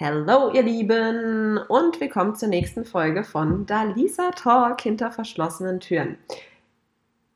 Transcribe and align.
Hallo 0.00 0.50
ihr 0.52 0.64
Lieben 0.64 1.56
und 1.68 2.00
willkommen 2.00 2.34
zur 2.34 2.48
nächsten 2.48 2.84
Folge 2.84 3.22
von 3.22 3.64
Dalisa 3.64 4.32
Talk 4.32 4.80
hinter 4.80 5.12
verschlossenen 5.12 5.78
Türen. 5.78 6.18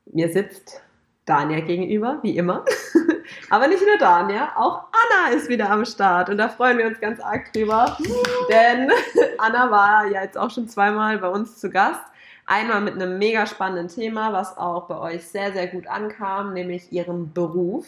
Mir 0.07 0.27
sitzt 0.27 0.81
Dania 1.23 1.61
gegenüber, 1.61 2.19
wie 2.21 2.35
immer. 2.35 2.65
Aber 3.49 3.69
nicht 3.69 3.81
nur 3.81 3.97
Dania, 3.97 4.51
auch 4.57 4.83
Anna 4.91 5.37
ist 5.37 5.47
wieder 5.47 5.69
am 5.69 5.85
Start 5.85 6.29
und 6.29 6.37
da 6.37 6.49
freuen 6.49 6.77
wir 6.77 6.87
uns 6.87 6.99
ganz 6.99 7.21
arg 7.21 7.53
drüber, 7.53 7.97
denn 8.51 8.91
Anna 9.37 9.71
war 9.71 10.07
ja 10.07 10.23
jetzt 10.23 10.37
auch 10.37 10.51
schon 10.51 10.67
zweimal 10.67 11.17
bei 11.19 11.29
uns 11.29 11.59
zu 11.59 11.69
Gast. 11.69 12.03
Einmal 12.45 12.81
mit 12.81 12.95
einem 12.95 13.17
mega 13.17 13.45
spannenden 13.45 13.87
Thema, 13.87 14.33
was 14.33 14.57
auch 14.57 14.89
bei 14.89 14.97
euch 14.97 15.25
sehr, 15.25 15.53
sehr 15.53 15.67
gut 15.67 15.87
ankam, 15.87 16.51
nämlich 16.51 16.91
ihrem 16.91 17.31
Beruf 17.31 17.85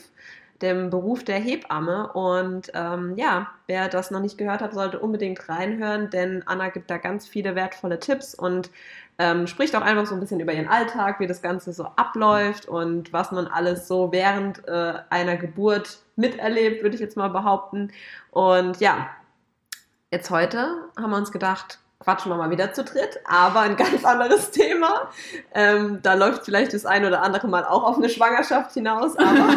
dem 0.62 0.89
Beruf 0.89 1.23
der 1.23 1.39
Hebamme. 1.39 2.12
Und 2.14 2.71
ähm, 2.73 3.16
ja, 3.18 3.48
wer 3.68 3.89
das 3.89 4.11
noch 4.11 4.20
nicht 4.20 4.38
gehört 4.38 4.61
hat, 4.61 4.73
sollte 4.73 5.00
unbedingt 5.00 5.48
reinhören, 5.50 6.10
denn 6.10 6.43
Anna 6.46 6.70
gibt 6.70 6.89
da 6.89 6.97
ganz 6.97 7.28
viele 7.28 7.56
wertvolle 7.56 8.00
Tipps 8.00 8.34
und 8.36 8.70
ähm, 9.18 9.46
spricht 9.46 9.75
auch 9.75 9.82
einfach 9.82 10.06
so 10.06 10.15
ein 10.15 10.20
bisschen 10.20 10.39
über 10.39 10.54
ihren 10.54 10.68
Alltag, 10.68 11.20
wie 11.20 11.28
das 11.28 11.42
Ganze 11.42 11.74
so 11.74 11.86
abläuft 11.96 12.68
und 12.68 13.14
was 13.14 13.32
man 13.32 13.47
alles 13.47 13.87
so 13.87 14.11
während 14.11 14.68
äh, 14.68 14.93
einer 15.10 15.37
Geburt 15.37 16.00
miterlebt, 16.15 16.82
würde 16.82 16.96
ich 16.96 17.01
jetzt 17.01 17.18
mal 17.18 17.29
behaupten. 17.29 17.92
Und 18.32 18.79
ja, 18.79 19.09
jetzt 20.09 20.32
heute 20.32 20.75
haben 20.98 21.12
wir 21.12 21.18
uns 21.18 21.32
gedacht, 21.32 21.81
quatschen 22.04 22.32
wir 22.32 22.36
mal 22.37 22.50
wieder 22.50 22.73
zu 22.73 22.83
dritt, 22.83 23.19
aber 23.25 23.61
ein 23.61 23.75
ganz 23.75 24.04
anderes 24.04 24.51
Thema. 24.51 25.09
Ähm, 25.54 26.00
da 26.01 26.15
läuft 26.15 26.46
vielleicht 26.46 26.73
das 26.73 26.86
ein 26.86 27.05
oder 27.05 27.21
andere 27.21 27.47
Mal 27.47 27.65
auch 27.65 27.83
auf 27.83 27.97
eine 27.97 28.09
Schwangerschaft 28.09 28.73
hinaus, 28.73 29.15
aber 29.18 29.50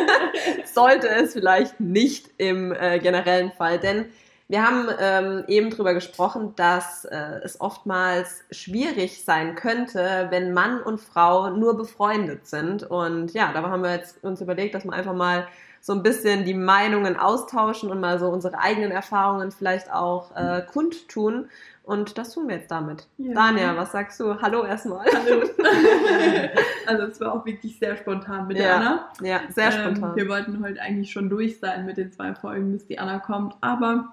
sollte 0.64 1.08
es 1.08 1.34
vielleicht 1.34 1.80
nicht 1.80 2.30
im 2.38 2.72
äh, 2.72 2.98
generellen 2.98 3.52
Fall, 3.52 3.78
denn 3.78 4.06
wir 4.48 4.66
haben 4.66 4.88
ähm, 5.00 5.44
eben 5.48 5.70
darüber 5.70 5.94
gesprochen, 5.94 6.52
dass 6.56 7.06
äh, 7.06 7.40
es 7.42 7.58
oftmals 7.58 8.44
schwierig 8.50 9.24
sein 9.24 9.54
könnte, 9.54 10.26
wenn 10.28 10.52
Mann 10.52 10.82
und 10.82 11.00
Frau 11.00 11.48
nur 11.48 11.74
befreundet 11.74 12.46
sind. 12.46 12.82
Und 12.82 13.32
ja, 13.32 13.50
da 13.54 13.62
haben 13.62 13.82
wir 13.82 13.94
jetzt 13.94 14.22
uns 14.22 14.42
überlegt, 14.42 14.74
dass 14.74 14.84
wir 14.84 14.92
einfach 14.92 15.14
mal 15.14 15.48
so 15.82 15.92
ein 15.92 16.04
bisschen 16.04 16.44
die 16.44 16.54
Meinungen 16.54 17.16
austauschen 17.16 17.90
und 17.90 18.00
mal 18.00 18.20
so 18.20 18.28
unsere 18.28 18.56
eigenen 18.58 18.92
Erfahrungen 18.92 19.50
vielleicht 19.50 19.92
auch 19.92 20.34
äh, 20.36 20.62
kundtun. 20.62 21.48
Und 21.82 22.16
das 22.16 22.32
tun 22.32 22.46
wir 22.46 22.54
jetzt 22.54 22.70
damit. 22.70 23.08
Ja. 23.18 23.34
Dania, 23.34 23.76
was 23.76 23.90
sagst 23.90 24.20
du? 24.20 24.40
Hallo 24.40 24.64
erstmal. 24.64 25.04
Hallo. 25.12 25.42
also 26.86 27.02
es 27.02 27.20
war 27.20 27.34
auch 27.34 27.44
wirklich 27.44 27.76
sehr 27.80 27.96
spontan 27.96 28.46
mit 28.46 28.58
ja. 28.58 28.62
der 28.62 28.76
Anna. 28.76 29.08
Ja, 29.22 29.40
sehr 29.52 29.72
ähm, 29.72 29.96
spontan. 29.96 30.14
Wir 30.14 30.28
wollten 30.28 30.64
heute 30.64 30.80
eigentlich 30.80 31.10
schon 31.10 31.28
durch 31.28 31.58
sein 31.58 31.84
mit 31.84 31.96
den 31.96 32.12
zwei 32.12 32.32
Folgen, 32.32 32.70
bis 32.70 32.86
die 32.86 33.00
Anna 33.00 33.18
kommt. 33.18 33.56
Aber 33.60 34.12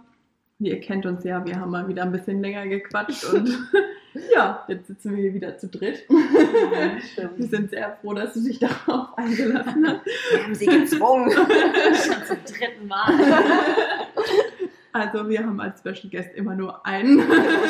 ihr 0.58 0.80
kennt 0.80 1.06
uns 1.06 1.24
ja, 1.24 1.46
wir 1.46 1.60
haben 1.60 1.70
mal 1.70 1.88
wieder 1.88 2.02
ein 2.02 2.12
bisschen 2.12 2.42
länger 2.42 2.66
gequatscht 2.66 3.26
und 3.26 3.48
ja, 4.34 4.66
jetzt 4.68 4.88
sitzen 4.88 5.16
wir 5.16 5.24
hier 5.24 5.34
wieder 5.34 5.58
zu 5.58 5.68
dritt. 5.68 6.06
Ja, 6.10 7.30
wir 7.36 7.48
sind 7.48 7.70
sehr 7.70 7.98
froh, 8.02 8.14
dass 8.14 8.34
du 8.34 8.42
dich 8.42 8.60
darauf 8.60 9.18
eingelassen 9.18 9.88
hast. 9.88 10.06
Wir 10.32 10.44
haben 10.44 10.56
sie 10.56 10.66
gezwungen. 10.66 11.32
Schon 11.32 12.26
zum 12.26 12.38
dritten 12.46 12.88
Mal. 12.88 13.14
Also 14.92 15.30
wir 15.30 15.46
haben 15.46 15.60
als 15.60 15.80
Special 15.80 16.10
Guest 16.10 16.34
immer 16.36 16.56
nur 16.56 16.86
einen. 16.86 17.22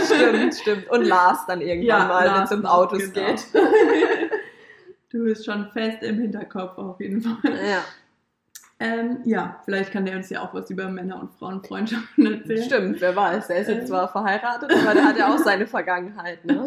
stimmt, 0.06 0.56
stimmt. 0.56 0.89
Und 0.89 1.06
Lars 1.06 1.45
dann 1.47 1.61
irgendwann 1.61 1.88
ja, 1.88 2.08
mal, 2.08 2.33
wenn 2.33 2.44
es 2.44 2.52
um 2.52 2.66
Autos 2.66 3.11
genau. 3.11 3.28
geht. 3.28 3.45
Du 5.11 5.23
bist 5.23 5.44
schon 5.44 5.72
fest 5.72 6.03
im 6.03 6.19
Hinterkopf 6.19 6.78
auf 6.78 7.00
jeden 7.00 7.19
Fall. 7.19 7.39
Ja. 7.44 7.84
Ähm, 8.81 9.17
ja, 9.25 9.59
vielleicht 9.66 9.91
kann 9.91 10.05
der 10.05 10.16
uns 10.16 10.30
ja 10.30 10.41
auch 10.41 10.53
was 10.53 10.69
über 10.69 10.88
Männer- 10.88 11.19
und 11.19 11.33
Frauenfreundschaften 11.33 12.25
erzählen. 12.33 12.63
Stimmt, 12.63 13.02
wer 13.02 13.13
weiß. 13.13 13.49
Er 13.49 13.61
ist 13.61 13.67
jetzt 13.67 13.81
ähm. 13.81 13.88
zwar 13.88 14.08
verheiratet, 14.08 14.72
aber 14.72 14.94
der 14.94 15.03
hat 15.03 15.17
ja 15.17 15.33
auch 15.33 15.38
seine 15.38 15.67
Vergangenheit. 15.67 16.45
Ne? 16.45 16.66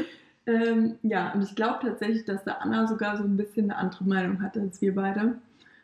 ähm, 0.46 0.96
ja, 1.02 1.32
und 1.32 1.42
ich 1.42 1.54
glaube 1.54 1.78
tatsächlich, 1.82 2.24
dass 2.24 2.42
der 2.42 2.60
Anna 2.60 2.88
sogar 2.88 3.16
so 3.16 3.22
ein 3.22 3.36
bisschen 3.36 3.70
eine 3.70 3.78
andere 3.78 4.04
Meinung 4.04 4.42
hat 4.42 4.56
als 4.58 4.80
wir 4.80 4.92
beide. 4.92 5.36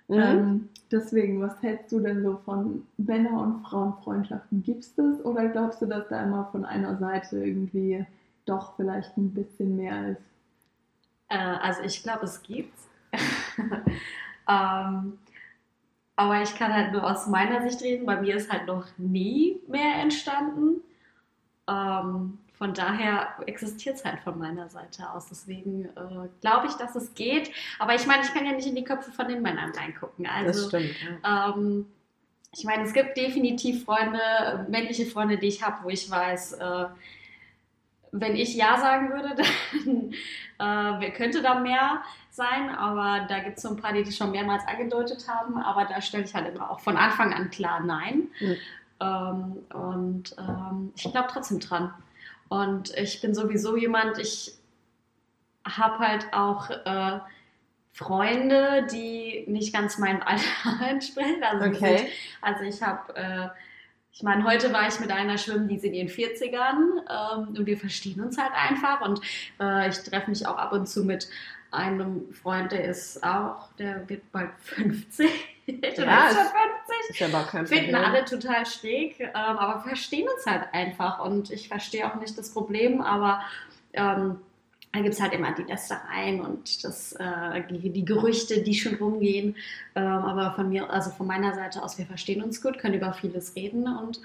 Mhm. 0.09 0.19
Ähm, 0.19 0.69
deswegen, 0.91 1.41
was 1.41 1.63
hältst 1.63 1.93
du 1.93 2.01
denn 2.01 2.25
so 2.25 2.41
von 2.45 2.85
Männer- 2.97 3.41
und 3.41 3.63
Frauenfreundschaften? 3.65 4.65
Gibt 4.65 4.83
es 4.83 4.95
das 4.97 5.25
oder 5.25 5.49
glaubst 5.49 5.81
du, 5.81 5.87
dass 5.87 6.09
da 6.09 6.25
immer 6.25 6.49
von 6.51 6.65
einer 6.65 6.97
Seite 6.99 7.45
irgendwie 7.45 8.05
doch 8.47 8.75
vielleicht 8.75 9.17
ein 9.17 9.33
bisschen 9.33 9.77
mehr 9.77 10.09
ist? 10.11 10.23
Äh, 11.29 11.39
also 11.39 11.83
ich 11.83 12.03
glaube, 12.03 12.25
es 12.25 12.43
gibt's. 12.43 12.89
ähm, 14.49 15.19
aber 16.19 16.43
ich 16.43 16.53
kann 16.57 16.75
halt 16.75 16.91
nur 16.93 17.09
aus 17.09 17.29
meiner 17.29 17.63
Sicht 17.63 17.81
reden. 17.81 18.05
Bei 18.05 18.21
mir 18.21 18.35
ist 18.35 18.51
halt 18.53 18.67
noch 18.67 18.87
nie 18.97 19.61
mehr 19.69 20.03
entstanden. 20.03 20.81
Ähm, 21.69 22.39
von 22.55 22.75
daher 22.75 23.29
existiert 23.47 23.95
es 23.95 24.05
halt 24.05 24.19
von 24.19 24.37
meiner 24.37 24.69
Seite 24.69 25.09
aus. 25.11 25.29
Deswegen 25.29 25.85
äh, 25.85 26.29
glaube 26.41 26.67
ich, 26.67 26.73
dass 26.73 26.97
es 26.97 27.15
geht. 27.15 27.53
Aber 27.79 27.95
ich 27.95 28.05
meine, 28.09 28.25
ich 28.25 28.35
kann 28.35 28.45
ja 28.45 28.51
nicht 28.51 28.67
in 28.67 28.75
die 28.75 28.83
Köpfe 28.83 29.13
von 29.13 29.29
den 29.29 29.43
Männern 29.43 29.71
reingucken. 29.71 30.27
Also, 30.27 30.69
das 30.69 30.69
stimmt. 30.69 30.97
Ja. 31.23 31.55
Ähm, 31.55 31.87
ich 32.53 32.65
meine, 32.65 32.83
es 32.83 32.93
gibt 32.93 33.17
definitiv 33.17 33.85
Freunde, 33.85 34.67
männliche 34.69 35.07
Freunde, 35.07 35.39
die 35.39 35.47
ich 35.47 35.63
habe, 35.63 35.85
wo 35.85 35.89
ich 35.89 36.11
weiß, 36.11 36.55
äh, 36.55 36.87
wenn 38.11 38.35
ich 38.35 38.57
Ja 38.57 38.77
sagen 38.77 39.11
würde, 39.11 39.37
dann 40.59 41.01
äh, 41.01 41.11
könnte 41.13 41.43
da 41.43 41.61
mehr 41.61 42.03
sein. 42.39 42.71
Aber 42.71 43.27
da 43.29 43.41
gibt 43.41 43.59
es 43.59 43.63
so 43.63 43.69
ein 43.69 43.77
paar, 43.77 43.93
die 43.93 44.03
das 44.03 44.17
schon 44.17 44.31
mehrmals 44.31 44.67
angedeutet 44.67 45.29
haben. 45.29 45.59
Aber 45.59 45.85
da 45.85 46.01
stelle 46.01 46.25
ich 46.25 46.35
halt 46.35 46.55
immer 46.55 46.71
auch 46.71 46.81
von 46.81 46.97
Anfang 46.97 47.35
an 47.35 47.51
klar 47.51 47.81
Nein. 47.81 48.29
Mhm. 48.41 48.57
Ähm, 49.01 49.59
und 49.75 50.35
ähm, 50.39 50.93
ich 50.97 51.03
glaube 51.03 51.29
trotzdem 51.31 51.61
dran. 51.61 51.93
Und 52.49 52.97
ich 52.97 53.21
bin 53.21 53.35
sowieso 53.35 53.77
jemand, 53.77 54.19
ich 54.19 54.55
habe 55.67 55.99
halt 55.99 56.33
auch 56.33 56.71
äh, 56.71 57.21
Freunde, 57.93 58.87
die 58.93 59.45
nicht 59.49 59.73
ganz 59.73 59.99
meinem 59.99 60.23
Alter 60.23 60.87
entsprechen. 60.89 61.43
Also, 61.43 61.67
okay. 61.67 61.99
Sind, 61.99 62.09
also 62.41 62.65
ich 62.65 62.83
habe, 62.83 63.17
äh, 63.17 63.49
ich 64.13 64.23
meine, 64.23 64.45
heute 64.45 64.73
war 64.73 64.89
ich 64.89 64.99
mit 65.01 65.11
einer 65.11 65.37
schwimmen, 65.37 65.69
die 65.69 65.77
ist 65.77 65.85
in 65.85 65.95
ihren 65.95 66.09
40ern 66.09 66.79
ähm, 67.09 67.49
und 67.57 67.67
wir 67.67 67.77
verstehen 67.77 68.21
uns 68.21 68.39
halt 68.39 68.53
einfach. 68.53 69.01
Und 69.01 69.21
äh, 69.61 69.89
ich 69.89 69.99
treffe 69.99 70.31
mich 70.31 70.47
auch 70.47 70.57
ab 70.57 70.73
und 70.73 70.89
zu 70.89 71.05
mit 71.05 71.29
einem 71.71 72.33
Freund, 72.33 72.73
der 72.73 72.85
ist 72.85 73.23
auch, 73.23 73.73
der 73.79 74.09
wird 74.09 74.31
bald 74.33 74.51
50. 74.63 75.31
ja, 75.67 76.29
ist, 76.29 77.21
ist 77.21 77.51
kein 77.51 77.67
Finden 77.67 77.95
alle 77.95 78.25
total 78.25 78.65
schräg, 78.67 79.21
ähm, 79.21 79.35
aber 79.35 79.83
verstehen 79.83 80.29
uns 80.35 80.47
halt 80.47 80.69
einfach. 80.73 81.25
Und 81.25 81.51
ich 81.51 81.69
verstehe 81.69 82.11
auch 82.11 82.19
nicht 82.21 82.39
das 82.39 82.53
Problem, 82.53 83.01
aber 83.01 83.43
ähm, 83.93 84.39
da 84.93 85.01
gibt 85.01 85.15
es 85.15 85.21
halt 85.21 85.35
immer 85.35 85.55
die 85.55 85.63
Lästereien 85.63 86.41
und 86.41 86.83
das, 86.83 87.13
äh, 87.13 87.63
die, 87.71 88.05
Gerüchte, 88.05 88.63
die 88.63 88.75
schon 88.75 88.95
rumgehen. 88.95 89.55
Ähm, 89.95 90.05
aber 90.05 90.55
von 90.55 90.71
mir, 90.71 90.89
also 90.89 91.11
von 91.11 91.27
meiner 91.27 91.55
Seite 91.55 91.83
aus, 91.83 91.99
wir 91.99 92.07
verstehen 92.07 92.43
uns 92.43 92.63
gut, 92.63 92.79
können 92.79 92.95
über 92.95 93.13
vieles 93.13 93.55
reden 93.55 93.87
und 93.87 94.21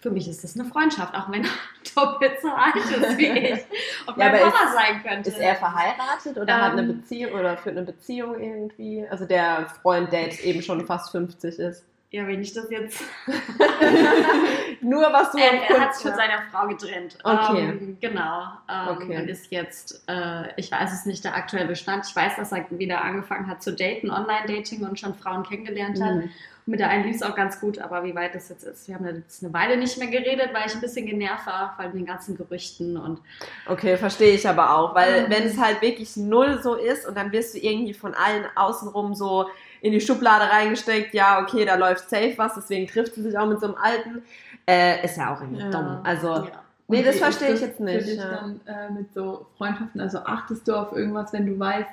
für 0.00 0.10
mich 0.10 0.28
ist 0.28 0.44
das 0.44 0.58
eine 0.58 0.68
Freundschaft, 0.68 1.14
auch 1.14 1.30
wenn 1.30 1.44
er 1.44 1.50
doppelt 1.94 2.40
so 2.40 2.48
alt 2.48 2.76
ist 2.76 3.18
wie 3.18 3.26
ich. 3.52 3.60
Ob 4.06 4.16
ja, 4.16 4.30
mein 4.30 4.40
Papa 4.42 4.72
sein 4.72 5.02
könnte. 5.02 5.30
Ist 5.30 5.38
er 5.38 5.56
verheiratet 5.56 6.36
oder 6.36 6.54
ähm, 6.54 6.62
hat 6.62 6.72
eine 6.72 6.82
ähm, 6.82 7.00
Beziehung 7.00 7.32
oder 7.32 7.56
führt 7.56 7.76
eine 7.76 7.86
Beziehung 7.86 8.40
irgendwie? 8.40 9.06
Also 9.08 9.24
der 9.24 9.66
Freund, 9.82 10.12
der 10.12 10.22
jetzt 10.22 10.44
eben 10.44 10.62
schon 10.62 10.86
fast 10.86 11.10
50 11.10 11.58
ist. 11.58 11.84
Ja, 12.10 12.26
wenn 12.26 12.40
ich 12.40 12.54
das 12.54 12.70
jetzt. 12.70 13.02
Nur 14.80 15.12
was 15.12 15.30
du. 15.32 15.38
Er, 15.38 15.68
er 15.68 15.80
hat 15.80 15.94
sich 15.94 16.06
von 16.06 16.16
seiner 16.16 16.42
Frau 16.50 16.66
getrennt. 16.66 17.18
Okay. 17.22 17.68
Ähm, 17.68 17.98
genau. 18.00 18.44
Ähm, 18.66 18.96
okay. 18.96 19.18
Und 19.18 19.28
ist 19.28 19.50
jetzt, 19.50 20.04
äh, 20.08 20.48
ich 20.56 20.72
weiß 20.72 20.90
es 20.92 21.04
nicht, 21.04 21.22
der 21.24 21.34
aktuelle 21.34 21.76
Stand. 21.76 22.06
Ich 22.08 22.16
weiß, 22.16 22.36
dass 22.36 22.50
er 22.52 22.64
wieder 22.70 23.04
angefangen 23.04 23.46
hat 23.46 23.62
zu 23.62 23.74
daten, 23.74 24.10
Online-Dating 24.10 24.86
und 24.86 24.98
schon 24.98 25.14
Frauen 25.16 25.42
kennengelernt 25.42 26.00
hat. 26.00 26.14
Mhm. 26.14 26.30
Mit 26.64 26.80
der 26.80 26.88
einen 26.88 27.04
lief 27.04 27.16
es 27.16 27.22
auch 27.22 27.34
ganz 27.34 27.60
gut, 27.60 27.78
aber 27.78 28.04
wie 28.04 28.14
weit 28.14 28.34
das 28.34 28.50
jetzt 28.50 28.62
ist, 28.62 28.88
wir 28.88 28.94
haben 28.94 29.06
jetzt 29.06 29.42
eine 29.42 29.54
Weile 29.54 29.78
nicht 29.78 29.96
mehr 29.96 30.08
geredet, 30.08 30.50
weil 30.52 30.66
ich 30.66 30.74
ein 30.74 30.82
bisschen 30.82 31.06
genervt 31.06 31.46
war, 31.46 31.74
von 31.76 31.92
den 31.92 32.04
ganzen 32.04 32.36
Gerüchten 32.36 32.98
und. 32.98 33.20
Okay, 33.66 33.96
verstehe 33.96 34.34
ich 34.34 34.46
aber 34.46 34.76
auch, 34.76 34.94
weil 34.94 35.24
ähm, 35.24 35.30
wenn 35.30 35.44
es 35.44 35.58
halt 35.58 35.80
wirklich 35.80 36.16
null 36.18 36.60
so 36.62 36.74
ist 36.74 37.06
und 37.06 37.16
dann 37.16 37.32
wirst 37.32 37.54
du 37.54 37.58
irgendwie 37.58 37.94
von 37.94 38.12
allen 38.12 38.44
außenrum 38.54 39.14
so 39.14 39.48
in 39.80 39.92
die 39.92 40.00
Schublade 40.00 40.50
reingesteckt, 40.50 41.14
ja, 41.14 41.40
okay, 41.40 41.64
da 41.64 41.76
läuft 41.76 42.10
safe 42.10 42.34
was, 42.36 42.54
deswegen 42.54 42.86
trifft 42.86 43.14
sie 43.14 43.22
sich 43.22 43.36
auch 43.38 43.46
mit 43.46 43.60
so 43.60 43.66
einem 43.66 43.76
Alten, 43.76 44.22
äh, 44.66 45.04
ist 45.04 45.16
ja 45.16 45.34
auch 45.34 45.40
irgendwie 45.40 45.62
ja. 45.62 45.70
dumm. 45.70 46.00
Also. 46.04 46.28
Ja. 46.28 46.62
Nee, 46.90 47.02
das 47.02 47.18
verstehe 47.18 47.52
ich 47.52 47.60
jetzt 47.60 47.80
nicht. 47.80 48.00
Für 48.00 48.10
dich 48.10 48.18
ja. 48.18 48.30
dann 48.30 48.60
äh, 48.66 48.90
mit 48.90 49.12
so 49.12 49.46
Freundschaften, 49.58 50.00
also 50.00 50.20
achtest 50.20 50.66
du 50.66 50.74
auf 50.74 50.92
irgendwas, 50.92 51.32
wenn 51.34 51.46
du 51.46 51.58
weißt, 51.58 51.90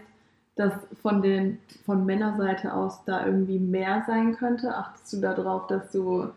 dass 0.56 0.74
von 1.02 1.22
den 1.22 1.60
von 1.86 2.06
Männerseite 2.06 2.74
aus 2.74 3.04
da 3.06 3.26
irgendwie 3.26 3.60
mehr 3.60 4.04
sein 4.08 4.36
könnte? 4.38 4.74
Achtest 4.74 5.12
du 5.14 5.22
darauf, 5.22 5.68
dass 5.68 5.92
du 5.92 6.30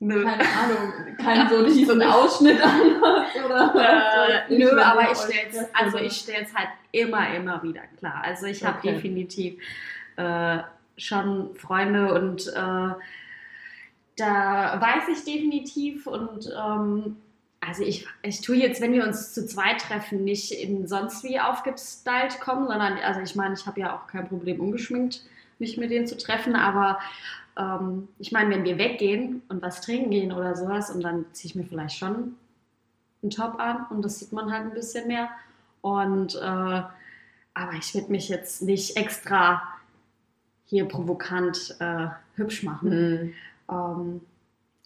Nö. 0.00 0.22
keine 0.22 0.42
Ahnung, 0.62 1.16
keinen 1.16 1.48
so 1.48 1.66
tiefen 1.66 2.00
Ausschnitt 2.02 2.62
anhast 2.62 3.36
oder 3.44 4.46
äh, 4.48 4.56
Nö, 4.56 4.80
aber 4.80 5.10
ich 5.10 5.18
stelle 5.18 5.48
es 5.50 5.74
also 5.74 5.98
ich 5.98 6.12
stelle 6.12 6.44
es 6.44 6.54
halt 6.54 6.68
immer 6.92 7.34
immer 7.34 7.60
wieder 7.64 7.82
klar. 7.98 8.22
Also 8.24 8.46
ich 8.46 8.64
habe 8.64 8.78
okay. 8.78 8.94
definitiv 8.94 9.60
äh, 10.18 10.58
schon 10.96 11.54
Freunde 11.56 12.12
und 12.12 12.48
äh, 12.48 12.94
da 14.16 14.80
weiß 14.80 15.08
ich 15.12 15.24
definitiv 15.24 16.06
und 16.06 16.52
ähm, 16.56 17.16
also 17.60 17.84
ich, 17.84 18.06
ich 18.22 18.40
tue 18.40 18.56
jetzt, 18.56 18.80
wenn 18.80 18.92
wir 18.92 19.06
uns 19.06 19.32
zu 19.32 19.46
zweit 19.46 19.80
treffen, 19.80 20.24
nicht 20.24 20.52
in 20.52 20.86
sonst 20.86 21.22
wie 21.24 21.38
aufgestylt 21.38 22.40
kommen, 22.40 22.66
sondern 22.66 22.98
also 22.98 23.20
ich 23.20 23.36
meine, 23.36 23.54
ich 23.54 23.66
habe 23.66 23.80
ja 23.80 23.96
auch 23.96 24.06
kein 24.06 24.28
Problem 24.28 24.60
ungeschminkt, 24.60 25.22
mich 25.58 25.76
mit 25.76 25.90
denen 25.90 26.06
zu 26.06 26.16
treffen, 26.16 26.56
aber 26.56 26.98
ähm, 27.56 28.08
ich 28.18 28.32
meine, 28.32 28.50
wenn 28.50 28.64
wir 28.64 28.78
weggehen 28.78 29.42
und 29.48 29.62
was 29.62 29.80
trinken 29.80 30.10
gehen 30.10 30.32
oder 30.32 30.56
sowas 30.56 30.90
und 30.90 31.02
dann 31.02 31.26
ziehe 31.32 31.50
ich 31.50 31.54
mir 31.54 31.64
vielleicht 31.64 31.96
schon 31.96 32.36
einen 33.22 33.30
Top 33.30 33.60
an 33.60 33.86
und 33.90 34.04
das 34.04 34.18
sieht 34.18 34.32
man 34.32 34.52
halt 34.52 34.66
ein 34.66 34.74
bisschen 34.74 35.06
mehr 35.06 35.30
und 35.80 36.34
äh, 36.34 36.82
aber 37.54 37.72
ich 37.76 37.92
würde 37.94 38.10
mich 38.12 38.28
jetzt 38.28 38.62
nicht 38.62 38.96
extra 38.96 39.62
hier 40.68 40.86
provokant 40.86 41.76
äh, 41.80 42.06
hübsch 42.36 42.62
machen. 42.62 42.90
Mhm. 42.90 43.34
Ähm, 43.70 44.20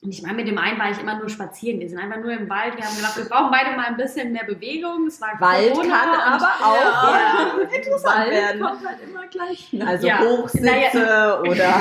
und 0.04 0.10
ich 0.10 0.20
meine, 0.20 0.34
mit 0.34 0.48
dem 0.48 0.58
einen 0.58 0.80
war 0.80 0.90
ich 0.90 0.98
immer 0.98 1.16
nur 1.16 1.28
spazieren. 1.28 1.78
Wir 1.78 1.88
sind 1.88 1.98
einfach 1.98 2.16
nur 2.20 2.32
im 2.32 2.50
Wald. 2.50 2.76
Wir 2.76 2.84
haben 2.84 2.96
gedacht, 2.96 3.16
wir 3.18 3.24
brauchen 3.26 3.52
beide 3.52 3.76
mal 3.76 3.86
ein 3.86 3.96
bisschen 3.96 4.32
mehr 4.32 4.42
Bewegung. 4.42 5.06
Es 5.06 5.20
war 5.20 5.40
Wald 5.40 5.74
Corona 5.74 5.96
kann 5.96 6.08
und- 6.08 6.42
aber 6.42 6.66
auch 6.66 6.74
Ja. 6.74 7.56
ja, 7.68 7.76
interessant 7.76 8.16
Wald 8.18 8.30
werden. 8.32 8.60
kommt 8.62 8.84
halt 8.84 8.98
immer 9.08 9.26
gleich. 9.28 9.72
Also 9.86 10.06
Ja. 10.08 10.18
Hochsitze 10.18 11.40
oder 11.48 11.80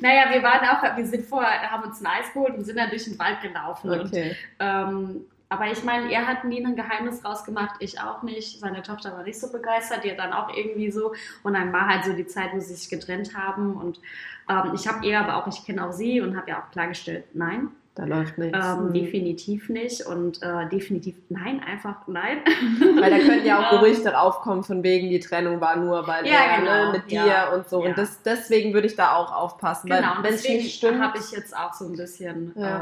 Naja, 0.00 0.24
wir 0.32 0.42
waren 0.42 0.66
auch, 0.68 0.96
wir 0.96 1.06
sind 1.06 1.24
vorher, 1.24 1.70
haben 1.70 1.84
uns 1.84 2.00
ein 2.02 2.06
Eis 2.06 2.32
geholt 2.32 2.54
und 2.58 2.64
sind 2.64 2.76
dann 2.78 2.90
durch 2.90 3.04
den 3.04 3.18
Wald 3.18 3.40
gelaufen. 3.40 3.90
Und, 3.90 4.00
okay. 4.08 4.36
ähm, 4.58 5.24
aber 5.52 5.70
ich 5.70 5.84
meine, 5.84 6.10
er 6.12 6.26
hat 6.26 6.44
nie 6.44 6.64
ein 6.64 6.74
Geheimnis 6.76 7.24
rausgemacht, 7.24 7.76
ich 7.80 8.00
auch 8.00 8.22
nicht. 8.22 8.58
Seine 8.60 8.82
Tochter 8.82 9.12
war 9.12 9.22
nicht 9.22 9.38
so 9.38 9.52
begeistert, 9.52 10.04
die 10.04 10.10
hat 10.10 10.18
dann 10.18 10.32
auch 10.32 10.48
irgendwie 10.56 10.90
so. 10.90 11.12
Und 11.42 11.54
dann 11.54 11.72
war 11.72 11.86
halt 11.88 12.04
so 12.04 12.12
die 12.12 12.26
Zeit, 12.26 12.50
wo 12.54 12.60
sie 12.60 12.74
sich 12.74 12.88
getrennt 12.88 13.36
haben. 13.36 13.74
Und 13.76 14.00
ähm, 14.48 14.72
ich 14.74 14.88
habe 14.88 15.04
ihr 15.06 15.20
aber 15.20 15.36
auch, 15.36 15.46
ich 15.46 15.64
kenne 15.64 15.86
auch 15.86 15.92
sie 15.92 16.20
und 16.20 16.36
habe 16.36 16.50
ja 16.50 16.58
auch 16.60 16.70
klargestellt, 16.72 17.24
nein, 17.34 17.68
Da 17.94 18.04
läuft 18.06 18.38
nichts. 18.38 18.58
ähm, 18.58 18.86
Mhm. 18.88 18.92
definitiv 18.94 19.68
nicht. 19.68 20.06
Und 20.06 20.42
äh, 20.42 20.66
definitiv 20.70 21.14
nein, 21.28 21.60
einfach 21.62 21.96
nein. 22.06 22.38
Weil 23.00 23.10
da 23.10 23.18
können 23.18 23.44
ja 23.44 23.58
auch 23.60 23.72
Ähm, 23.74 23.80
Gerüchte 23.80 24.18
aufkommen, 24.18 24.64
von 24.64 24.82
wegen 24.82 25.10
die 25.10 25.20
Trennung 25.20 25.60
war 25.60 25.76
nur 25.76 26.06
weil 26.06 26.26
Ja, 26.26 26.32
er 26.52 26.58
genau. 26.60 26.84
ne, 26.86 26.92
mit 26.92 27.12
Ja. 27.12 27.24
dir 27.50 27.56
und 27.56 27.68
so. 27.68 27.82
Ja. 27.82 27.90
Und 27.90 27.98
das, 27.98 28.22
deswegen 28.22 28.72
würde 28.72 28.86
ich 28.86 28.96
da 28.96 29.14
auch 29.16 29.30
aufpassen. 29.32 29.90
Genau, 29.90 30.14
weil 30.22 30.32
deswegen 30.32 31.02
habe 31.02 31.18
ich 31.18 31.30
jetzt 31.32 31.54
auch 31.54 31.74
so 31.74 31.84
ein 31.84 31.96
bisschen. 31.96 32.56
Äh, 32.56 32.80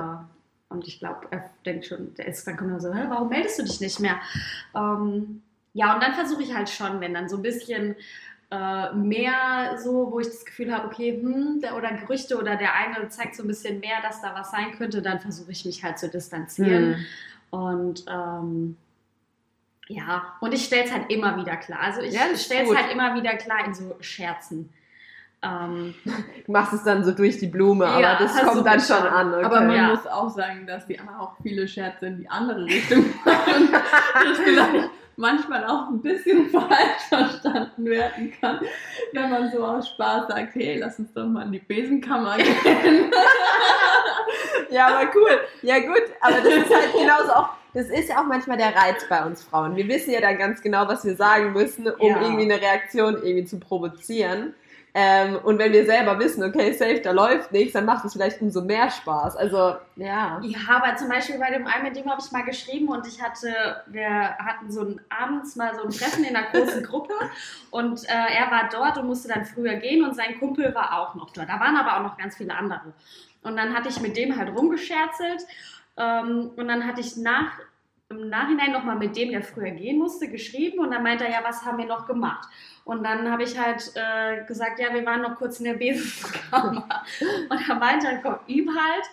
und 0.71 0.87
ich 0.87 0.99
glaube, 0.99 1.27
er 1.31 1.51
denkt 1.67 1.87
schon, 1.87 2.15
der 2.15 2.27
ist 2.27 2.47
dann 2.47 2.57
kommt 2.57 2.71
er 2.71 2.81
so, 2.81 2.95
Hä, 2.95 3.05
warum 3.09 3.29
meldest 3.29 3.59
du 3.59 3.65
dich 3.65 3.81
nicht 3.81 4.01
mehr? 4.01 4.19
Ähm, 4.75 5.43
ja, 5.75 5.95
und 5.95 6.03
dann 6.03 6.15
versuche 6.15 6.43
ich 6.43 6.55
halt 6.55 6.71
schon, 6.71 7.01
wenn 7.01 7.13
dann 7.13 7.29
so 7.29 7.37
ein 7.37 7.43
bisschen 7.43 7.97
äh, 8.51 8.93
mehr 8.95 9.79
so, 9.79 10.11
wo 10.11 10.21
ich 10.21 10.29
das 10.29 10.45
Gefühl 10.45 10.73
habe, 10.73 10.87
okay, 10.89 11.21
hm, 11.21 11.61
der, 11.61 11.77
oder 11.77 11.93
Gerüchte 11.93 12.39
oder 12.39 12.57
der 12.57 12.75
eine 12.75 13.09
zeigt 13.09 13.37
so 13.37 13.43
ein 13.45 13.49
bisschen 13.49 13.81
mehr, 13.81 14.01
dass 14.03 14.23
da 14.23 14.35
was 14.35 14.51
sein 14.51 14.73
könnte, 14.77 15.03
dann 15.03 15.21
versuche 15.21 15.53
ich 15.53 15.65
mich 15.65 15.85
halt 15.85 15.99
zu 15.99 16.09
distanzieren. 16.09 16.95
Hm. 16.95 17.05
Und 17.51 18.05
ähm, 18.09 18.77
ja, 19.89 20.37
und 20.41 20.55
ich 20.55 20.65
stelle 20.65 20.85
es 20.85 20.93
halt 20.93 21.11
immer 21.11 21.37
wieder 21.37 21.57
klar. 21.57 21.81
Also 21.81 22.01
ich 22.01 22.15
Ja, 22.15 22.35
stelle 22.37 22.71
es 22.71 22.77
halt 22.77 22.93
immer 22.93 23.15
wieder 23.17 23.35
klar 23.37 23.65
in 23.67 23.75
so 23.75 23.97
Scherzen. 24.01 24.73
Ähm, 25.43 25.95
du 26.47 26.53
machst 26.53 26.73
es 26.75 26.83
dann 26.85 27.03
so 27.05 27.13
durch 27.13 27.39
die 27.39 27.47
Blume, 27.47 27.87
aber 27.87 28.01
Ja, 28.01 28.19
das 28.19 28.37
kommt 28.43 28.67
dann 28.67 28.81
schon. 28.81 28.97
an. 29.07 29.33
Okay. 29.35 29.45
Aber 29.45 29.61
man 29.63 29.75
Ja. 29.77 29.83
muss 29.89 30.07
auch 30.07 30.29
sagen, 30.29 30.67
dass 30.67 30.87
die 30.87 30.99
Anna 31.01 31.19
auch 31.21 31.33
viele 31.43 31.67
Scherze 31.67 32.07
in 32.07 32.19
die 32.19 32.29
andere 32.29 32.65
Richtung 32.65 33.05
machen. 33.25 33.71
das 33.73 34.39
vielleicht 34.39 34.91
manchmal 35.17 35.65
auch 35.67 35.89
ein 35.89 36.01
bisschen 36.03 36.49
falsch 36.51 37.03
verstanden 37.09 37.85
werden 37.87 38.33
kann, 38.41 38.61
wenn 39.13 39.31
man 39.31 39.51
so 39.51 39.65
aus 39.65 39.89
Spaß 39.91 40.29
sagt, 40.29 40.55
hey, 40.55 40.79
lass 40.79 40.99
uns 40.99 41.13
doch 41.15 41.27
mal 41.27 41.47
in 41.47 41.53
die 41.53 41.59
Besenkammer 41.59 42.37
gehen. 42.37 43.11
Ja, 44.71 44.87
aber 44.89 45.11
cool. 45.15 45.41
Ja, 45.63 45.79
gut. 45.81 46.03
Aber 46.21 46.37
das 46.37 46.45
ist 46.55 46.75
halt 46.75 46.93
genauso 46.93 47.33
auch. 47.33 47.49
Das 47.75 47.87
ist 47.89 48.09
ja 48.09 48.21
auch 48.21 48.25
manchmal 48.27 48.57
der 48.57 48.75
Reiz 48.75 49.05
bei 49.09 49.25
uns 49.25 49.43
Frauen. 49.45 49.77
Wir 49.77 49.87
wissen 49.89 50.11
ja 50.13 50.21
dann 50.21 50.39
ganz 50.39 50.61
genau, 50.61 50.89
was 50.89 51.05
wir 51.05 51.15
sagen 51.15 51.53
müssen, 51.53 51.89
um 51.89 52.09
Ja. 52.09 52.21
irgendwie 52.23 52.43
eine 52.51 52.61
Reaktion 52.61 53.15
irgendwie 53.15 53.45
zu 53.45 53.59
provozieren. 53.61 54.55
Ähm, 54.93 55.37
und 55.45 55.59
wenn 55.59 55.73
wir 55.73 55.87
selber 55.87 56.19
wissen, 56.19 56.43
okay, 56.43 56.73
safe, 56.73 57.01
da 57.01 57.13
läuft 57.13 57.53
nichts, 57.53 57.75
dann 57.75 57.85
macht 57.85 58.05
es 58.05 58.13
vielleicht 58.13 58.41
umso 58.41 58.61
mehr 58.63 58.91
Spaß. 58.91 59.37
Also, 59.37 59.77
ja. 59.97 60.41
Ja, 60.43 60.59
aber 60.69 60.97
zum 60.97 61.09
Beispiel 61.09 61.39
bei 61.39 61.51
dem 61.51 61.67
einen, 61.67 61.85
mit 61.85 61.97
dem 61.97 62.11
habe 62.11 62.21
ich 62.25 62.33
mal 62.33 62.43
geschrieben 62.43 62.89
und 62.89 63.07
ich 63.07 63.23
hatte, 63.23 63.83
wir 63.87 64.37
hatten 64.39 64.71
so 64.71 64.83
ein 64.83 65.01
abends 65.09 65.55
mal 65.55 65.75
so 65.75 65.83
ein 65.83 65.91
Treffen 65.91 66.25
in 66.25 66.35
einer 66.35 66.51
großen 66.51 66.83
Gruppe 66.83 67.15
und 67.71 68.03
äh, 68.05 68.35
er 68.37 68.51
war 68.51 68.69
dort 68.71 68.99
und 68.99 69.07
musste 69.07 69.29
dann 69.29 69.45
früher 69.45 69.75
gehen 69.75 70.05
und 70.05 70.17
sein 70.17 70.39
Kumpel 70.41 70.75
war 70.75 70.99
auch 70.99 71.15
noch 71.15 71.31
dort. 71.31 71.49
Da 71.49 71.61
waren 71.61 71.77
aber 71.77 71.97
auch 71.97 72.03
noch 72.03 72.19
ganz 72.19 72.37
viele 72.37 72.55
andere. 72.55 72.93
Und 73.43 73.57
dann 73.57 73.75
hatte 73.75 73.89
ich 73.89 74.01
mit 74.01 74.17
dem 74.17 74.37
halt 74.37 74.55
rumgescherzelt 74.55 75.47
ähm, 75.97 76.51
und 76.57 76.67
dann 76.67 76.87
hatte 76.87 77.01
ich 77.01 77.17
nach, 77.17 77.53
im 78.11 78.29
Nachhinein 78.29 78.73
nochmal 78.73 78.97
mit 78.97 79.17
dem, 79.17 79.31
der 79.31 79.43
früher 79.43 79.71
gehen 79.71 79.99
musste, 79.99 80.29
geschrieben 80.29 80.81
und 80.81 80.91
dann 80.91 81.03
meinte 81.03 81.25
er, 81.25 81.31
ja, 81.31 81.41
was 81.45 81.65
haben 81.65 81.79
wir 81.79 81.87
noch 81.87 82.07
gemacht? 82.07 82.49
Und 82.85 83.05
dann 83.05 83.31
habe 83.31 83.45
ich 83.45 83.59
halt 83.59 83.93
äh, 83.95 84.45
gesagt, 84.47 84.81
ja, 84.81 84.93
wir 84.93 85.07
waren 85.07 85.23
noch 85.23 85.37
kurz 85.37 85.61
in 85.61 85.67
der 85.67 85.75
Besenkammer. 85.75 86.89
Und 87.51 87.69
er 87.69 87.75
meinte 87.77 88.07
dann, 88.07 88.23
komm, 88.23 88.37
üb 88.49 88.69
halt. 88.69 89.05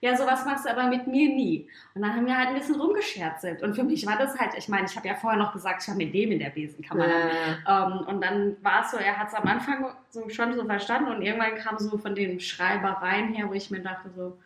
Ja, 0.00 0.14
sowas 0.16 0.44
machst 0.44 0.66
du 0.66 0.70
aber 0.70 0.86
mit 0.88 1.06
mir 1.06 1.30
nie. 1.30 1.66
Und 1.94 2.02
dann 2.02 2.14
haben 2.14 2.26
wir 2.26 2.36
halt 2.36 2.48
ein 2.48 2.54
bisschen 2.54 2.78
rumgescherzelt. 2.78 3.62
Und 3.62 3.74
für 3.74 3.82
mich 3.84 4.06
war 4.06 4.18
das 4.18 4.38
halt, 4.38 4.52
ich 4.56 4.68
meine, 4.68 4.86
ich 4.86 4.94
habe 4.94 5.08
ja 5.08 5.14
vorher 5.14 5.38
noch 5.38 5.52
gesagt, 5.52 5.82
ich 5.82 5.88
war 5.88 5.96
mit 5.96 6.12
dem 6.14 6.30
in 6.32 6.38
der 6.38 6.50
Besenkammer. 6.50 7.06
Äh, 7.06 7.56
Ähm, 7.66 8.00
und 8.06 8.20
dann 8.20 8.56
war 8.62 8.82
es 8.84 8.90
so, 8.90 8.98
er 8.98 9.16
hat 9.18 9.28
es 9.28 9.34
am 9.34 9.48
Anfang 9.48 9.86
so 10.10 10.28
schon 10.28 10.54
so 10.54 10.64
verstanden 10.66 11.10
und 11.10 11.22
irgendwann 11.22 11.56
kam 11.56 11.78
so 11.78 11.96
von 11.98 12.14
den 12.14 12.38
Schreibereien 12.38 13.32
her, 13.32 13.48
wo 13.48 13.54
ich 13.54 13.70
mir 13.70 13.80
dachte 13.80 14.10
so, 14.14 14.36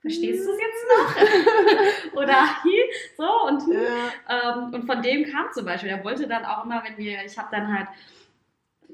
verstehst 0.00 0.46
du 0.46 0.52
es 0.52 0.58
jetzt 0.60 2.12
noch? 2.12 2.12
Oder 2.22 2.44
so 3.16 3.46
und 3.48 3.64
hier. 3.64 3.82
ja. 3.82 4.54
Ähm, 4.54 4.74
und 4.74 4.86
von 4.86 5.02
dem 5.02 5.24
kam 5.30 5.46
zum 5.52 5.64
Beispiel, 5.64 5.90
er 5.90 6.04
wollte 6.04 6.26
dann 6.28 6.44
auch 6.44 6.64
immer, 6.64 6.82
wenn 6.84 6.96
wir, 6.96 7.24
ich 7.24 7.36
habe 7.38 7.48
dann 7.50 7.72
halt, 7.76 7.88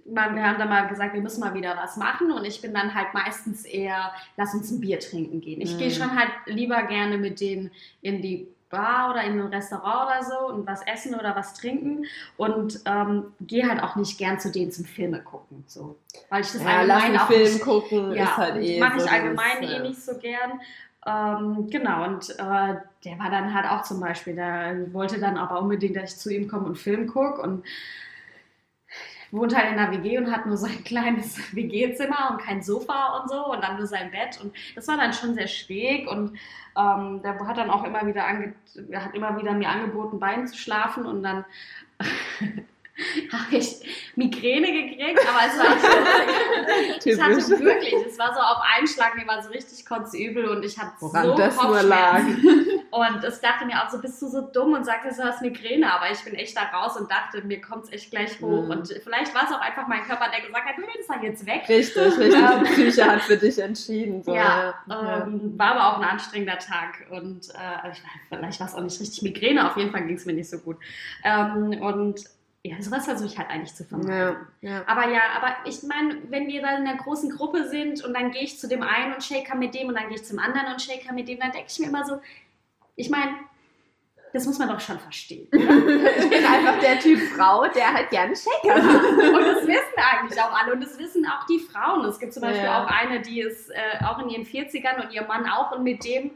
mal, 0.06 0.34
wir 0.34 0.42
haben 0.46 0.58
dann 0.58 0.68
mal 0.68 0.86
gesagt, 0.88 1.14
wir 1.14 1.20
müssen 1.20 1.40
mal 1.40 1.54
wieder 1.54 1.76
was 1.76 1.96
machen 1.96 2.30
und 2.30 2.44
ich 2.44 2.60
bin 2.60 2.74
dann 2.74 2.94
halt 2.94 3.14
meistens 3.14 3.64
eher, 3.64 4.12
lass 4.36 4.54
uns 4.54 4.70
ein 4.70 4.80
Bier 4.80 4.98
trinken 5.00 5.40
gehen. 5.40 5.60
Ich 5.60 5.74
Mhm. 5.74 5.78
gehe 5.78 5.90
schon 5.90 6.14
halt 6.18 6.30
lieber 6.46 6.82
gerne 6.84 7.18
mit 7.18 7.40
denen 7.40 7.70
in 8.02 8.20
die 8.22 8.48
Bar 8.70 9.10
oder 9.10 9.22
in 9.22 9.38
ein 9.40 9.46
Restaurant 9.46 10.08
oder 10.10 10.24
so 10.24 10.52
und 10.52 10.66
was 10.66 10.84
essen 10.86 11.14
oder 11.14 11.36
was 11.36 11.54
trinken 11.54 12.06
und 12.36 12.80
ähm, 12.86 13.32
gehe 13.40 13.68
halt 13.68 13.80
auch 13.80 13.94
nicht 13.94 14.18
gern 14.18 14.40
zu 14.40 14.50
denen 14.50 14.72
zum 14.72 14.84
Filme 14.84 15.20
gucken, 15.22 15.62
so. 15.68 15.96
Weil 16.28 16.40
ich 16.40 16.50
das 16.52 16.62
ja, 16.62 16.82
lass 16.82 17.04
einen 17.04 17.18
auch 17.18 17.28
Film 17.28 17.42
nicht 17.44 17.60
gucken, 17.62 18.12
ist 18.12 18.36
halt 18.36 18.62
eh 18.64 18.80
mache 18.80 18.98
so 18.98 19.06
ich 19.06 19.12
allgemein 19.12 19.62
das, 19.62 19.70
eh 19.70 19.78
nicht 19.78 20.02
so 20.02 20.18
gern. 20.18 20.60
Ähm, 21.06 21.68
genau, 21.70 22.04
und 22.06 22.30
äh, 22.30 22.74
der 23.04 23.18
war 23.18 23.30
dann 23.30 23.52
halt 23.52 23.66
auch 23.66 23.82
zum 23.82 24.00
Beispiel, 24.00 24.34
der 24.34 24.92
wollte 24.92 25.20
dann 25.20 25.36
aber 25.36 25.60
unbedingt, 25.60 25.96
dass 25.96 26.14
ich 26.14 26.18
zu 26.18 26.30
ihm 26.30 26.48
komme 26.48 26.66
und 26.66 26.78
Film 26.78 27.06
gucke 27.06 27.42
und 27.42 27.64
wohnt 29.30 29.54
halt 29.54 29.70
in 29.70 29.76
der 29.76 29.90
WG 29.90 30.16
und 30.18 30.30
hat 30.30 30.46
nur 30.46 30.56
so 30.56 30.66
ein 30.66 30.84
kleines 30.84 31.54
WG-Zimmer 31.54 32.30
und 32.30 32.40
kein 32.40 32.62
Sofa 32.62 33.18
und 33.18 33.28
so 33.28 33.52
und 33.52 33.62
dann 33.62 33.76
nur 33.76 33.86
sein 33.86 34.10
Bett 34.10 34.40
und 34.40 34.54
das 34.74 34.88
war 34.88 34.96
dann 34.96 35.12
schon 35.12 35.34
sehr 35.34 35.48
schräg 35.48 36.08
und 36.08 36.38
ähm, 36.78 37.20
der 37.22 37.38
hat 37.46 37.58
dann 37.58 37.70
auch 37.70 37.84
immer 37.84 38.06
wieder 38.06 38.26
ange 38.26 38.54
hat 38.94 39.14
immer 39.14 39.36
wieder 39.38 39.52
mir 39.52 39.68
angeboten, 39.68 40.18
bei 40.18 40.34
ihm 40.34 40.46
zu 40.46 40.56
schlafen 40.56 41.04
und 41.04 41.22
dann 41.22 41.44
habe 43.32 43.56
ich 43.56 44.12
Migräne 44.14 44.70
gekriegt, 44.70 45.20
aber 45.28 45.46
es 45.46 45.58
war 45.58 46.23
echt 47.06 47.16
Ich 47.16 47.22
hatte 47.22 47.38
Typisch. 47.38 47.60
wirklich, 47.60 47.94
es 48.06 48.18
war 48.18 48.34
so 48.34 48.40
auf 48.40 48.62
einen 48.76 48.86
Schlag, 48.86 49.16
mir 49.16 49.26
war 49.26 49.42
so 49.42 49.50
richtig 49.50 49.84
kotzübel 49.86 50.46
und 50.48 50.64
ich 50.64 50.78
hatte 50.78 50.92
Woran 51.00 51.26
so 51.26 51.34
das 51.34 51.62
nur 51.62 51.82
lag. 51.82 52.22
Und 52.94 53.24
es 53.24 53.40
dachte 53.40 53.66
mir 53.66 53.82
auch 53.82 53.90
so, 53.90 53.98
bist 54.00 54.22
du 54.22 54.28
so 54.28 54.40
dumm 54.40 54.74
und 54.74 54.84
sagst, 54.84 55.18
du 55.18 55.24
hast 55.24 55.42
Migräne, 55.42 55.92
aber 55.92 56.12
ich 56.12 56.22
bin 56.22 56.34
echt 56.34 56.56
da 56.56 56.62
raus 56.62 56.96
und 56.96 57.10
dachte, 57.10 57.44
mir 57.44 57.60
kommt 57.60 57.86
es 57.86 57.92
echt 57.92 58.12
gleich 58.12 58.40
hoch. 58.40 58.62
Mhm. 58.62 58.70
Und 58.70 58.88
vielleicht 59.02 59.34
war 59.34 59.42
es 59.42 59.50
auch 59.50 59.60
einfach 59.60 59.88
mein 59.88 60.04
Körper, 60.04 60.26
der 60.30 60.46
gesagt 60.46 60.64
hat, 60.64 60.78
nee, 60.78 60.86
das 60.96 61.08
war 61.08 61.20
jetzt 61.20 61.44
weg. 61.44 61.62
Richtig, 61.68 61.96
richtig. 61.96 62.34
Die 62.60 62.64
Psyche 62.70 63.04
hat 63.04 63.22
für 63.22 63.36
dich 63.36 63.58
entschieden. 63.58 64.22
So, 64.22 64.32
ja, 64.32 64.74
ja. 64.86 65.22
ähm, 65.24 65.58
war 65.58 65.72
aber 65.74 65.88
auch 65.88 65.98
ein 66.00 66.08
anstrengender 66.08 66.58
Tag 66.60 67.04
und 67.10 67.48
äh, 67.48 67.90
ich, 67.90 68.00
vielleicht 68.28 68.60
war 68.60 68.68
es 68.68 68.74
auch 68.76 68.82
nicht 68.82 69.00
richtig 69.00 69.22
Migräne, 69.22 69.68
auf 69.68 69.76
jeden 69.76 69.90
Fall 69.90 70.06
ging 70.06 70.14
es 70.14 70.24
mir 70.24 70.34
nicht 70.34 70.48
so 70.48 70.58
gut. 70.58 70.76
Ähm, 71.24 71.76
und 71.82 72.24
ja, 72.66 72.80
sowas 72.80 73.04
versuche 73.04 73.28
ich 73.28 73.38
halt 73.38 73.50
eigentlich 73.50 73.74
zu 73.74 73.84
vermeiden. 73.84 74.36
Ja, 74.62 74.70
ja. 74.70 74.82
Aber 74.86 75.06
ja, 75.10 75.20
aber 75.36 75.54
ich 75.66 75.82
meine, 75.82 76.16
wenn 76.30 76.46
wir 76.48 76.62
dann 76.62 76.82
in 76.82 76.88
einer 76.88 76.96
großen 76.96 77.30
Gruppe 77.30 77.68
sind 77.68 78.02
und 78.02 78.14
dann 78.14 78.30
gehe 78.30 78.42
ich 78.42 78.58
zu 78.58 78.66
dem 78.68 78.82
einen 78.82 79.12
und 79.12 79.22
shaker 79.22 79.54
mit 79.54 79.74
dem 79.74 79.88
und 79.88 79.94
dann 79.96 80.08
gehe 80.08 80.16
ich 80.16 80.24
zum 80.24 80.38
anderen 80.38 80.72
und 80.72 80.80
shaker 80.80 81.12
mit 81.12 81.28
dem, 81.28 81.38
dann 81.40 81.52
denke 81.52 81.66
ich 81.70 81.78
mir 81.78 81.88
immer 81.88 82.04
so, 82.06 82.20
ich 82.96 83.10
meine, 83.10 83.34
das 84.32 84.46
muss 84.46 84.58
man 84.58 84.68
doch 84.68 84.80
schon 84.80 84.98
verstehen. 84.98 85.46
Ich 85.52 86.30
bin 86.30 86.44
einfach 86.44 86.80
der 86.80 86.98
Typ 86.98 87.20
Frau, 87.36 87.66
der 87.68 87.92
halt 87.92 88.10
gerne 88.10 88.34
Shaker 88.34 88.82
macht. 88.82 89.04
Und 89.04 89.46
das 89.46 89.66
wissen 89.66 89.96
eigentlich 89.96 90.40
auch 90.40 90.52
alle 90.52 90.72
und 90.72 90.80
das 90.82 90.98
wissen 90.98 91.24
auch 91.26 91.46
die 91.46 91.58
Frauen. 91.60 92.04
Es 92.06 92.18
gibt 92.18 92.32
zum 92.32 92.42
Beispiel 92.42 92.64
Ja. 92.64 92.82
auch 92.82 92.88
eine, 92.88 93.20
die 93.20 93.40
ist 93.42 93.70
äh, 93.70 94.04
auch 94.04 94.18
in 94.20 94.30
ihren 94.30 94.44
40ern 94.44 95.04
und 95.04 95.12
ihr 95.12 95.22
Mann 95.22 95.46
auch 95.46 95.70
und 95.72 95.84
mit 95.84 96.04
dem, 96.04 96.32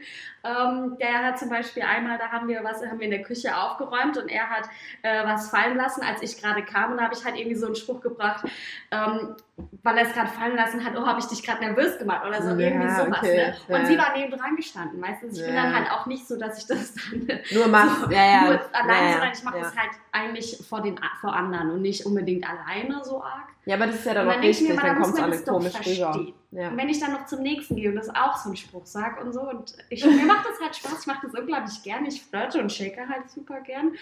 Ähm, 0.48 0.96
der 0.98 1.24
hat 1.24 1.38
zum 1.38 1.50
Beispiel 1.50 1.82
einmal, 1.82 2.16
da 2.18 2.28
haben 2.30 2.48
wir 2.48 2.64
was, 2.64 2.82
haben 2.84 2.98
wir 2.98 3.04
in 3.04 3.10
der 3.10 3.22
Küche 3.22 3.56
aufgeräumt 3.56 4.16
und 4.16 4.28
er 4.28 4.48
hat 4.48 4.68
äh, 5.02 5.24
was 5.24 5.50
fallen 5.50 5.76
lassen, 5.76 6.02
als 6.02 6.22
ich 6.22 6.40
gerade 6.40 6.62
kam. 6.62 6.92
Und 6.92 6.98
da 6.98 7.04
habe 7.04 7.14
ich 7.14 7.24
halt 7.24 7.36
irgendwie 7.36 7.56
so 7.56 7.66
einen 7.66 7.74
Spruch 7.74 8.00
gebracht, 8.00 8.44
ähm, 8.90 9.34
weil 9.82 9.98
er 9.98 10.06
es 10.06 10.12
gerade 10.12 10.28
fallen 10.28 10.56
lassen 10.56 10.84
hat, 10.84 10.94
oh, 10.96 11.06
habe 11.06 11.18
ich 11.20 11.26
dich 11.26 11.42
gerade 11.42 11.60
nervös 11.60 11.98
gemacht 11.98 12.24
oder 12.26 12.40
so, 12.42 12.50
Ja, 12.50 12.68
irgendwie 12.68 12.88
sowas. 12.88 13.18
okay, 13.18 13.36
Ne? 13.68 13.74
Und 13.76 13.82
ja. 13.82 13.86
sie 13.86 13.98
war 13.98 14.12
neben 14.16 14.30
dran 14.30 14.56
gestanden. 14.56 15.00
Meistens, 15.00 15.38
ich 15.38 15.44
bin 15.44 15.54
Ja. 15.54 15.62
dann 15.64 15.74
halt 15.74 15.90
auch 15.92 16.06
nicht 16.06 16.26
so, 16.26 16.38
dass 16.38 16.58
ich 16.58 16.66
das 16.66 16.94
dann 16.94 17.26
Nur 17.52 17.68
machst, 17.68 18.00
so, 18.02 18.10
ja, 18.10 18.44
nur 18.44 18.60
alleine, 18.72 19.12
sondern 19.12 19.32
ich 19.32 19.42
mache 19.42 19.58
das 19.60 19.76
halt 19.76 19.90
eigentlich 20.12 20.58
vor, 20.68 20.80
den, 20.82 20.98
vor 21.20 21.34
anderen 21.34 21.70
und 21.72 21.82
nicht 21.82 22.06
unbedingt 22.06 22.46
alleine 22.48 23.04
so 23.04 23.22
arg. 23.22 23.48
Ja, 23.68 23.74
aber 23.74 23.86
das 23.88 23.96
ist 23.96 24.06
ja 24.06 24.14
dann 24.14 24.26
auch 24.26 24.32
dann 24.32 24.40
mir 24.40 24.48
wichtig, 24.48 24.70
immer, 24.70 24.80
dann 24.80 24.94
da 24.94 24.98
muss 24.98 25.02
kommt 25.08 25.14
es 25.14 25.20
man 25.20 25.30
alle 25.30 25.36
das 25.36 25.44
doch 25.44 25.52
komisch 25.52 25.98
rüber. 25.98 26.32
Ja. 26.52 26.74
Wenn 26.74 26.88
ich 26.88 27.00
dann 27.00 27.12
noch 27.12 27.26
zum 27.26 27.42
nächsten 27.42 27.76
gehe 27.76 27.90
und 27.90 27.96
das 27.96 28.08
auch 28.08 28.34
so 28.38 28.48
einen 28.48 28.56
Spruch 28.56 28.86
sage 28.86 29.20
und 29.20 29.34
so 29.34 29.42
und 29.42 29.76
ich, 29.90 30.02
mir 30.06 30.24
macht 30.24 30.46
das 30.46 30.58
halt 30.58 30.74
Spaß, 30.74 31.00
ich 31.02 31.06
mache 31.06 31.26
das 31.26 31.38
unglaublich 31.38 31.82
gern, 31.82 32.06
ich 32.06 32.22
flirte 32.22 32.60
und 32.60 32.72
shake 32.72 32.96
halt 32.96 33.30
super 33.30 33.60
gern 33.60 33.92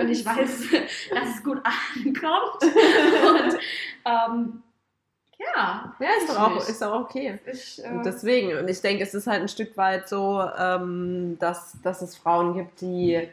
und 0.00 0.08
ich 0.08 0.26
weiß, 0.26 0.70
dass 1.14 1.36
es 1.36 1.44
gut 1.44 1.62
ankommt 1.64 2.62
und 2.64 3.58
ähm, 4.06 4.62
ja, 5.38 5.94
Ja, 6.00 6.08
ist 6.18 6.28
doch 6.28 6.40
auch, 6.40 6.54
nicht. 6.54 6.68
ist 6.68 6.82
doch 6.82 7.00
okay. 7.02 7.38
ich, 7.46 7.84
äh, 7.84 7.90
Und 7.90 8.04
deswegen, 8.04 8.58
und 8.58 8.68
ich 8.68 8.80
denke, 8.80 9.04
es 9.04 9.14
ist 9.14 9.28
halt 9.28 9.42
ein 9.42 9.48
Stück 9.48 9.76
weit 9.76 10.08
so, 10.08 10.42
ähm, 10.58 11.36
dass, 11.38 11.80
dass 11.82 12.02
es 12.02 12.16
Frauen 12.16 12.54
gibt, 12.54 12.80
die, 12.80 13.28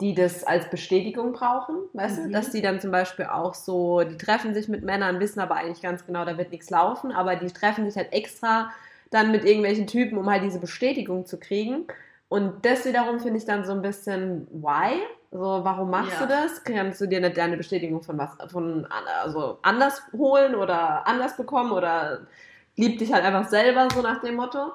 die 0.00 0.14
das 0.14 0.44
als 0.44 0.68
Bestätigung 0.68 1.32
brauchen, 1.32 1.76
weißt 1.94 2.18
du? 2.18 2.22
Mhm. 2.22 2.32
Dass 2.32 2.50
die 2.50 2.60
dann 2.60 2.80
zum 2.80 2.90
Beispiel 2.90 3.26
auch 3.26 3.54
so, 3.54 4.02
die 4.02 4.18
treffen 4.18 4.54
sich 4.54 4.68
mit 4.68 4.82
Männern, 4.84 5.20
wissen 5.20 5.40
aber 5.40 5.56
eigentlich 5.56 5.82
ganz 5.82 6.04
genau, 6.04 6.24
da 6.24 6.36
wird 6.36 6.50
nichts 6.50 6.68
laufen, 6.70 7.12
aber 7.12 7.36
die 7.36 7.50
treffen 7.50 7.86
sich 7.86 7.96
halt 7.96 8.12
extra 8.12 8.70
dann 9.10 9.30
mit 9.30 9.44
irgendwelchen 9.44 9.86
Typen, 9.86 10.18
um 10.18 10.28
halt 10.28 10.42
diese 10.42 10.58
Bestätigung 10.58 11.24
zu 11.26 11.38
kriegen. 11.38 11.86
Und 12.28 12.66
das 12.66 12.84
wiederum 12.84 13.20
finde 13.20 13.38
ich 13.38 13.44
dann 13.44 13.64
so 13.64 13.72
ein 13.72 13.82
bisschen, 13.82 14.46
why? 14.50 15.00
So, 15.30 15.40
warum 15.40 15.90
machst 15.90 16.20
Ja. 16.20 16.26
du 16.26 16.32
das? 16.32 16.64
Kannst 16.64 17.00
du 17.00 17.06
dir 17.06 17.20
nicht 17.20 17.36
deine 17.36 17.56
Bestätigung 17.56 18.02
von 18.02 18.18
was, 18.18 18.30
von 18.50 18.86
also 19.22 19.58
anders 19.62 20.02
holen 20.12 20.54
oder 20.54 21.06
anders 21.06 21.36
bekommen 21.36 21.72
oder 21.72 22.26
lieb 22.74 22.98
dich 22.98 23.12
halt 23.12 23.24
einfach 23.24 23.48
selber, 23.48 23.88
so 23.94 24.02
nach 24.02 24.20
dem 24.20 24.34
Motto. 24.34 24.72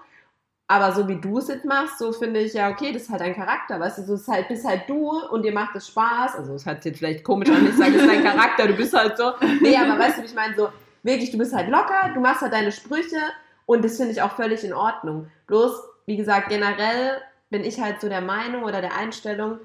Aber 0.72 0.94
so 0.94 1.06
wie 1.10 1.20
du 1.20 1.38
es 1.38 1.50
jetzt 1.50 1.66
machst, 1.66 2.00
so 2.00 2.14
finde 2.14 2.40
ich 2.40 2.54
ja, 2.54 2.70
okay, 2.70 2.94
das 2.94 3.02
ist 3.02 3.10
halt 3.10 3.20
dein 3.20 3.36
Charakter, 3.36 3.78
weißt 3.78 3.98
du, 3.98 4.04
so 4.04 4.14
ist 4.14 4.30
halt, 4.30 4.48
bist 4.48 4.66
halt 4.66 4.84
du 4.88 5.10
und 5.28 5.44
dir 5.44 5.52
macht 5.52 5.76
es 5.76 5.90
Spaß. 5.90 6.36
Also, 6.36 6.54
es 6.54 6.64
sich 6.64 6.86
jetzt 6.86 6.98
vielleicht 6.98 7.26
komisch 7.26 7.50
an, 7.50 7.68
ich 7.68 7.76
sage, 7.76 7.94
es 7.94 8.02
ist 8.02 8.10
dein 8.10 8.24
Charakter, 8.24 8.68
du 8.68 8.74
bist 8.76 8.94
halt 8.94 9.18
so. 9.18 9.34
Nee, 9.60 9.76
aber 9.76 10.00
weißt 10.00 10.20
du, 10.20 10.24
ich 10.24 10.34
meine, 10.34 10.56
so, 10.56 10.70
wirklich, 11.04 11.30
du 11.30 11.38
bist 11.38 11.54
halt 11.54 11.68
locker, 11.68 12.12
du 12.14 12.22
machst 12.22 12.42
halt 12.42 12.54
deine 12.54 12.72
Sprüche 12.72 13.20
und 13.66 13.84
das 13.84 13.98
finde 13.98 14.14
ich 14.14 14.22
auch 14.22 14.32
völlig 14.32 14.64
in 14.64 14.72
Ordnung. 14.72 15.30
Bloß, 15.48 15.74
wie 16.06 16.16
gesagt, 16.16 16.48
generell 16.48 17.18
bin 17.50 17.66
ich 17.66 17.82
halt 17.82 18.00
so 18.00 18.08
der 18.08 18.22
Meinung 18.22 18.64
oder 18.64 18.80
der 18.80 18.96
Einstellung, 18.96 19.60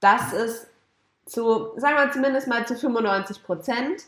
dass 0.00 0.32
es 0.32 0.68
zu, 1.26 1.68
sagen 1.76 1.96
wir 1.98 2.12
zumindest 2.12 2.48
mal 2.48 2.66
zu 2.66 2.76
95 2.76 3.42
Prozent, 3.44 4.04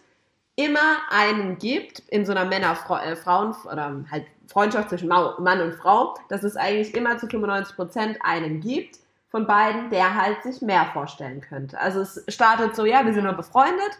immer 0.56 0.96
einen 1.10 1.58
gibt 1.58 2.00
in 2.08 2.24
so 2.24 2.32
einer 2.32 2.46
Männer-Frauen- 2.46 3.54
oder 3.70 4.04
halt 4.10 4.26
Freundschaft 4.48 4.88
zwischen 4.90 5.08
Mann 5.08 5.60
und 5.60 5.74
Frau, 5.74 6.14
dass 6.28 6.42
es 6.42 6.56
eigentlich 6.56 6.94
immer 6.94 7.18
zu 7.18 7.26
95 7.26 7.76
Prozent 7.76 8.18
einen 8.22 8.60
gibt 8.60 8.96
von 9.28 9.46
beiden, 9.46 9.90
der 9.90 10.14
halt 10.14 10.42
sich 10.42 10.62
mehr 10.62 10.86
vorstellen 10.92 11.40
könnte. 11.42 11.78
Also 11.78 12.00
es 12.00 12.24
startet 12.28 12.74
so, 12.74 12.84
ja, 12.84 13.04
wir 13.04 13.12
sind 13.12 13.24
nur 13.24 13.34
befreundet. 13.34 13.98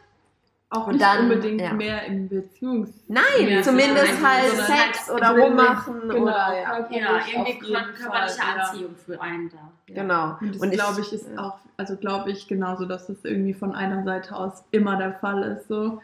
Auch 0.68 0.88
Und 0.88 0.94
nicht 0.94 1.04
dann, 1.04 1.25
unbedingt 1.25 1.60
ja. 1.60 1.72
mehr 1.72 2.04
im 2.06 2.28
Beziehungs... 2.28 2.90
Nein, 3.06 3.22
Ja, 3.48 3.62
zumindest 3.62 4.06
sondern 4.06 4.28
halt 4.28 4.50
sondern 4.50 4.66
Sex 4.66 5.10
oder 5.10 5.38
rummachen 5.38 6.00
genau, 6.08 6.22
oder 6.22 6.60
ja. 6.60 6.88
ja, 6.90 7.20
irgendwie 7.32 7.72
körperliche 7.72 8.02
Fall, 8.02 8.56
ja. 8.56 8.62
Anziehung 8.64 8.96
für 8.96 9.20
einen 9.20 9.50
da. 9.50 9.70
Genau. 9.86 10.36
Und 10.40 10.54
das 10.54 10.62
Und 10.62 10.70
glaube 10.72 11.00
ich 11.02 11.12
ist 11.12 11.28
ja. 11.32 11.40
auch, 11.40 11.58
also 11.76 11.96
glaube 11.96 12.32
ich 12.32 12.48
genauso, 12.48 12.84
dass 12.84 13.06
das 13.06 13.25
irgendwie 13.25 13.54
von 13.54 13.76
einer 13.76 14.02
Seite 14.02 14.34
aus 14.34 14.64
immer 14.72 14.96
der 14.96 15.12
Fall 15.12 15.42
ist. 15.44 15.68
So. 15.68 16.00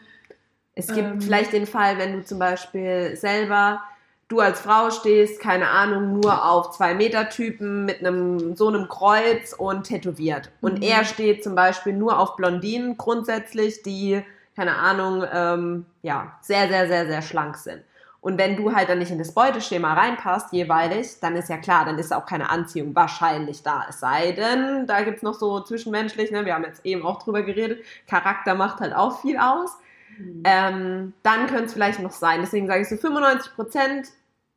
Es 0.75 0.87
gibt 0.87 1.07
Ähm. 1.07 1.21
vielleicht 1.21 1.53
den 1.53 1.67
Fall, 1.67 1.97
wenn 1.97 2.13
du 2.13 2.23
zum 2.23 2.39
Beispiel 2.39 3.15
selber, 3.15 3.83
du 4.27 4.39
als 4.39 4.61
Frau 4.61 4.89
stehst, 4.89 5.39
keine 5.39 5.69
Ahnung, 5.69 6.19
nur 6.19 6.45
auf 6.49 6.71
zwei 6.71 6.95
Meter 6.95 7.29
Typen 7.29 7.85
mit 7.85 7.99
einem 7.99 8.55
so 8.55 8.67
einem 8.69 8.87
Kreuz 8.89 9.53
und 9.53 9.83
tätowiert. 9.83 10.49
Und 10.61 10.77
Mhm. 10.79 10.83
er 10.83 11.05
steht 11.05 11.43
zum 11.43 11.53
Beispiel 11.55 11.93
nur 11.93 12.17
auf 12.17 12.35
Blondinen 12.35 12.97
grundsätzlich, 12.97 13.83
die, 13.83 14.23
keine 14.55 14.75
Ahnung, 14.77 15.23
ähm, 15.31 15.85
ja, 16.01 16.37
sehr, 16.41 16.67
sehr, 16.67 16.87
sehr, 16.87 17.05
sehr 17.05 17.21
schlank 17.21 17.57
sind. 17.57 17.83
Und 18.21 18.37
wenn 18.37 18.55
du 18.55 18.73
halt 18.73 18.87
dann 18.87 18.99
nicht 18.99 19.11
in 19.11 19.17
das 19.19 19.33
Beuteschema 19.33 19.93
reinpasst, 19.93 20.53
jeweilig, 20.53 21.19
dann 21.19 21.35
ist 21.35 21.49
ja 21.49 21.57
klar, 21.57 21.83
dann 21.85 21.99
ist 21.99 22.13
auch 22.13 22.25
keine 22.25 22.49
Anziehung 22.49 22.95
wahrscheinlich 22.95 23.63
da. 23.63 23.83
Es 23.89 23.99
sei 23.99 24.31
denn, 24.31 24.87
da 24.87 25.01
gibt's 25.01 25.23
noch 25.23 25.33
so 25.33 25.59
zwischenmenschlich, 25.59 26.31
ne, 26.31 26.45
wir 26.45 26.53
haben 26.55 26.63
jetzt 26.63 26.85
eben 26.85 27.05
auch 27.05 27.21
drüber 27.21 27.43
geredet, 27.43 27.83
Charakter 28.07 28.55
macht 28.55 28.79
halt 28.79 28.95
auch 28.95 29.19
viel 29.21 29.37
aus. 29.37 29.77
Mhm. 30.17 30.43
Ähm, 30.45 31.13
dann 31.23 31.47
könnte 31.47 31.65
es 31.65 31.73
vielleicht 31.73 31.99
noch 31.99 32.11
sein. 32.11 32.41
Deswegen 32.41 32.67
sage 32.67 32.81
ich 32.81 32.89
so 32.89 32.97
95 32.97 33.53
Prozent 33.53 34.07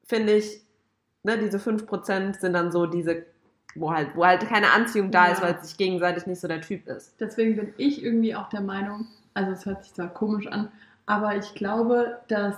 finde 0.04 0.34
ich, 0.34 0.60
ne, 1.25 1.36
diese 1.38 1.58
5 1.58 1.86
Prozent 1.86 2.36
sind 2.40 2.52
dann 2.52 2.70
so 2.70 2.86
diese, 2.86 3.25
wo 3.75 3.92
halt, 3.92 4.10
wo 4.14 4.25
halt 4.25 4.46
keine 4.48 4.72
Anziehung 4.72 5.10
da 5.10 5.26
Ja. 5.26 5.32
ist, 5.32 5.42
weil 5.42 5.54
es 5.60 5.68
sich 5.68 5.76
gegenseitig 5.76 6.26
nicht 6.26 6.40
so 6.40 6.48
der 6.48 6.60
Typ 6.60 6.86
ist. 6.86 7.14
Deswegen 7.20 7.56
bin 7.56 7.75
ich 7.76 8.02
irgendwie 8.04 8.34
auch 8.36 8.48
der 8.48 8.60
Meinung, 8.60 9.06
also 9.34 9.50
es 9.52 9.66
hört 9.66 9.82
sich 9.84 9.92
zwar 9.94 10.08
komisch 10.08 10.46
an, 10.46 10.70
aber 11.06 11.36
ich 11.36 11.54
glaube, 11.54 12.20
dass 12.28 12.54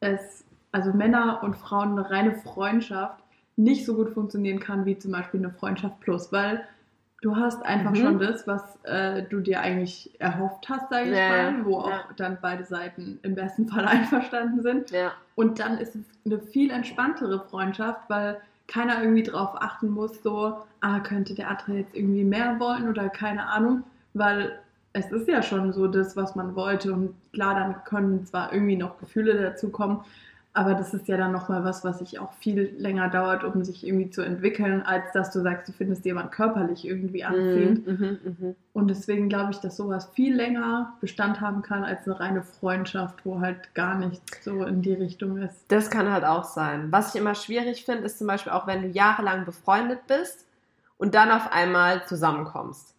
es, 0.00 0.44
also 0.72 0.92
Männer 0.92 1.40
und 1.42 1.56
Frauen 1.56 1.98
eine 1.98 2.10
reine 2.10 2.34
Freundschaft 2.36 3.22
nicht 3.56 3.84
so 3.84 3.94
gut 3.94 4.10
funktionieren 4.10 4.60
kann 4.60 4.86
wie 4.86 4.98
zum 4.98 5.12
Beispiel 5.12 5.40
eine 5.40 5.50
Freundschaft 5.50 6.00
plus, 6.00 6.32
weil 6.32 6.66
du 7.22 7.36
hast 7.36 7.62
einfach 7.64 7.90
Mhm. 7.92 7.96
schon 7.96 8.18
das, 8.18 8.46
was 8.46 8.62
äh, 8.84 9.22
du 9.24 9.40
dir 9.40 9.60
eigentlich 9.60 10.10
erhofft 10.20 10.68
hast, 10.68 10.88
sage 10.90 11.10
ich 11.10 11.16
Ja, 11.16 11.28
mal, 11.52 11.64
wo 11.64 11.78
auch 11.80 11.90
ja. 11.90 12.04
dann 12.16 12.38
beide 12.40 12.64
Seiten 12.64 13.18
im 13.22 13.34
besten 13.34 13.68
Fall 13.68 13.84
einverstanden 13.86 14.62
sind. 14.62 14.90
Ja. 14.90 15.12
Und 15.34 15.58
dann 15.58 15.78
ist 15.78 15.94
es 15.96 16.04
eine 16.24 16.38
viel 16.40 16.70
entspanntere 16.70 17.40
Freundschaft, 17.50 18.00
weil 18.08 18.40
keiner 18.68 19.02
irgendwie 19.02 19.22
drauf 19.24 19.50
achten 19.60 19.90
muss, 19.90 20.22
so, 20.22 20.58
ah, 20.80 21.00
könnte 21.00 21.34
der 21.34 21.50
andere 21.50 21.72
jetzt 21.78 21.94
irgendwie 21.94 22.24
mehr 22.24 22.58
wollen 22.60 22.88
oder 22.88 23.08
keine 23.08 23.46
Ahnung, 23.48 23.82
weil 24.14 24.58
es 24.92 25.10
ist 25.12 25.28
ja 25.28 25.42
schon 25.42 25.72
so 25.72 25.86
das, 25.88 26.16
was 26.16 26.34
man 26.36 26.54
wollte 26.56 26.92
und 26.92 27.14
klar, 27.32 27.54
dann 27.54 27.84
können 27.84 28.24
zwar 28.26 28.52
irgendwie 28.52 28.76
noch 28.76 28.98
Gefühle 28.98 29.40
dazukommen, 29.40 29.98
aber 30.52 30.74
das 30.74 30.92
ist 30.94 31.06
ja 31.06 31.16
dann 31.16 31.30
nochmal 31.30 31.62
was, 31.62 31.84
was 31.84 32.00
sich 32.00 32.18
auch 32.18 32.32
viel 32.34 32.74
länger 32.76 33.08
dauert, 33.08 33.44
um 33.44 33.62
sich 33.62 33.86
irgendwie 33.86 34.10
zu 34.10 34.22
entwickeln, 34.22 34.82
als 34.82 35.12
dass 35.12 35.30
du 35.30 35.40
sagst, 35.40 35.68
du 35.68 35.72
findest 35.72 36.04
jemand 36.04 36.32
körperlich 36.32 36.84
irgendwie 36.84 37.22
anziehend. 37.22 37.86
Mhm, 37.86 37.94
mhm, 37.94 38.36
mhm. 38.38 38.56
Und 38.72 38.88
deswegen 38.88 39.28
glaube 39.28 39.52
ich, 39.52 39.58
dass 39.58 39.76
sowas 39.76 40.10
viel 40.12 40.34
länger 40.34 40.94
Bestand 41.00 41.40
haben 41.40 41.62
kann 41.62 41.84
als 41.84 42.04
eine 42.06 42.18
reine 42.18 42.42
Freundschaft, 42.42 43.24
wo 43.24 43.40
halt 43.40 43.74
gar 43.74 43.96
nichts 43.96 44.44
so 44.44 44.64
in 44.64 44.82
die 44.82 44.94
Richtung 44.94 45.38
ist. 45.38 45.64
Das 45.68 45.88
kann 45.88 46.10
halt 46.10 46.24
auch 46.24 46.44
sein. 46.44 46.90
Was 46.90 47.14
ich 47.14 47.20
immer 47.20 47.36
schwierig 47.36 47.84
finde, 47.84 48.04
ist 48.04 48.18
zum 48.18 48.26
Beispiel 48.26 48.52
auch, 48.52 48.66
wenn 48.66 48.82
du 48.82 48.88
jahrelang 48.88 49.44
befreundet 49.44 50.00
bist 50.08 50.46
und 50.98 51.14
dann 51.14 51.30
auf 51.30 51.52
einmal 51.52 52.04
zusammenkommst. 52.06 52.94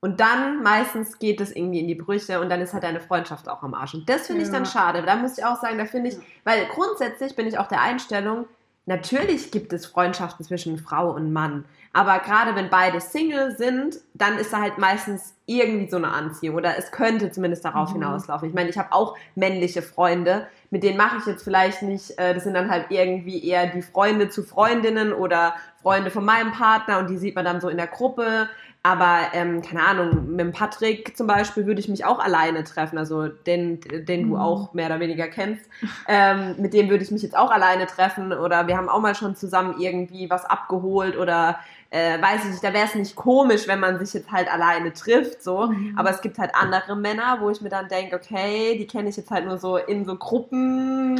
Und 0.00 0.20
dann 0.20 0.62
meistens 0.62 1.18
geht 1.18 1.40
es 1.40 1.54
irgendwie 1.54 1.80
in 1.80 1.88
die 1.88 1.94
Brüche 1.94 2.40
und 2.40 2.48
dann 2.50 2.60
ist 2.60 2.72
halt 2.74 2.84
deine 2.84 3.00
Freundschaft 3.00 3.48
auch 3.48 3.62
am 3.62 3.74
Arsch. 3.74 3.94
Und 3.94 4.08
das 4.08 4.26
finde 4.26 4.42
ich 4.42 4.48
Ja. 4.48 4.54
dann 4.54 4.66
schade. 4.66 5.02
Da 5.02 5.16
muss 5.16 5.38
ich 5.38 5.44
auch 5.44 5.60
sagen, 5.60 5.78
da 5.78 5.86
finde 5.86 6.10
ich, 6.10 6.16
weil 6.44 6.66
grundsätzlich 6.66 7.34
bin 7.34 7.46
ich 7.46 7.58
auch 7.58 7.66
der 7.66 7.80
Einstellung, 7.80 8.44
natürlich 8.84 9.50
gibt 9.50 9.72
es 9.72 9.86
Freundschaften 9.86 10.44
zwischen 10.44 10.78
Frau 10.78 11.10
und 11.10 11.32
Mann. 11.32 11.64
Aber 11.92 12.18
gerade 12.18 12.54
wenn 12.54 12.68
beide 12.68 13.00
Single 13.00 13.56
sind, 13.56 13.96
dann 14.12 14.36
ist 14.38 14.52
da 14.52 14.60
halt 14.60 14.76
meistens 14.78 15.34
irgendwie 15.46 15.88
so 15.88 15.96
eine 15.96 16.08
Anziehung 16.12 16.56
oder 16.56 16.76
es 16.76 16.90
könnte 16.92 17.30
zumindest 17.32 17.64
darauf 17.64 17.88
Mhm. 17.88 17.94
hinauslaufen. 17.94 18.48
Ich 18.48 18.54
meine, 18.54 18.68
ich 18.68 18.76
habe 18.76 18.92
auch 18.92 19.16
männliche 19.34 19.80
Freunde, 19.80 20.46
mit 20.70 20.82
denen 20.82 20.98
mache 20.98 21.16
ich 21.18 21.26
jetzt 21.26 21.42
vielleicht 21.42 21.80
nicht, 21.82 22.18
äh, 22.18 22.34
das 22.34 22.44
sind 22.44 22.52
dann 22.54 22.70
halt 22.70 22.86
irgendwie 22.90 23.42
eher 23.48 23.66
die 23.68 23.80
Freunde 23.82 24.28
zu 24.28 24.42
Freundinnen 24.42 25.12
oder 25.14 25.54
Freunde 25.86 26.10
von 26.10 26.24
meinem 26.24 26.50
Partner 26.50 26.98
und 26.98 27.08
die 27.08 27.16
sieht 27.16 27.36
man 27.36 27.44
dann 27.44 27.60
so 27.60 27.68
in 27.68 27.76
der 27.76 27.86
Gruppe. 27.86 28.48
Aber 28.82 29.18
ähm, 29.34 29.62
keine 29.62 29.84
Ahnung, 29.84 30.30
mit 30.30 30.40
dem 30.40 30.52
Patrick 30.52 31.16
zum 31.16 31.28
Beispiel 31.28 31.66
würde 31.66 31.80
ich 31.80 31.88
mich 31.88 32.04
auch 32.04 32.18
alleine 32.18 32.64
treffen, 32.64 32.98
also 32.98 33.28
den, 33.28 33.80
den 33.80 34.28
du 34.28 34.34
Mhm. 34.34 34.40
auch 34.40 34.74
mehr 34.74 34.86
oder 34.86 34.98
weniger 34.98 35.28
kennst. 35.28 35.68
Ähm, 36.08 36.56
mit 36.58 36.72
dem 36.74 36.88
würde 36.88 37.04
ich 37.04 37.10
mich 37.12 37.22
jetzt 37.22 37.36
auch 37.36 37.52
alleine 37.52 37.86
treffen 37.86 38.32
oder 38.32 38.66
wir 38.66 38.76
haben 38.76 38.88
auch 38.88 39.00
mal 39.00 39.14
schon 39.14 39.36
zusammen 39.36 39.76
irgendwie 39.80 40.28
was 40.28 40.44
abgeholt 40.44 41.16
oder 41.16 41.58
äh, 41.90 42.20
weiß 42.20 42.44
ich 42.44 42.50
nicht, 42.50 42.64
da 42.64 42.72
wäre 42.72 42.86
es 42.86 42.94
nicht 42.96 43.14
komisch, 43.14 43.68
wenn 43.68 43.78
man 43.78 43.98
sich 44.00 44.12
jetzt 44.12 44.30
halt 44.32 44.52
alleine 44.52 44.92
trifft, 44.92 45.42
so. 45.42 45.68
Mhm. 45.68 45.94
Aber 45.96 46.10
es 46.10 46.20
gibt 46.20 46.38
halt 46.38 46.50
andere 46.54 46.96
Männer, 46.96 47.38
wo 47.40 47.50
ich 47.50 47.60
mir 47.60 47.68
dann 47.70 47.88
denke, 47.88 48.16
okay, 48.16 48.76
die 48.76 48.88
kenne 48.88 49.08
ich 49.08 49.16
jetzt 49.16 49.30
halt 49.30 49.46
nur 49.46 49.58
so 49.58 49.76
in 49.76 50.04
so 50.04 50.16
Gruppen, 50.16 51.14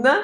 ne? 0.00 0.14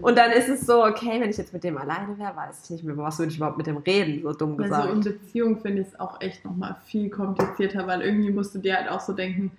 Und 0.00 0.16
dann 0.16 0.30
ist 0.30 0.48
es 0.48 0.66
so, 0.66 0.84
okay, 0.84 1.20
wenn 1.20 1.30
ich 1.30 1.36
jetzt 1.36 1.52
mit 1.52 1.64
dem 1.64 1.76
alleine 1.76 2.16
wäre, 2.18 2.36
weiß 2.36 2.64
ich 2.64 2.70
nicht 2.70 2.84
mehr, 2.84 2.96
was 2.96 3.18
würde 3.18 3.32
ich 3.32 3.36
überhaupt 3.36 3.58
mit 3.58 3.66
dem 3.66 3.78
reden, 3.78 4.22
so 4.22 4.32
dumm 4.32 4.56
gesagt. 4.56 4.88
Also 4.88 4.94
in 4.94 5.00
Beziehung 5.00 5.60
finde 5.60 5.82
ich 5.82 5.88
es 5.88 6.00
auch 6.00 6.20
echt 6.20 6.44
nochmal 6.44 6.76
viel 6.84 7.10
komplizierter, 7.10 7.86
weil 7.86 8.02
irgendwie 8.02 8.30
musst 8.30 8.54
du 8.54 8.58
dir 8.58 8.76
halt 8.76 8.88
auch 8.88 9.00
so 9.00 9.12
denken, 9.12 9.50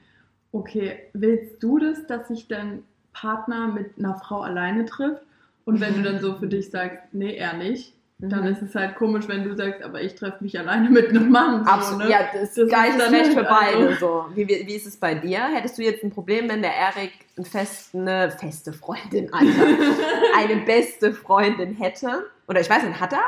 okay, 0.51 0.99
willst 1.13 1.61
du 1.61 1.79
das, 1.79 2.07
dass 2.07 2.27
sich 2.29 2.47
dein 2.47 2.83
Partner 3.11 3.67
mit 3.67 3.97
einer 3.97 4.15
Frau 4.15 4.41
alleine 4.41 4.85
trifft? 4.85 5.21
Und 5.65 5.79
wenn 5.79 5.95
du 5.95 6.03
dann 6.03 6.21
so 6.21 6.35
für 6.35 6.47
dich 6.47 6.69
sagst, 6.69 6.99
nee, 7.13 7.35
er 7.35 7.53
nicht, 7.53 7.93
dann 8.31 8.45
ist 8.45 8.61
es 8.61 8.73
halt 8.75 8.95
komisch, 8.95 9.27
wenn 9.27 9.43
du 9.43 9.55
sagst, 9.55 9.81
aber 9.83 10.01
ich 10.01 10.15
treffe 10.15 10.43
mich 10.43 10.57
alleine 10.57 10.89
mit 10.89 11.09
einem 11.09 11.29
Mann. 11.29 11.63
So, 11.65 11.71
Absolut, 11.71 12.03
ne? 12.05 12.09
ja, 12.11 12.19
das, 12.33 12.53
Das 12.53 12.67
gleiche 12.69 12.97
ist 12.97 13.11
Recht 13.11 13.33
für 13.33 13.43
beide. 13.43 13.77
also- 13.89 13.95
So. 13.99 14.25
Wie, 14.35 14.47
wie, 14.47 14.73
ist 14.75 14.85
es 14.87 14.97
bei 14.97 15.15
dir? 15.15 15.39
Hättest 15.53 15.77
du 15.77 15.81
jetzt 15.83 16.03
ein 16.03 16.11
Problem, 16.11 16.47
wenn 16.49 16.61
der 16.61 16.73
Erik 16.75 17.11
ein 17.37 17.45
fest, 17.45 17.93
eine 17.95 18.31
feste 18.31 18.71
Freundin, 18.73 19.33
Alter, 19.33 19.47
eine 20.37 20.61
beste 20.61 21.13
Freundin 21.13 21.75
hätte? 21.75 22.25
Oder 22.47 22.61
ich 22.61 22.69
weiß 22.69 22.83
nicht, 22.83 22.99
hat 22.99 23.13
er 23.13 23.19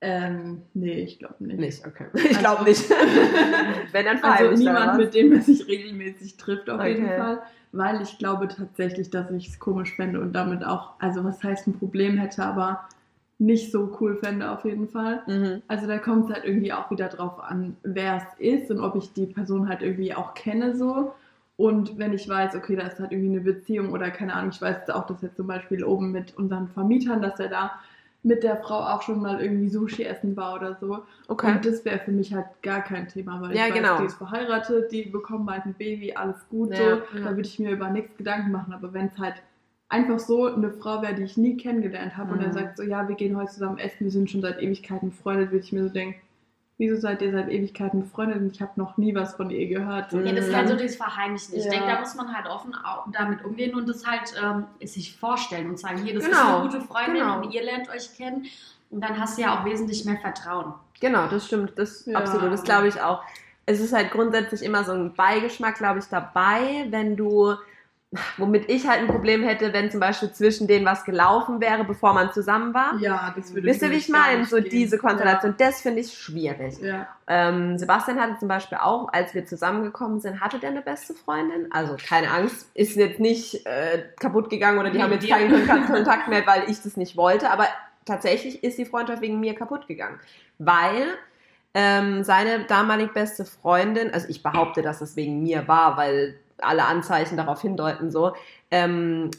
Ähm, 0.00 0.62
nee, 0.74 1.00
ich 1.02 1.18
glaube 1.18 1.36
nicht. 1.38 1.52
eine? 1.54 1.60
Nicht, 1.66 1.86
okay. 1.86 2.06
Ich 2.30 2.38
glaube 2.38 2.64
Also- 2.66 2.70
nicht. 2.70 2.90
wenn, 3.92 4.04
dann 4.04 4.22
Also 4.22 4.50
niemand, 4.52 4.98
mit 4.98 5.14
dem 5.14 5.32
er 5.32 5.40
sich 5.40 5.66
regelmäßig 5.66 6.36
trifft, 6.36 6.68
auf 6.68 6.84
jeden 6.84 7.06
Okay. 7.06 7.16
Fall. 7.18 7.42
Weil 7.72 8.02
ich 8.02 8.18
glaube 8.18 8.46
tatsächlich, 8.48 9.10
dass 9.10 9.30
ich 9.32 9.48
es 9.48 9.58
komisch 9.58 9.94
fände 9.96 10.20
und 10.20 10.32
damit 10.32 10.64
auch, 10.64 10.90
also 11.00 11.24
was 11.24 11.42
heißt 11.42 11.66
ein 11.66 11.78
Problem 11.78 12.18
hätte, 12.18 12.44
aber 12.44 12.88
nicht 13.44 13.70
so 13.70 13.96
cool 14.00 14.16
fände 14.16 14.50
auf 14.50 14.64
jeden 14.64 14.88
Fall. 14.88 15.22
Mhm. 15.26 15.62
Also 15.68 15.86
da 15.86 15.98
kommt 15.98 16.28
es 16.28 16.34
halt 16.34 16.44
irgendwie 16.44 16.72
auch 16.72 16.90
wieder 16.90 17.08
drauf 17.08 17.38
an, 17.42 17.76
wer 17.82 18.16
es 18.16 18.40
ist 18.40 18.70
und 18.70 18.80
ob 18.80 18.96
ich 18.96 19.12
die 19.12 19.26
Person 19.26 19.68
halt 19.68 19.82
irgendwie 19.82 20.14
auch 20.14 20.34
kenne 20.34 20.76
so. 20.76 21.12
Und 21.56 21.98
wenn 21.98 22.12
ich 22.12 22.28
weiß, 22.28 22.56
okay, 22.56 22.74
da 22.74 22.86
ist 22.86 22.98
halt 22.98 23.12
irgendwie 23.12 23.36
eine 23.36 23.40
Beziehung 23.40 23.92
oder 23.92 24.10
keine 24.10 24.34
Ahnung, 24.34 24.50
ich 24.52 24.60
weiß 24.60 24.90
auch, 24.90 25.06
dass 25.06 25.22
jetzt 25.22 25.36
zum 25.36 25.46
Beispiel 25.46 25.84
oben 25.84 26.10
mit 26.10 26.36
unseren 26.36 26.68
Vermietern, 26.68 27.22
dass 27.22 27.38
er 27.38 27.48
da 27.48 27.72
mit 28.24 28.42
der 28.42 28.56
Frau 28.56 28.78
auch 28.80 29.02
schon 29.02 29.20
mal 29.20 29.40
irgendwie 29.40 29.68
Sushi 29.68 30.02
essen 30.04 30.34
war 30.36 30.54
oder 30.54 30.76
so. 30.80 31.04
Okay. 31.28 31.52
Und 31.52 31.66
das 31.66 31.84
wäre 31.84 31.98
für 31.98 32.10
mich 32.10 32.32
halt 32.34 32.46
gar 32.62 32.80
kein 32.82 33.06
Thema, 33.06 33.40
weil 33.40 33.54
Ja, 33.54 33.66
ich 33.66 33.72
weiß, 33.74 33.78
genau. 33.78 33.98
die 34.00 34.06
ist 34.06 34.14
verheiratet, 34.14 34.90
die 34.90 35.02
bekommen 35.04 35.44
bald 35.44 35.66
ein 35.66 35.74
Baby, 35.74 36.14
alles 36.14 36.48
gut 36.48 36.70
Ja, 36.70 36.76
so. 36.76 36.82
ja. 36.82 36.98
Da 37.12 37.30
würde 37.36 37.42
ich 37.42 37.58
mir 37.58 37.70
über 37.70 37.90
nichts 37.90 38.16
Gedanken 38.16 38.50
machen. 38.50 38.72
Aber 38.72 38.92
wenn 38.94 39.06
es 39.08 39.18
halt 39.18 39.34
einfach 39.88 40.18
so 40.18 40.46
eine 40.46 40.70
Frau 40.70 41.02
wäre, 41.02 41.14
die 41.14 41.22
ich 41.24 41.36
nie 41.36 41.56
kennengelernt 41.56 42.16
habe 42.16 42.32
und 42.32 42.38
Mhm. 42.38 42.44
er 42.46 42.52
sagt 42.52 42.76
so, 42.78 42.82
ja, 42.82 43.06
wir 43.08 43.14
gehen 43.16 43.36
heute 43.36 43.52
zusammen 43.52 43.78
essen, 43.78 44.04
wir 44.04 44.10
sind 44.10 44.30
schon 44.30 44.40
seit 44.42 44.60
Ewigkeiten 44.60 45.10
befreundet, 45.10 45.50
würde 45.52 45.64
ich 45.64 45.72
mir 45.72 45.84
so 45.84 45.88
denken, 45.92 46.20
wieso 46.78 46.96
seid 46.96 47.22
ihr 47.22 47.30
seit 47.30 47.48
Ewigkeiten 47.50 48.00
befreundet 48.00 48.38
und 48.40 48.50
ich 48.52 48.60
habe 48.60 48.72
noch 48.76 48.96
nie 48.96 49.14
was 49.14 49.34
von 49.36 49.50
ihr 49.50 49.68
gehört. 49.68 50.12
Mhm. 50.12 50.26
Ja, 50.26 50.32
das 50.32 50.46
ist 50.46 50.52
Mhm. 50.52 50.56
halt 50.56 50.68
so 50.68 50.76
dieses 50.76 50.96
Verheimlichen. 50.96 51.54
Ich 51.56 51.64
Ja. 51.64 51.70
denke, 51.70 51.86
da 51.86 52.00
muss 52.00 52.14
man 52.16 52.34
halt 52.34 52.46
offen 52.48 52.74
damit 53.12 53.44
umgehen 53.44 53.74
und 53.76 53.88
das 53.88 54.04
halt 54.06 54.34
ähm, 54.42 54.64
sich 54.86 55.16
vorstellen 55.16 55.68
und 55.70 55.78
sagen, 55.78 55.98
hier, 56.02 56.14
das 56.14 56.24
ist 56.24 56.30
Genau, 56.30 56.60
eine 56.60 56.68
gute 56.68 56.80
Freundin 56.80 57.14
genau. 57.22 57.40
und 57.42 57.52
ihr 57.54 57.62
lernt 57.62 57.88
euch 57.90 58.16
kennen. 58.16 58.46
Und 58.90 59.00
dann 59.02 59.18
hast 59.18 59.38
du 59.38 59.42
ja 59.42 59.58
auch 59.60 59.64
wesentlich 59.64 60.04
mehr 60.04 60.16
Vertrauen. 60.18 60.74
Genau, 61.00 61.26
das 61.28 61.46
stimmt. 61.46 61.72
Das 61.76 62.06
Ja. 62.06 62.18
absolut. 62.18 62.52
Das 62.52 62.62
glaube 62.62 62.88
ich 62.88 63.00
auch. 63.00 63.22
Es 63.66 63.80
ist 63.80 63.92
halt 63.92 64.10
grundsätzlich 64.10 64.62
immer 64.62 64.84
so 64.84 64.92
ein 64.92 65.14
Beigeschmack, 65.14 65.76
glaube 65.76 65.98
ich, 66.00 66.04
dabei, 66.06 66.86
wenn 66.90 67.16
du, 67.16 67.54
womit 68.36 68.68
ich 68.70 68.86
halt 68.86 69.00
ein 69.00 69.06
Problem 69.06 69.42
hätte, 69.42 69.72
wenn 69.72 69.90
zum 69.90 70.00
Beispiel 70.00 70.32
zwischen 70.32 70.66
denen 70.66 70.86
was 70.86 71.04
gelaufen 71.04 71.60
wäre, 71.60 71.84
bevor 71.84 72.14
man 72.14 72.32
zusammen 72.32 72.74
war. 72.74 72.96
Ja, 73.00 73.32
das 73.36 73.54
würde 73.54 73.66
Wisst 73.68 73.82
ihr, 73.82 73.90
wie 73.90 73.96
ich 73.96 74.08
meine? 74.08 74.44
So 74.44 74.56
gehen. 74.56 74.68
diese 74.70 74.98
Konstellation, 74.98 75.54
das 75.58 75.80
finde 75.80 76.00
ich 76.00 76.12
schwierig. 76.16 76.78
Ja. 76.80 76.86
ja. 76.86 77.08
Ähm, 77.26 77.78
Sebastian 77.78 78.20
hatte 78.20 78.38
zum 78.38 78.48
Beispiel 78.48 78.78
auch, 78.80 79.12
als 79.12 79.34
wir 79.34 79.46
zusammengekommen 79.46 80.20
sind, 80.20 80.40
hatte 80.40 80.58
der 80.58 80.70
eine 80.70 80.82
beste 80.82 81.14
Freundin. 81.14 81.70
Also 81.72 81.96
keine 81.96 82.30
Angst, 82.30 82.68
ist 82.74 82.96
jetzt 82.96 83.20
nicht 83.20 83.66
äh, 83.66 84.04
kaputt 84.18 84.50
gegangen 84.50 84.78
oder 84.78 84.90
die 84.90 84.94
Wegen 84.94 85.04
haben 85.04 85.12
jetzt 85.12 85.28
keinen 85.66 85.86
Kontakt, 85.86 86.28
mehr, 86.28 86.46
weil 86.46 86.64
ich 86.68 86.82
das 86.82 86.96
nicht 86.96 87.16
wollte. 87.16 87.50
Aber 87.50 87.66
tatsächlich 88.04 88.62
ist 88.62 88.78
die 88.78 88.84
Freundschaft 88.84 89.22
wegen 89.22 89.40
mir 89.40 89.54
kaputt 89.54 89.86
gegangen. 89.88 90.20
Weil 90.58 91.06
ähm, 91.74 92.22
seine 92.22 92.64
damalig 92.64 93.12
beste 93.12 93.44
Freundin, 93.44 94.12
also 94.12 94.28
ich 94.28 94.42
behaupte, 94.42 94.82
dass 94.82 95.00
es 95.00 95.16
wegen 95.16 95.42
mir 95.42 95.66
war, 95.66 95.96
weil 95.96 96.38
alle 96.66 96.84
Anzeichen 96.84 97.36
darauf 97.36 97.60
hindeuten 97.62 98.10
so, 98.10 98.32
ähm, 98.70 99.30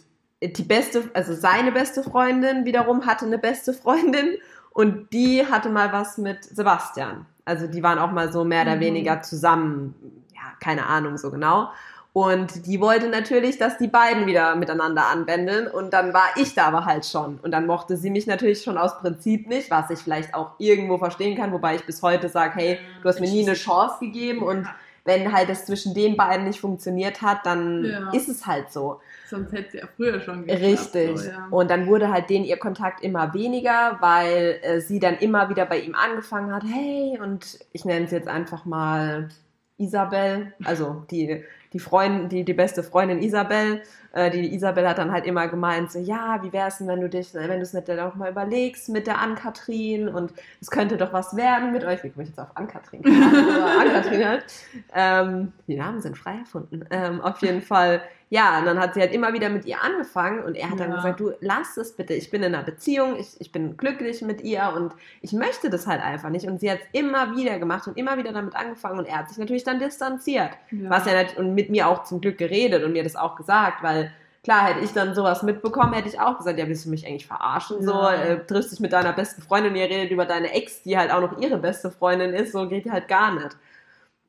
die 0.42 0.64
beste, 0.64 1.10
also 1.14 1.34
seine 1.34 1.72
beste 1.72 2.04
Freundin 2.04 2.66
wiederum 2.66 3.06
hatte 3.06 3.26
eine 3.26 3.38
beste 3.38 3.74
Freundin 3.74 4.38
und 4.72 5.12
die 5.14 5.46
hatte 5.46 5.70
mal 5.70 5.92
was 5.92 6.18
mit 6.18 6.44
Sebastian. 6.44 7.26
Also 7.46 7.68
die 7.68 7.82
waren 7.84 8.00
auch 8.00 8.12
mal 8.12 8.32
so 8.32 8.44
mehr 8.44 8.64
oder 8.64 8.76
Mhm. 8.76 8.82
weniger 8.82 9.22
zusammen, 9.22 9.96
ja, 10.34 10.42
keine 10.60 10.86
Ahnung 10.88 11.18
so 11.18 11.32
genau. 11.32 11.70
Und 12.12 12.66
die 12.66 12.80
wollte 12.80 13.10
natürlich, 13.10 13.58
dass 13.58 13.78
die 13.78 13.88
beiden 13.90 14.26
wieder 14.26 14.56
miteinander 14.56 15.08
anbändeln. 15.08 15.68
Und 15.68 15.92
dann 15.92 16.14
war 16.14 16.28
ich 16.38 16.54
da 16.56 16.68
aber 16.68 16.86
halt 16.86 17.06
schon. 17.06 17.40
Und 17.44 17.52
dann 17.52 17.66
mochte 17.66 17.98
sie 17.98 18.10
mich 18.10 18.26
natürlich 18.26 18.64
schon 18.64 18.78
aus 18.78 18.98
Prinzip 19.00 19.50
nicht, 19.50 19.70
was 19.70 19.90
ich 19.90 20.00
vielleicht 20.00 20.34
auch 20.34 20.52
irgendwo 20.58 20.98
verstehen 20.98 21.38
kann, 21.38 21.52
wobei 21.52 21.76
ich 21.76 21.86
bis 21.86 22.02
heute 22.02 22.30
sage, 22.30 22.54
hey, 22.56 22.80
du 23.02 23.10
hast 23.10 23.20
mir 23.20 23.30
nie 23.30 23.44
eine 23.46 23.56
Chance 23.56 23.98
gegeben. 24.00 24.44
Und 24.44 24.66
wenn 25.06 25.32
halt 25.32 25.50
das 25.50 25.66
zwischen 25.66 25.94
den 25.94 26.18
beiden 26.18 26.46
nicht 26.46 26.60
funktioniert 26.60 27.22
hat, 27.22 27.46
dann 27.46 27.86
Ja. 27.86 28.10
ist 28.12 28.28
es 28.28 28.46
halt 28.46 28.72
so. 28.72 29.00
Sonst 29.30 29.52
hätte 29.54 29.72
sie 29.72 29.78
ja 29.78 29.88
früher 29.96 30.20
schon 30.20 30.46
geklappt, 30.46 30.62
Richtig. 30.64 31.20
So, 31.20 31.30
ja. 31.30 31.48
Und 31.52 31.70
dann 31.70 31.88
wurde 31.88 32.10
halt 32.12 32.30
denen 32.30 32.44
ihr 32.46 32.58
Kontakt 32.58 33.04
immer 33.04 33.34
weniger, 33.34 33.98
weil 34.02 34.60
äh, 34.64 34.82
sie 34.82 35.00
dann 35.00 35.16
immer 35.18 35.50
wieder 35.50 35.66
bei 35.66 35.80
ihm 35.80 35.96
angefangen 35.96 36.54
hat, 36.54 36.64
hey, 36.64 37.20
und 37.22 37.60
ich 37.72 37.86
nenne 37.86 38.06
es 38.06 38.12
jetzt 38.12 38.28
einfach 38.28 38.66
mal 38.66 39.30
Isabel, 39.78 40.54
also 40.64 41.06
die, 41.12 41.44
die 41.76 41.80
Freundin, 41.80 42.30
die, 42.30 42.46
die 42.46 42.54
beste 42.54 42.84
Freundin 42.84 43.22
Isabel, 43.22 43.82
äh, 44.14 44.32
die 44.32 44.56
Isabel 44.56 44.88
hat 44.88 44.98
dann 44.98 45.12
halt 45.12 45.26
immer 45.26 45.50
gemeint, 45.50 45.92
so, 45.92 46.00
ja, 46.00 46.42
wie 46.42 46.54
wär's 46.54 46.78
denn, 46.78 46.88
wenn 46.88 47.02
du 47.02 47.10
dich, 47.10 47.34
wenn 47.34 47.50
du 47.50 47.64
es 47.64 47.74
nicht 47.74 47.92
auch 47.92 48.16
mal 48.16 48.32
überlegst 48.32 48.88
mit 48.88 49.08
der 49.08 49.20
Ann-Kathrin 49.20 50.08
und 50.08 50.32
es 50.62 50.72
könnte 50.72 50.96
doch 50.96 51.12
was 51.12 51.36
werden 51.36 51.74
mit 51.74 51.84
euch, 51.84 52.02
wie 52.02 52.12
komme 52.12 52.24
ich 52.24 52.30
jetzt 52.30 52.40
auf 52.40 52.48
Ann-Kathrin? 52.56 53.02
Ann-Kathrin 53.06 54.26
halt. 54.26 54.46
Ähm, 54.94 55.52
die 55.68 55.76
Namen 55.76 56.02
sind 56.02 56.18
frei 56.18 56.38
erfunden. 56.40 56.86
Ähm, 56.92 57.20
auf 57.20 57.42
jeden 57.42 57.62
Fall, 57.62 58.02
ja, 58.30 58.60
und 58.60 58.66
dann 58.66 58.80
hat 58.80 58.96
sie 58.96 59.02
halt 59.02 59.14
immer 59.14 59.34
wieder 59.34 59.50
mit 59.50 59.66
ihr 59.66 59.82
angefangen 59.82 60.44
und 60.44 60.56
er 60.56 60.70
hat 60.72 60.80
dann 60.80 60.90
Ja. 60.90 60.96
gesagt, 60.98 61.20
du 61.20 61.34
lass 61.42 61.78
es 61.78 61.94
bitte, 61.96 62.14
ich 62.14 62.32
bin 62.32 62.42
in 62.44 62.56
einer 62.56 62.64
Beziehung, 62.64 63.16
ich, 63.18 63.40
ich 63.40 63.52
bin 63.52 63.78
glücklich 63.78 64.22
mit 64.24 64.42
ihr 64.42 64.74
und 64.76 64.94
ich 65.22 65.32
möchte 65.34 65.70
das 65.70 65.86
halt 65.88 66.02
einfach 66.02 66.30
nicht. 66.30 66.48
Und 66.48 66.60
sie 66.60 66.72
hat 66.72 66.80
es 66.80 66.88
immer 67.00 67.36
wieder 67.36 67.60
gemacht 67.60 67.88
und 67.88 67.98
immer 67.98 68.18
wieder 68.18 68.34
damit 68.34 68.56
angefangen 68.56 68.98
und 69.00 69.08
er 69.08 69.20
hat 69.20 69.30
sich 69.30 69.38
natürlich 69.38 69.64
dann 69.64 69.80
distanziert. 69.80 70.50
Ja. 70.72 70.90
Was 70.90 71.06
er 71.08 71.22
nicht, 71.24 71.38
und 71.38 71.54
mit 71.54 71.70
mir 71.70 71.88
auch 71.88 72.04
zum 72.04 72.20
Glück 72.20 72.38
geredet 72.38 72.84
und 72.84 72.94
mir 72.94 73.04
das 73.04 73.16
auch 73.16 73.36
gesagt, 73.36 73.84
weil 73.84 74.12
klar, 74.44 74.66
hätte 74.68 74.82
ich 74.86 74.94
dann 74.94 75.16
sowas 75.16 75.42
mitbekommen, 75.44 75.94
hätte 75.94 76.08
ich 76.10 76.20
auch 76.20 76.38
gesagt, 76.38 76.60
ja, 76.60 76.68
willst 76.68 76.86
du 76.86 76.90
mich 76.90 77.06
eigentlich 77.08 77.26
verarschen? 77.28 77.82
So, 77.84 77.92
Ja. 77.94 78.14
äh, 78.14 78.46
triffst 78.46 78.72
dich 78.72 78.80
mit 78.80 78.94
deiner 78.94 79.14
besten 79.14 79.42
Freundin 79.42 79.72
und 79.74 79.78
ihr 79.80 79.86
redet 79.90 80.12
über 80.12 80.26
deine 80.26 80.52
Ex, 80.54 80.82
die 80.84 80.98
halt 80.98 81.12
auch 81.12 81.22
noch 81.22 81.40
ihre 81.40 81.58
beste 81.58 81.90
Freundin 81.92 82.34
ist, 82.34 82.52
so 82.54 82.68
geht 82.68 82.90
halt 82.92 83.08
gar 83.08 83.34
nicht. 83.34 83.56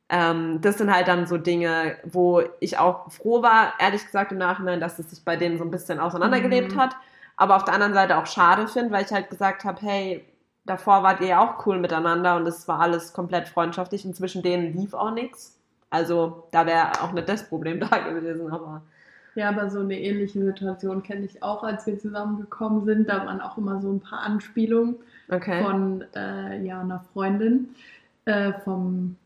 Ähm, 0.08 0.60
das 0.60 0.78
sind 0.78 0.92
halt 0.94 1.08
dann 1.08 1.26
so 1.26 1.36
Dinge, 1.36 1.96
wo 2.04 2.42
ich 2.60 2.78
auch 2.78 3.10
froh 3.10 3.42
war, 3.42 3.74
ehrlich 3.80 4.04
gesagt 4.04 4.32
im 4.32 4.38
Nachhinein, 4.38 4.80
dass 4.80 4.98
es 4.98 5.10
sich 5.10 5.24
bei 5.24 5.36
denen 5.36 5.58
so 5.58 5.64
ein 5.64 5.70
bisschen 5.70 5.98
auseinandergelebt 6.00 6.74
Mhm. 6.74 6.80
hat. 6.80 6.96
Aber 7.36 7.56
auf 7.56 7.64
der 7.64 7.74
anderen 7.74 7.94
Seite 7.94 8.16
auch 8.16 8.26
schade 8.26 8.68
finde, 8.68 8.92
weil 8.92 9.04
ich 9.04 9.12
halt 9.12 9.30
gesagt 9.30 9.64
habe, 9.64 9.80
hey, 9.82 10.24
davor 10.64 11.02
wart 11.02 11.20
ihr 11.20 11.28
ja 11.28 11.40
auch 11.40 11.66
cool 11.66 11.78
miteinander 11.78 12.36
und 12.36 12.46
es 12.46 12.66
war 12.68 12.80
alles 12.80 13.12
komplett 13.12 13.48
freundschaftlich 13.48 14.04
und 14.04 14.14
zwischen 14.16 14.42
denen 14.42 14.72
lief 14.74 14.94
auch 14.94 15.10
nichts. 15.12 15.58
Also 15.90 16.48
da 16.52 16.66
wäre 16.66 17.02
auch 17.02 17.12
nicht 17.12 17.28
das 17.28 17.48
Problem 17.48 17.80
da 17.90 17.98
gewesen, 17.98 18.50
aber 18.52 18.82
Ja, 19.34 19.50
aber 19.50 19.68
so 19.70 19.80
eine 19.80 20.00
ähnliche 20.00 20.42
Situation 20.42 21.02
kenne 21.02 21.26
ich 21.26 21.42
auch, 21.42 21.62
als 21.62 21.86
wir 21.86 21.98
zusammengekommen 21.98 22.84
sind. 22.86 23.08
Da 23.08 23.26
waren 23.26 23.40
auch 23.40 23.58
immer 23.58 23.80
so 23.80 23.92
ein 23.92 24.00
paar 24.00 24.20
Anspielungen 24.20 24.96
okay. 25.30 25.62
von 25.62 26.04
äh, 26.14 26.62
ja, 26.64 26.80
einer 26.80 27.00
Freundin, 27.12 27.74
äh, 28.24 28.52
vom 28.64 29.16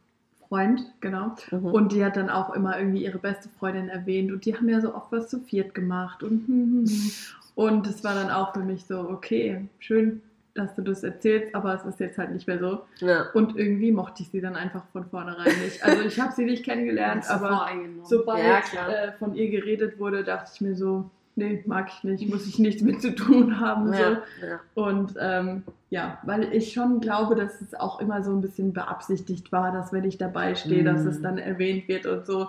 Freund, 0.50 0.84
genau. 1.00 1.36
Mhm. 1.52 1.64
Und 1.66 1.92
die 1.92 2.04
hat 2.04 2.16
dann 2.16 2.28
auch 2.28 2.54
immer 2.54 2.76
irgendwie 2.76 3.04
ihre 3.04 3.18
beste 3.18 3.48
Freundin 3.58 3.88
erwähnt 3.88 4.32
und 4.32 4.44
die 4.44 4.56
haben 4.56 4.68
ja 4.68 4.80
so 4.80 4.94
oft 4.94 5.12
was 5.12 5.28
zu 5.28 5.38
viert 5.38 5.74
gemacht 5.74 6.24
und 6.24 6.46
hm, 6.46 6.48
hm, 6.48 6.86
hm. 6.86 7.12
und 7.54 7.86
es 7.86 8.02
war 8.02 8.14
dann 8.14 8.30
auch 8.30 8.52
für 8.52 8.60
mich 8.60 8.84
so, 8.84 8.98
okay, 9.08 9.68
schön, 9.78 10.22
dass 10.54 10.74
du 10.74 10.82
das 10.82 11.04
erzählst, 11.04 11.54
aber 11.54 11.74
es 11.74 11.84
ist 11.84 12.00
jetzt 12.00 12.18
halt 12.18 12.32
nicht 12.32 12.48
mehr 12.48 12.58
so. 12.58 12.80
ja. 12.98 13.26
Und 13.32 13.56
irgendwie 13.56 13.92
mochte 13.92 14.24
ich 14.24 14.30
sie 14.30 14.40
dann 14.40 14.56
einfach 14.56 14.82
von 14.92 15.04
vornherein 15.04 15.56
nicht. 15.64 15.84
Also 15.84 16.02
ich 16.02 16.18
habe 16.18 16.32
sie 16.32 16.44
nicht 16.44 16.64
kennengelernt, 16.64 17.30
aber 17.30 17.68
sobald 18.02 18.42
Ja, 18.74 18.88
äh, 18.88 19.12
von 19.12 19.36
ihr 19.36 19.50
geredet 19.50 20.00
wurde, 20.00 20.24
dachte 20.24 20.50
ich 20.52 20.60
mir 20.60 20.74
so, 20.74 21.08
nee, 21.40 21.62
mag 21.66 21.88
ich 21.92 22.05
nicht, 22.05 22.29
muss 22.29 22.46
ich 22.46 22.59
nichts 22.59 22.83
mit 22.83 23.00
zu 23.03 23.14
tun 23.14 23.59
haben. 23.59 23.88
So. 23.88 23.92
Ja, 24.00 24.11
ja. 24.11 24.61
Und 24.74 25.14
ähm, 25.20 25.62
ja, 25.90 26.18
weil 26.22 26.53
ich 26.55 26.72
schon 26.72 27.00
glaube, 27.00 27.35
dass 27.35 27.61
es 27.61 27.74
auch 27.74 28.00
immer 28.00 28.22
so 28.22 28.31
ein 28.33 28.40
bisschen 28.40 28.72
beabsichtigt 28.72 29.50
war, 29.50 29.72
dass 29.72 29.92
wenn 29.92 30.05
ich 30.05 30.18
dabei 30.18 30.55
stehe, 30.55 30.85
dass 30.85 31.03
Mhm. 31.03 31.09
es 31.09 31.22
dann 31.22 31.38
erwähnt 31.38 31.88
wird 31.88 32.07
und 32.07 32.26
so. 32.26 32.48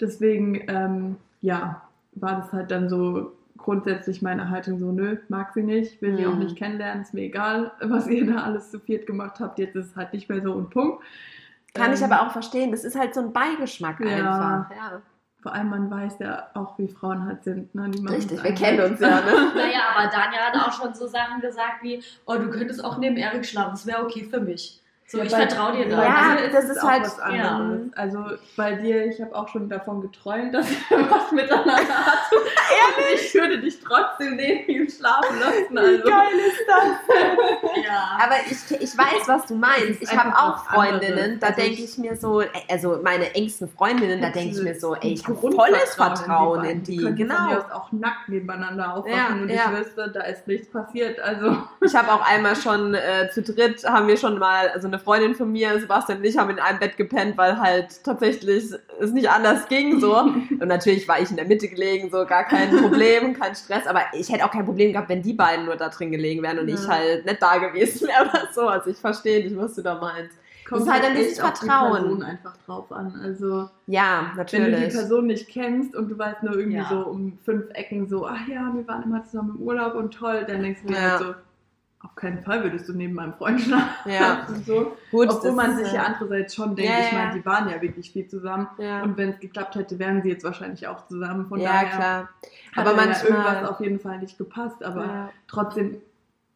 Deswegen, 0.00 0.62
ähm, 0.68 1.16
ja, 1.40 1.80
war 2.16 2.36
das 2.40 2.52
halt 2.52 2.70
dann 2.70 2.88
so 2.88 3.32
grundsätzlich 3.56 4.20
meine 4.20 4.50
Haltung 4.50 4.78
so, 4.78 4.92
nö, 4.92 5.16
mag 5.28 5.52
sie 5.54 5.62
nicht, 5.62 6.02
will 6.02 6.16
sie 6.16 6.26
auch 6.26 6.34
Mhm. 6.34 6.40
nicht 6.40 6.56
kennenlernen, 6.56 7.02
ist 7.02 7.14
mir 7.14 7.22
egal, 7.22 7.72
was 7.80 8.06
ihr 8.08 8.26
da 8.26 8.42
alles 8.42 8.70
zu 8.70 8.78
viert 8.78 9.06
gemacht 9.06 9.40
habt, 9.40 9.58
jetzt 9.58 9.74
ist 9.76 9.86
es 9.92 9.96
halt 9.96 10.12
nicht 10.12 10.28
mehr 10.28 10.42
so 10.42 10.52
und 10.52 10.68
Punkt. 10.70 11.02
Kann 11.72 11.92
ich 11.92 12.00
Ähm, 12.02 12.12
aber 12.12 12.22
auch 12.26 12.32
verstehen. 12.32 12.70
Das 12.72 12.84
ist 12.84 12.96
halt 12.98 13.14
so 13.14 13.20
ein 13.20 13.32
Beigeschmack 13.32 13.98
Ja. 14.00 14.06
einfach. 14.06 14.70
Ja. 14.76 15.02
Vor 15.44 15.52
allem, 15.52 15.68
man 15.68 15.90
weiß 15.90 16.20
ja 16.20 16.48
auch, 16.54 16.78
wie 16.78 16.88
Frauen 16.88 17.26
halt 17.26 17.44
sind. 17.44 17.74
Ne? 17.74 17.90
Richtig, 18.08 18.42
wir 18.42 18.54
kennen 18.54 18.80
uns 18.80 18.98
ja, 18.98 19.20
ne? 19.20 19.52
Naja, 19.54 19.80
aber 19.94 20.10
Daniel 20.10 20.40
hat 20.40 20.56
auch 20.56 20.72
schon 20.72 20.94
so 20.94 21.06
Sachen 21.06 21.42
gesagt 21.42 21.82
wie, 21.82 22.02
oh, 22.24 22.36
du 22.36 22.48
könntest 22.48 22.82
auch 22.82 22.96
neben 22.96 23.18
Erik 23.18 23.44
schlafen, 23.44 23.72
das 23.72 23.86
wäre 23.86 24.02
okay 24.02 24.24
für 24.24 24.40
mich. 24.40 24.80
So, 25.06 25.18
Ja, 25.18 25.24
ich 25.24 25.30
vertraue 25.34 25.72
dir 25.76 25.88
da. 25.90 26.02
Ja, 26.02 26.36
dir 26.36 26.48
das 26.50 26.64
ist 26.64 26.82
auch 26.82 26.88
halt- 26.90 27.02
was 27.02 27.20
anderes. 27.20 27.80
ja. 27.94 28.00
Also 28.00 28.24
bei 28.56 28.72
dir, 28.72 29.04
ich 29.06 29.20
habe 29.20 29.34
auch 29.34 29.46
schon 29.48 29.68
davon 29.68 30.00
geträumt, 30.00 30.54
dass 30.54 30.66
wir 30.70 30.76
was 31.10 31.30
miteinander 31.30 31.76
hatten. 31.76 32.34
Ehrlich? 32.34 33.26
Ich 33.26 33.34
würde 33.34 33.58
dich 33.60 33.78
trotzdem 33.80 34.36
neben 34.36 34.66
ihm 34.66 34.88
schlafen 34.88 35.38
lassen. 35.38 35.76
Also. 35.78 35.94
ist 35.94 36.64
das? 36.66 37.16
Ja. 37.84 38.18
Aber 38.22 38.36
ich, 38.46 38.80
ich 38.80 38.96
weiß, 38.96 39.26
was 39.28 39.46
du 39.46 39.54
meinst. 39.56 40.00
ist 40.00 40.12
Ich 40.12 40.16
habe 40.18 40.30
auch 40.34 40.64
was 40.64 40.68
anderes. 40.68 41.04
Freundinnen, 41.06 41.38
da 41.40 41.48
Also 41.48 41.60
denke 41.60 41.82
ich- 41.82 41.98
mir 41.98 42.16
so, 42.16 42.42
also 42.70 43.00
meine 43.02 43.34
engsten 43.34 43.68
Freundinnen, 43.68 44.22
da 44.22 44.30
denke 44.30 44.56
ich 44.56 44.62
mir 44.62 44.78
so, 44.78 44.94
ey, 44.94 45.12
ich 45.12 45.24
habe 45.26 45.34
volles 45.36 45.94
Vertrauen 45.96 46.64
in 46.64 46.82
die. 46.82 47.00
Von 47.00 47.10
mir 47.12 47.16
Genau. 47.16 47.56
aus 47.58 47.70
auch 47.72 47.92
nackt 47.92 48.28
nebeneinander 48.28 48.94
aufwachen 48.94 49.14
Ja, 49.50 49.66
und 49.68 49.74
ich 49.74 49.78
wüsste, 49.86 50.10
da 50.10 50.20
ist 50.22 50.46
nichts 50.46 50.70
passiert. 50.70 51.20
Also 51.20 51.56
Ich 51.84 51.94
habe 51.94 52.10
auch 52.12 52.24
einmal 52.26 52.56
schon 52.56 52.94
äh, 52.94 53.28
zu 53.32 53.42
dritt, 53.42 53.84
haben 53.84 54.06
wir 54.08 54.16
schon 54.16 54.38
mal, 54.38 54.68
also 54.70 54.86
eine 54.88 54.98
Freundin 55.04 55.34
von 55.34 55.52
mir, 55.52 55.78
Sebastian 55.78 56.18
und 56.18 56.24
ich, 56.24 56.36
haben 56.36 56.50
in 56.50 56.58
einem 56.58 56.78
Bett 56.80 56.96
gepennt, 56.96 57.36
weil 57.38 57.58
halt 57.60 58.02
tatsächlich 58.02 58.64
es 59.00 59.12
nicht 59.12 59.28
anders 59.30 59.68
ging 59.68 60.00
so. 60.00 60.16
Und 60.60 60.66
natürlich 60.66 61.06
war 61.06 61.20
ich 61.20 61.30
in 61.30 61.36
der 61.36 61.46
Mitte 61.46 61.68
gelegen, 61.68 62.10
so 62.10 62.24
gar 62.26 62.44
kein 62.44 62.70
Problem, 62.76 63.34
kein 63.38 63.54
Stress. 63.54 63.86
Aber 63.86 64.00
ich 64.14 64.32
hätte 64.32 64.44
auch 64.44 64.50
kein 64.50 64.64
Problem 64.64 64.92
gehabt, 64.92 65.08
wenn 65.08 65.22
die 65.22 65.32
beiden 65.34 65.66
nur 65.66 65.76
da 65.76 65.88
drin 65.90 66.10
gelegen 66.10 66.42
wären 66.42 66.58
und 66.58 66.68
Ja. 66.68 66.74
ich 66.74 66.88
halt 66.88 67.24
nicht 67.26 67.40
da 67.42 67.58
gewesen 67.58 68.08
wäre 68.08 68.28
oder 68.28 68.48
so. 68.52 68.68
Also 68.68 68.90
ich 68.90 68.96
verstehe 68.98 69.44
nicht, 69.44 69.56
was 69.56 69.74
du 69.74 69.82
da 69.82 69.94
meinst. 70.00 70.36
kommt 70.68 70.90
halt 70.90 71.04
dann 71.04 71.12
echt 71.12 71.22
dieses 71.32 71.38
Vertrauen. 71.40 71.92
Person 72.02 72.22
einfach 72.22 72.56
drauf 72.64 72.90
an. 72.92 73.20
Also 73.22 73.68
Ja, 73.86 74.32
wenn 74.34 74.46
du 74.46 74.52
die 74.52 74.58
natürlich. 74.70 74.94
Person 74.94 75.26
nicht 75.26 75.48
kennst 75.48 75.94
und 75.94 76.08
du 76.08 76.18
weißt 76.18 76.42
nur 76.42 76.54
irgendwie 76.56 76.78
Ja. 76.78 76.88
so 76.88 77.00
um 77.00 77.38
fünf 77.44 77.66
Ecken 77.74 78.08
so, 78.08 78.26
ach 78.26 78.48
ja, 78.48 78.70
wir 78.74 78.86
waren 78.88 79.02
immer 79.02 79.22
zusammen 79.24 79.56
im 79.58 79.62
Urlaub 79.62 79.94
und 79.94 80.14
toll, 80.14 80.44
dann 80.48 80.62
denkst 80.62 80.80
du 80.82 80.88
dir 80.88 80.94
Ja. 80.96 81.00
halt 81.10 81.20
so, 81.20 81.34
auf 82.04 82.14
keinen 82.16 82.42
Fall 82.42 82.62
würdest 82.62 82.88
du 82.88 82.92
neben 82.92 83.14
meinem 83.14 83.32
Freund 83.34 83.60
schlafen. 83.60 84.10
Ja. 84.10 84.46
So. 84.66 84.96
Gut, 85.10 85.28
Obwohl 85.30 85.52
man 85.52 85.76
sich 85.76 85.90
äh, 85.92 85.96
ja 85.96 86.02
andererseits 86.04 86.54
schon 86.54 86.76
denkt, 86.76 86.90
Ja, 86.92 86.98
ich 87.06 87.12
meine, 87.12 87.28
ja. 87.30 87.34
die 87.34 87.44
waren 87.46 87.68
ja 87.68 87.80
wirklich 87.82 88.12
viel 88.12 88.28
zusammen. 88.28 88.68
Ja, 88.78 89.02
Und 89.02 89.16
wenn 89.16 89.30
es 89.30 89.40
geklappt 89.40 89.74
hätte, 89.74 89.98
wären 89.98 90.22
sie 90.22 90.28
jetzt 90.30 90.44
wahrscheinlich 90.44 90.86
auch 90.86 91.06
zusammen. 91.08 91.46
Von 91.48 91.60
ja 91.60 91.70
daher 91.72 91.88
klar. 91.88 92.28
hat 92.76 92.86
Aber 92.86 92.90
ja 92.90 93.06
manchmal- 93.06 93.30
irgendwas 93.30 93.68
auf 93.70 93.80
jeden 93.80 94.00
Fall 94.00 94.18
nicht 94.18 94.38
gepasst. 94.38 94.82
Aber 94.84 95.04
Ja. 95.04 95.30
trotzdem 95.48 95.96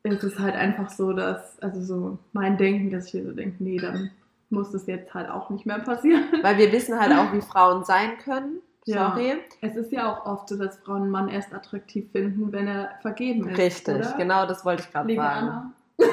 ist 0.04 0.22
es 0.22 0.38
halt 0.38 0.54
einfach 0.54 0.90
so, 0.90 1.12
dass, 1.12 1.58
also 1.60 1.82
so 1.82 2.18
mein 2.32 2.56
Denken, 2.56 2.90
dass 2.90 3.06
ich 3.08 3.14
mir 3.14 3.24
so 3.24 3.32
denke, 3.32 3.56
nee, 3.62 3.78
dann 3.78 4.10
muss 4.50 4.70
das 4.70 4.86
jetzt 4.86 5.12
halt 5.12 5.28
auch 5.28 5.50
nicht 5.50 5.66
mehr 5.66 5.78
passieren. 5.80 6.24
Weil 6.42 6.56
wir 6.56 6.72
wissen 6.72 6.98
halt 6.98 7.12
auch, 7.12 7.32
wie 7.32 7.40
Frauen 7.52 7.84
sein 7.84 8.16
können. 8.24 8.60
Ja. 8.88 9.10
Sorry. 9.10 9.36
Es 9.60 9.76
ist 9.76 9.92
ja 9.92 10.10
auch 10.12 10.24
oft 10.26 10.48
so, 10.48 10.56
dass 10.56 10.78
Frauen 10.78 11.02
einen 11.02 11.10
Mann 11.10 11.28
erst 11.28 11.52
attraktiv 11.54 12.10
finden, 12.12 12.50
wenn 12.52 12.66
er 12.66 12.90
vergeben 13.02 13.48
ist. 13.50 13.58
Richtig, 13.58 13.94
oder? 13.96 14.14
genau 14.16 14.46
das 14.46 14.64
wollte 14.64 14.82
ich 14.82 14.92
gerade 14.92 15.14
sagen. 15.14 15.74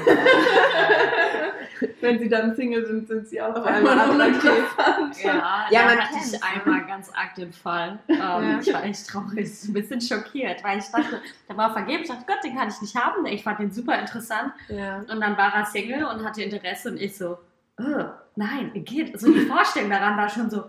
Wenn 2.01 2.19
sie 2.19 2.29
dann 2.29 2.55
Single 2.55 2.85
sind, 2.85 3.07
sind 3.07 3.27
sie 3.27 3.41
auch 3.41 3.53
Auf 3.55 3.65
einmal 3.65 4.09
uninteressant. 4.09 5.21
Ja, 5.23 5.65
Ja, 5.69 5.81
da 5.81 5.85
man 5.89 5.99
hatte 5.99 6.15
ich 6.23 6.41
einmal 6.43 6.85
ganz 6.87 7.09
arg 7.13 7.35
den 7.35 7.51
Fall. 7.51 7.99
Ähm, 8.07 8.17
Ja. 8.17 8.59
Ich 8.61 8.73
war 8.73 8.83
echt 8.85 9.07
traurig, 9.07 9.49
ein 9.67 9.73
bisschen 9.73 9.99
schockiert, 10.01 10.63
weil 10.63 10.79
ich 10.79 10.85
dachte, 10.85 11.21
der 11.49 11.57
war 11.57 11.73
vergeben. 11.73 12.03
Ich 12.03 12.07
dachte, 12.09 12.23
Gott, 12.27 12.37
den 12.43 12.55
kann 12.55 12.69
ich 12.69 12.81
nicht 12.81 12.95
haben. 12.95 13.25
Ich 13.25 13.43
fand 13.43 13.59
den 13.59 13.71
super 13.71 13.99
interessant. 13.99 14.53
Ja. 14.69 14.99
Und 14.99 15.19
dann 15.19 15.37
war 15.37 15.53
er 15.53 15.65
Single 15.65 16.05
und 16.05 16.23
hatte 16.25 16.43
Interesse 16.43 16.91
und 16.91 16.97
ich 17.01 17.17
so, 17.17 17.37
"Äh, 17.77 18.05
nein, 18.35 18.71
geht. 18.75 19.13
Also 19.13 19.31
die 19.33 19.41
Vorstellung 19.41 19.89
daran 19.89 20.15
war 20.17 20.29
schon 20.29 20.49
so, 20.49 20.63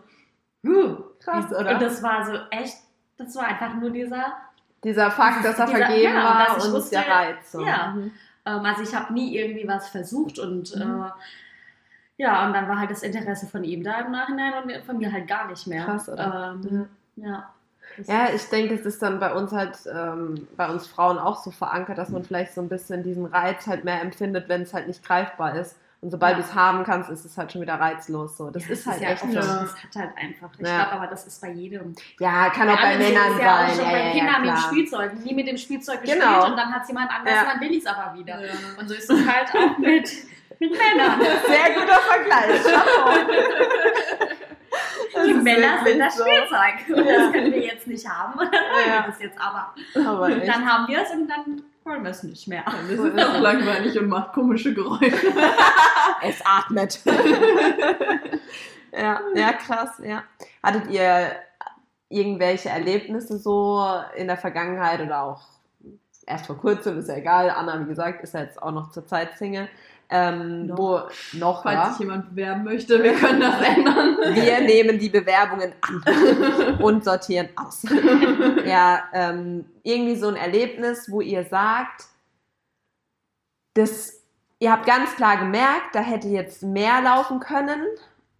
huh. 0.64 0.96
Krass, 1.20 1.46
Und 1.46 1.56
oder? 1.56 1.78
das 1.78 2.02
war 2.02 2.24
so 2.24 2.32
echt, 2.50 2.76
das 3.16 3.34
war 3.36 3.44
einfach 3.44 3.74
nur 3.74 3.90
dieser, 3.90 4.32
Dieser 4.84 5.10
Fakt, 5.10 5.44
dass 5.44 5.58
er 5.58 5.66
Dieser- 5.66 5.78
vergeben 5.86 6.14
ja, 6.14 6.30
und 6.30 6.38
war 6.60 6.64
und 6.66 6.72
wusste, 6.74 6.90
der 6.96 7.08
Reiz. 7.08 7.52
So. 7.52 7.60
ja. 7.64 7.88
Mhm. 7.96 8.12
ähm, 8.44 8.64
also 8.64 8.82
ich 8.82 8.94
habe 8.94 9.12
nie 9.12 9.36
irgendwie 9.36 9.66
was 9.66 9.88
versucht 9.88 10.38
und 10.38 10.74
Mhm. 10.76 11.04
äh, 11.04 11.10
ja, 12.18 12.46
und 12.46 12.52
dann 12.54 12.68
war 12.68 12.78
halt 12.78 12.90
das 12.90 13.02
Interesse 13.02 13.46
von 13.46 13.62
ihm 13.64 13.82
da 13.84 14.00
im 14.00 14.12
Nachhinein 14.12 14.52
und 14.62 14.84
von 14.86 14.96
mir 14.98 15.12
halt 15.12 15.26
gar 15.28 15.48
nicht 15.48 15.66
mehr. 15.66 15.84
Krass, 15.84 16.08
oder? 16.08 16.56
Ähm, 16.62 16.88
ja. 17.16 17.50
Ja, 18.06 18.26
ist- 18.26 18.44
ich 18.44 18.50
denke, 18.50 18.74
es 18.74 18.84
ist 18.86 19.02
dann 19.02 19.18
bei 19.20 19.32
uns 19.34 19.52
halt, 19.52 19.78
ähm, 19.92 20.46
bei 20.56 20.68
uns 20.68 20.86
Frauen 20.86 21.18
auch 21.18 21.42
so 21.42 21.50
verankert, 21.50 21.98
dass 21.98 22.08
man 22.10 22.24
vielleicht 22.24 22.54
so 22.54 22.60
ein 22.60 22.68
bisschen 22.68 23.02
diesen 23.02 23.26
Reiz 23.26 23.66
halt 23.66 23.84
mehr 23.84 24.00
empfindet, 24.02 24.48
wenn 24.48 24.62
es 24.62 24.72
halt 24.74 24.86
nicht 24.86 25.04
greifbar 25.04 25.56
ist. 25.56 25.76
Und 26.06 26.12
sobald 26.12 26.36
Ja. 26.36 26.38
du 26.44 26.48
es 26.48 26.54
haben 26.54 26.84
kannst, 26.84 27.10
ist 27.10 27.24
es 27.24 27.36
halt 27.36 27.50
schon 27.50 27.62
wieder 27.62 27.74
reizlos. 27.80 28.36
So. 28.36 28.48
Das 28.50 28.64
ja, 28.64 28.72
ist 28.74 28.86
halt 28.86 29.00
ja 29.00 29.08
echt 29.08 29.22
so. 29.22 29.26
so. 29.28 29.34
Ja. 29.34 29.42
Das 29.42 29.74
hat 29.82 29.96
halt 29.96 30.10
einfach. 30.16 30.50
Ich 30.56 30.64
Ja. 30.64 30.76
glaube 30.84 30.92
aber, 30.92 31.06
das 31.08 31.26
ist 31.26 31.40
bei 31.42 31.50
jedem. 31.50 31.96
Ja, 32.20 32.48
kann 32.50 32.68
auch 32.70 32.80
bei 32.80 32.96
Männern 32.96 33.32
ist 33.32 33.40
ja 33.40 33.54
auch 33.56 33.66
sein. 33.66 33.70
schon 33.74 33.84
Ja, 33.86 33.90
bei 33.90 34.04
ja, 34.04 34.10
Kindern 34.12 34.26
ja, 34.34 34.38
mit 34.38 34.48
dem 34.50 34.54
klar. 34.54 34.68
Spielzeug. 34.70 35.14
Nie 35.24 35.34
mit 35.34 35.48
dem 35.48 35.56
Spielzeug 35.56 36.02
gespielt 36.02 36.22
Genau. 36.22 36.46
und 36.46 36.56
dann 36.56 36.72
hat 36.72 36.82
es 36.82 36.88
jemand 36.88 37.10
anders 37.10 37.34
Ja. 37.34 37.40
und 37.40 37.48
dann 37.48 37.60
will 37.60 37.72
ich 37.72 37.78
es 37.78 37.86
aber 37.86 38.14
wieder. 38.16 38.40
Ja. 38.40 38.52
Und 38.78 38.88
so 38.88 38.94
ist 38.94 39.10
es 39.10 39.26
halt 39.26 39.48
auch 39.52 39.78
mit, 39.78 40.08
mit 40.60 40.70
Männern. 40.70 41.20
Sehr 41.44 41.74
guter 41.74 41.98
Vergleich. 41.98 42.62
Das 45.12 45.26
Die 45.26 45.34
Männer 45.34 45.84
sind 45.84 45.98
das 45.98 46.16
so. 46.16 46.24
Spielzeug. 46.24 46.88
Und 46.98 47.04
Ja. 47.04 47.16
das 47.24 47.32
können 47.32 47.52
wir 47.52 47.64
jetzt 47.64 47.86
nicht 47.88 48.08
haben. 48.08 48.38
Und 48.38 48.54
dann 48.54 48.62
Ja. 48.86 48.92
wir 49.02 49.06
das 49.08 49.20
jetzt 49.20 49.38
aber. 49.40 49.74
Aber. 50.08 50.30
Dann 50.30 50.70
haben 50.72 50.86
wir 50.86 51.02
es 51.02 51.10
und 51.10 51.26
dann 51.28 51.62
wollen 51.87 52.03
wir 52.03 52.11
es 52.11 52.22
nicht 52.22 52.49
mehr. 52.49 52.64
Das 52.66 52.99
ist 52.99 53.25
auch 53.25 53.40
langweilig 53.40 53.99
und 53.99 54.09
macht 54.09 54.33
komische 54.33 54.75
Geräusche. 54.75 55.33
Es 56.22 56.40
atmet. 56.44 57.01
ja, 58.92 59.20
ja, 59.35 59.53
krass, 59.53 60.01
ja. 60.03 60.25
Hattet 60.62 60.90
ihr 60.90 61.33
irgendwelche 62.09 62.70
Erlebnisse 62.70 63.38
so 63.38 63.85
in 64.16 64.27
der 64.27 64.38
Vergangenheit 64.38 65.01
oder 65.01 65.22
auch 65.22 65.42
erst 66.27 66.46
vor 66.46 66.57
kurzem, 66.57 66.99
ist 66.99 67.09
ja 67.09 67.16
egal. 67.16 67.51
Anna, 67.51 67.81
wie 67.81 67.88
gesagt, 67.88 68.22
ist 68.22 68.33
ja 68.35 68.40
jetzt 68.40 68.62
auch 68.62 68.72
noch 68.72 68.90
zur 68.92 69.07
Zeit 69.07 69.37
Single. 69.37 69.68
Ähm, 70.08 70.66
Noch. 70.66 70.78
Wo 70.78 71.00
noch, 71.32 71.62
Falls 71.64 71.74
ja. 71.74 71.90
sich 71.90 71.98
jemand 72.00 72.30
bewerben 72.30 72.62
möchte, 72.62 73.02
wir 73.02 73.14
können 73.14 73.40
das 73.40 73.60
ändern. 73.76 74.16
Wir 74.34 74.60
nehmen 74.60 74.98
die 74.98 75.08
Bewerbungen 75.08 75.72
an 75.80 76.76
und 76.82 77.04
sortieren 77.04 77.48
aus. 77.56 77.82
ja, 78.64 79.02
ähm, 79.12 79.64
irgendwie 79.82 80.14
so 80.14 80.28
ein 80.28 80.36
Erlebnis, 80.36 81.10
wo 81.10 81.20
ihr 81.20 81.44
sagt, 81.44 82.04
das, 83.74 84.22
ihr 84.60 84.70
habt 84.70 84.86
ganz 84.86 85.16
klar 85.16 85.38
gemerkt, 85.38 85.94
da 85.94 86.00
hätte 86.00 86.28
jetzt 86.28 86.62
mehr 86.62 87.02
laufen 87.02 87.40
können 87.40 87.82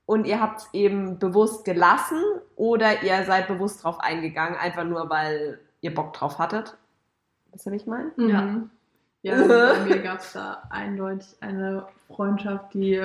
und 0.07 0.25
ihr 0.25 0.41
habt 0.41 0.61
es 0.61 0.69
eben 0.73 1.19
bewusst 1.19 1.65
gelassen 1.65 2.23
oder 2.55 3.03
ihr 3.03 3.25
seid 3.25 3.49
bewusst 3.49 3.83
drauf 3.83 3.99
eingegangen, 3.99 4.57
einfach 4.57 4.85
nur 4.85 5.11
weil 5.11 5.59
ihr 5.81 5.93
Bock 5.93 6.13
drauf 6.13 6.39
hattet. 6.39 6.77
Wisst 7.51 7.67
ihr, 7.67 7.73
wie 7.73 7.77
ich 7.77 7.87
meine? 7.87 8.13
Ja. 8.19 8.43
Mhm. 8.43 8.71
Ja, 9.27 9.33
also 9.43 9.49
bei 9.49 9.85
mir 9.85 10.03
gab 10.03 10.21
es 10.21 10.33
da 10.35 10.63
eindeutig 10.71 11.37
eine 11.41 11.87
Freundschaft, 12.07 12.75
die 12.75 13.03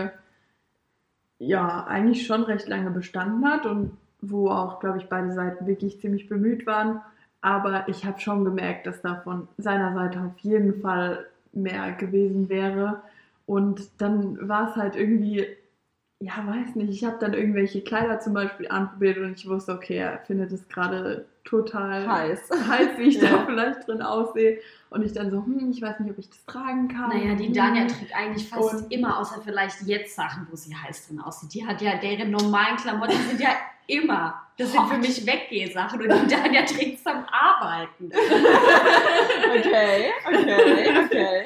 ja 1.40 1.86
eigentlich 1.88 2.28
schon 2.28 2.44
recht 2.44 2.68
lange 2.68 2.92
bestanden 2.92 3.44
hat 3.50 3.66
und 3.66 3.98
wo 4.22 4.50
auch, 4.50 4.80
glaube 4.80 5.00
ich, 5.00 5.10
beide 5.10 5.32
Seiten 5.32 5.66
wirklich 5.66 6.00
ziemlich 6.00 6.30
bemüht 6.30 6.68
waren. 6.68 7.02
Aber 7.42 7.90
ich 7.90 8.06
habe 8.06 8.20
schon 8.20 8.46
gemerkt, 8.46 8.86
dass 8.86 9.02
da 9.02 9.16
von 9.24 9.48
seiner 9.58 9.96
Seite 9.96 10.20
auf 10.20 10.38
jeden 10.42 10.80
Fall 10.82 11.26
mehr 11.54 11.94
gewesen 11.94 12.50
wäre. 12.50 13.02
Und 13.48 13.90
dann 14.00 14.48
war 14.48 14.70
es 14.70 14.76
halt 14.76 14.96
irgendwie, 14.96 15.48
ja, 16.22 16.34
weiß 16.46 16.76
nicht, 16.76 16.90
ich 16.92 17.04
habe 17.04 17.18
dann 17.20 17.34
irgendwelche 17.34 17.82
Kleider 17.82 18.20
zum 18.20 18.34
Beispiel 18.34 18.68
anprobiert 18.70 19.18
und 19.18 19.34
ich 19.34 19.48
wusste, 19.50 19.74
okay, 19.74 19.98
er 19.98 20.20
findet 20.20 20.52
es 20.52 20.68
gerade 20.70 21.26
total 21.44 22.08
Heiß. 22.08 22.40
heiß, 22.70 22.90
wie 22.98 23.04
ich 23.04 23.16
Ja. 23.22 23.32
da 23.32 23.46
vielleicht 23.46 23.88
drin 23.88 24.02
aussehe. 24.02 24.60
Und 24.92 25.04
ich 25.04 25.14
dann 25.14 25.32
so, 25.32 25.38
hm, 25.46 25.72
ich 25.72 25.82
weiß 25.82 26.00
nicht, 26.02 26.12
ob 26.12 26.18
ich 26.20 26.30
das 26.30 26.46
tragen 26.46 26.88
kann. 26.88 27.10
Naja, 27.10 27.34
die 27.36 27.48
Hm. 27.48 27.54
Dania 27.54 27.88
trägt 27.88 28.16
eigentlich 28.16 28.48
fast 28.50 28.74
Und- 28.84 28.92
immer, 28.94 29.18
außer 29.20 29.42
vielleicht 29.44 29.82
jetzt 29.84 30.16
Sachen, 30.16 30.48
wo 30.52 30.56
sie 30.56 30.76
heiß 30.76 31.08
drin 31.08 31.20
aussieht. 31.20 31.54
Die 31.54 31.66
hat 31.66 31.82
ja, 31.82 31.96
deren 31.98 32.30
normalen 32.32 32.76
Klamotten 32.78 33.18
sind 33.28 33.40
ja 33.42 33.50
immer. 33.92 34.36
Das 34.58 34.72
sind 34.72 34.88
für 34.90 34.98
mich 34.98 35.26
Weggehsachen 35.26 36.00
und 36.02 36.10
die 36.30 36.36
Dania 36.36 36.64
trägt 36.64 36.98
es 36.98 37.04
zum 37.04 37.24
Arbeiten. 37.32 38.12
Okay, 39.50 40.12
okay, 40.26 40.94
okay. 41.06 41.46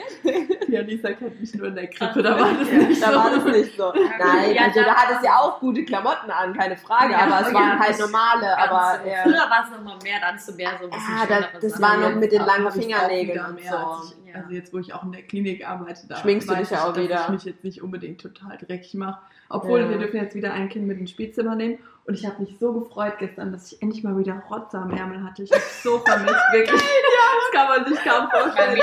Ja, 0.67 0.81
Lisa 0.81 1.13
kennt 1.13 1.39
mich 1.39 1.53
nur 1.55 1.67
in 1.67 1.75
der 1.75 1.87
Krippe, 1.87 2.21
da 2.21 2.37
war 2.39 2.53
das 2.53 2.69
Ja, 2.69 2.77
nicht 2.77 3.01
Da 3.01 3.11
so. 3.11 3.15
war 3.17 3.29
das 3.29 3.45
nicht 3.45 3.77
so. 3.77 3.93
Nein, 3.93 4.55
Ja, 4.55 4.63
also 4.63 4.79
da- 4.81 4.85
da 4.87 4.95
hat 4.95 5.17
es 5.17 5.25
ja 5.25 5.37
auch 5.39 5.59
gute 5.59 5.85
Klamotten 5.85 6.29
an, 6.29 6.53
keine 6.53 6.75
Frage, 6.75 7.13
Ja, 7.13 7.19
aber 7.19 7.41
es 7.41 7.47
ja, 7.47 7.53
waren 7.53 7.79
halt 7.79 7.89
das- 7.91 7.99
normale, 7.99 8.57
aber 8.57 8.99
so. 9.03 9.09
ja. 9.09 9.23
Früher 9.23 9.49
war 9.49 9.63
es 9.63 9.71
nochmal 9.77 9.97
mehr, 10.03 10.19
dann 10.19 10.37
zu 10.39 10.53
mehr 10.53 10.71
so 10.79 10.85
ein 10.85 10.89
bisschen 10.89 11.13
Ah, 11.15 11.25
da- 11.27 11.59
das 11.59 11.71
Sachen. 11.73 11.81
war 11.83 11.97
noch 12.09 12.15
mit 12.19 12.31
den 12.31 12.41
langen 12.43 12.71
Fingernägeln 12.71 13.45
und 13.45 13.55
mehr, 13.55 13.71
so. 13.71 14.09
ich, 14.09 14.25
Ja. 14.33 14.41
Also 14.41 14.51
jetzt, 14.53 14.73
wo 14.73 14.79
ich 14.79 14.93
auch 14.93 15.03
in 15.03 15.13
der 15.13 15.21
Klinik 15.21 15.65
arbeite, 15.65 16.01
da 16.09 16.17
Schminkst 16.17 16.49
du 16.49 16.55
dich 16.55 16.69
ja 16.69 16.77
ich, 16.79 16.83
auch 16.83 16.93
dass 16.93 17.03
wieder. 17.03 17.21
ich 17.23 17.29
mich 17.29 17.43
jetzt 17.45 17.63
nicht 17.63 17.81
unbedingt 17.81 18.19
total 18.19 18.57
dreckig 18.57 18.93
mache. 18.95 19.19
Obwohl, 19.47 19.81
Ja. 19.81 19.89
wir 19.89 19.97
dürfen 19.99 20.17
jetzt 20.17 20.35
wieder 20.35 20.51
ein 20.53 20.67
Kind 20.69 20.87
mit 20.87 20.99
ins 20.99 21.11
Spielzimmer 21.11 21.55
nehmen. 21.55 21.77
Und 22.07 22.13
ich 22.13 22.23
habe 22.25 22.43
mich 22.43 22.55
so 22.59 22.71
gefreut 22.71 23.15
gestern, 23.17 23.51
dass 23.51 23.71
ich 23.71 23.81
endlich 23.81 24.03
mal 24.03 24.15
wieder 24.15 24.39
Rotze 24.51 24.77
am 24.77 24.91
Ärmel 24.91 25.23
hatte. 25.23 25.41
Ich 25.41 25.51
habe 25.51 25.63
so 25.83 25.99
vermisst, 25.99 26.35
wirklich. 26.51 26.81
Das 27.35 27.61
kann 27.61 27.67
man 27.67 27.87
sich 27.87 28.03
kaum 28.03 28.29
vorstellen. 28.29 28.77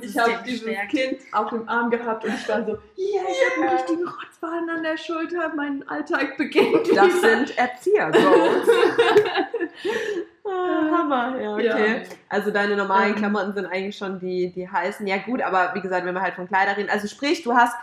Ich 0.00 0.18
habe 0.18 0.32
dieses 0.44 0.64
gestärkt. 0.64 0.90
Kind 0.90 1.18
auf 1.32 1.50
dem 1.50 1.68
Arm 1.68 1.90
gehabt 1.90 2.24
und 2.24 2.34
ich 2.34 2.48
war 2.48 2.64
so, 2.64 2.72
ja, 2.72 2.78
ich 2.96 3.50
habe 3.50 3.60
einen 3.60 3.76
richtigen 3.76 4.04
Rotzballen 4.04 4.70
an 4.70 4.82
der 4.82 4.96
Schulter, 4.96 5.52
mein 5.54 5.86
Alltag 5.88 6.36
beginnt 6.36 6.88
wieder. 6.88 7.06
Das 7.06 7.20
sind 7.20 7.56
Erzieher-Goals. 7.56 8.68
ah, 10.44 10.90
Hammer, 10.90 11.40
ja, 11.40 11.54
okay. 11.54 12.02
Ja. 12.02 12.08
Also 12.28 12.50
deine 12.50 12.76
normalen 12.76 13.12
Ähm. 13.12 13.16
Klamotten 13.16 13.54
sind 13.54 13.66
eigentlich 13.66 13.96
schon 13.96 14.18
die, 14.18 14.52
die 14.52 14.68
heißen. 14.68 15.06
Ja 15.06 15.18
gut, 15.18 15.40
aber 15.40 15.74
wie 15.74 15.80
gesagt, 15.80 16.04
wenn 16.04 16.14
wir 16.14 16.22
halt 16.22 16.34
von 16.34 16.48
Kleider 16.48 16.76
reden, 16.76 16.90
also 16.90 17.06
sprich, 17.06 17.42
du 17.42 17.54
hast 17.54 17.74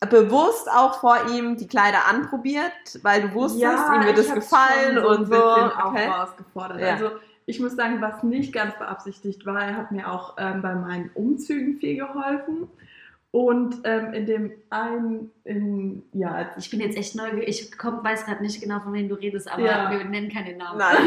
bewusst 0.00 0.70
auch 0.70 1.00
vor 1.00 1.16
ihm 1.32 1.56
die 1.56 1.66
Kleider 1.66 2.06
anprobiert, 2.08 2.72
weil 3.02 3.22
du 3.22 3.34
wusstest, 3.34 3.62
Ja, 3.62 3.94
ihm 3.94 4.04
wird 4.06 4.18
es 4.18 4.32
gefallen 4.32 4.96
schon 4.96 5.04
und 5.04 5.24
so. 5.26 5.30
bisschen 5.30 5.72
Okay. 5.86 6.08
auch 6.08 6.18
rausgefordert. 6.20 6.80
Ja. 6.80 6.92
Also 6.94 7.10
ich 7.46 7.60
muss 7.60 7.76
sagen, 7.76 8.00
was 8.02 8.22
nicht 8.22 8.52
ganz 8.52 8.76
beabsichtigt 8.76 9.46
war, 9.46 9.60
er 9.62 9.76
hat 9.76 9.92
mir 9.92 10.10
auch 10.10 10.34
ähm, 10.38 10.60
bei 10.62 10.74
meinen 10.74 11.10
Umzügen 11.14 11.78
viel 11.78 11.96
geholfen. 11.96 12.68
Und 13.32 13.80
ähm, 13.84 14.14
in 14.14 14.24
dem 14.24 14.52
einen, 14.70 15.30
in, 15.44 16.02
ja, 16.14 16.30
als 16.32 16.56
Ich 16.56 16.70
bin 16.70 16.80
jetzt 16.80 16.96
echt 16.96 17.14
neugierig. 17.16 17.48
Ich 17.48 17.76
komm, 17.76 18.02
weiß 18.02 18.24
gerade 18.24 18.42
nicht 18.42 18.62
genau, 18.62 18.80
von 18.80 18.94
wem 18.94 19.08
du 19.10 19.14
redest, 19.14 19.50
aber 19.52 19.62
Ja. 19.62 19.90
wir 19.90 20.04
nennen 20.04 20.30
keine 20.32 20.56
Namen. 20.56 20.78
Nein. 20.78 20.96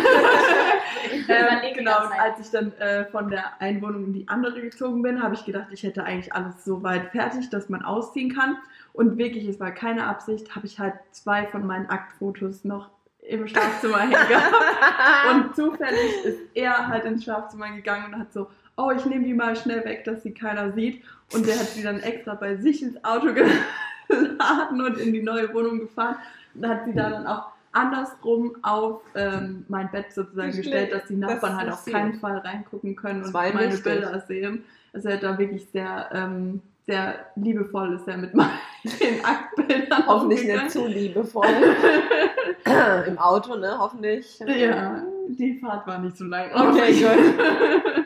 Ähm, 1.30 1.74
genau, 1.76 2.06
und 2.06 2.12
als 2.20 2.40
ich 2.40 2.50
dann 2.52 2.72
äh, 2.74 3.06
von 3.06 3.30
der 3.30 3.60
einen 3.62 3.82
Wohnung 3.82 4.06
in 4.06 4.14
die 4.14 4.28
andere 4.28 4.62
gezogen 4.62 5.02
bin, 5.02 5.22
habe 5.24 5.36
ich 5.36 5.46
gedacht, 5.46 5.68
ich 5.72 5.84
hätte 5.84 6.04
eigentlich 6.04 6.34
alles 6.34 6.66
so 6.66 6.82
weit 6.84 7.12
fertig, 7.12 7.50
dass 7.52 7.70
man 7.70 7.84
ausziehen 7.84 8.34
kann. 8.36 8.58
Und 9.00 9.18
wirklich, 9.18 9.48
es 9.48 9.62
war 9.62 9.72
keine 9.72 10.08
Absicht, 10.08 10.58
habe 10.58 10.66
ich 10.66 10.78
halt 10.78 10.94
zwei 11.12 11.46
von 11.46 11.66
meinen 11.66 11.86
Aktfotos 11.86 12.66
noch 12.66 12.90
im 13.22 13.48
Schlafzimmer 13.48 14.00
hängen. 14.00 14.14
Und 15.32 15.56
zufällig 15.56 16.26
ist 16.26 16.40
er 16.54 16.86
halt 16.86 17.06
ins 17.06 17.24
Schlafzimmer 17.24 17.72
gegangen 17.72 18.14
und 18.14 18.20
hat 18.20 18.34
so, 18.34 18.50
oh, 18.76 18.92
ich 18.92 19.06
nehme 19.06 19.24
die 19.24 19.34
mal 19.34 19.56
schnell 19.56 19.86
weg, 19.86 20.04
dass 20.04 20.24
sie 20.24 20.34
keiner 20.34 20.74
sieht. 20.74 21.02
Und 21.34 21.48
der 21.48 21.58
hat 21.58 21.68
sie 21.68 21.82
dann 21.82 22.02
extra 22.02 22.34
bei 22.34 22.58
sich 22.58 22.84
ins 22.84 23.02
Auto 23.06 23.28
geladen 24.10 24.82
und 24.82 24.98
in 24.98 25.14
die 25.14 25.24
neue 25.24 25.54
Wohnung 25.54 25.80
gefahren. 25.80 26.18
Und 26.56 26.68
hat 26.68 26.84
sie 26.84 26.94
da 26.94 27.10
dann 27.10 27.26
auch 27.26 27.46
andersrum 27.72 28.58
auf 28.64 29.00
ähm, 29.16 29.64
mein 29.70 29.90
Bett 29.92 30.12
sozusagen 30.12 30.52
Wie 30.52 30.58
gestellt, 30.58 30.90
schlimm. 30.90 31.00
dass 31.00 31.08
die 31.08 31.16
Nachbarn 31.16 31.54
Das 31.54 31.58
halt 31.58 31.72
auf 31.72 31.86
keinen 31.86 32.20
Fall 32.20 32.40
reingucken 32.40 32.98
können 32.98 33.24
und 33.24 33.32
meine. 33.32 33.78
Bilder 33.78 34.20
sehen. 34.28 34.66
Also 34.92 35.08
er 35.08 35.16
hat 35.16 35.24
da 35.24 35.38
wirklich 35.38 35.70
sehr, 35.72 36.10
ähm, 36.12 36.62
sehr 36.90 37.26
liebevoll 37.36 37.94
ist 37.94 38.08
er 38.08 38.18
mit 38.18 38.34
meinen 38.34 38.50
Aktbildern 39.24 40.08
Hoffentlich 40.08 40.40
umgegangen. 40.42 40.64
nicht 40.64 40.72
zu 40.72 40.88
liebevoll. 40.88 41.46
Im 43.08 43.18
Auto, 43.20 43.56
ne? 43.56 43.76
Hoffentlich. 43.78 44.40
Ja, 44.40 45.04
die 45.28 45.60
Fahrt 45.60 45.86
war 45.86 46.00
nicht 46.00 46.18
so 46.18 46.26
lang. 46.26 46.50
Okay, 46.54 46.94
gut. 47.00 48.06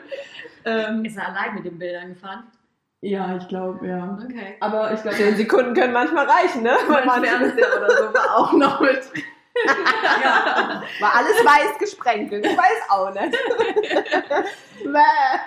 ähm, 0.66 1.04
Ist 1.04 1.16
er 1.16 1.28
allein 1.28 1.54
mit 1.54 1.64
den 1.64 1.78
Bildern 1.78 2.08
gefahren? 2.14 2.44
ja, 3.00 3.36
ich 3.36 3.48
glaube, 3.48 3.86
ja. 3.86 4.18
Okay. 4.24 4.56
Aber 4.60 4.92
ich 4.92 5.02
glaube, 5.02 5.16
Zehn 5.16 5.36
Sekunden 5.36 5.74
können 5.74 5.92
manchmal 5.92 6.26
reichen, 6.26 6.62
ne? 6.62 6.72
Mein. 6.88 7.22
Fernseher 7.24 7.76
oder 7.78 7.90
so 7.90 8.04
war 8.14 8.36
auch 8.38 8.52
noch 8.54 8.80
mit 8.80 8.96
drin. 9.12 9.22
Ja. 9.66 10.82
War 11.00 11.14
alles 11.14 11.36
weiß 11.44 11.78
gesprenkelt. 11.78 12.44
Ich 12.46 12.56
weiß 12.56 12.90
auch 12.90 13.12
nicht. 13.12 13.36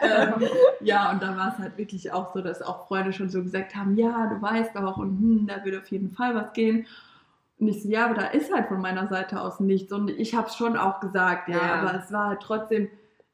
Ähm, 0.02 0.50
ja, 0.82 1.12
und 1.12 1.22
da 1.22 1.36
war 1.38 1.54
es 1.54 1.60
halt 1.60 1.78
wirklich 1.78 2.12
auch 2.12 2.34
so, 2.34 2.42
dass 2.42 2.62
auch 2.62 2.88
Freunde 2.88 3.14
schon 3.14 3.30
so 3.30 3.44
gesagt 3.44 3.76
haben, 3.76 3.96
ja, 3.96 4.28
du 4.28 4.42
weißt 4.42 4.76
auch 4.78 4.98
und 4.98 5.20
hm, 5.20 5.48
da 5.48 5.64
wird 5.64 5.82
auf 5.82 5.88
jeden 5.90 6.12
Fall 6.12 6.34
was 6.36 6.54
gehen. 6.54 6.88
Und 7.60 7.68
ich 7.68 7.84
so, 7.84 7.90
ja, 7.90 8.06
aber 8.06 8.16
da 8.16 8.28
ist 8.28 8.52
halt 8.54 8.68
von 8.68 8.82
meiner 8.82 9.08
Seite 9.08 9.40
aus 9.42 9.60
nichts. 9.60 9.92
Und 9.92 10.10
ich 10.10 10.36
habe 10.36 10.48
es 10.48 10.56
schon 10.56 10.76
auch 10.78 11.00
gesagt, 11.00 11.50
ja, 11.50 11.58
Ja. 11.58 11.74
aber 11.76 12.00
es 12.04 12.12
war 12.12 12.30
halt 12.30 12.42
trotzdem, 12.42 12.90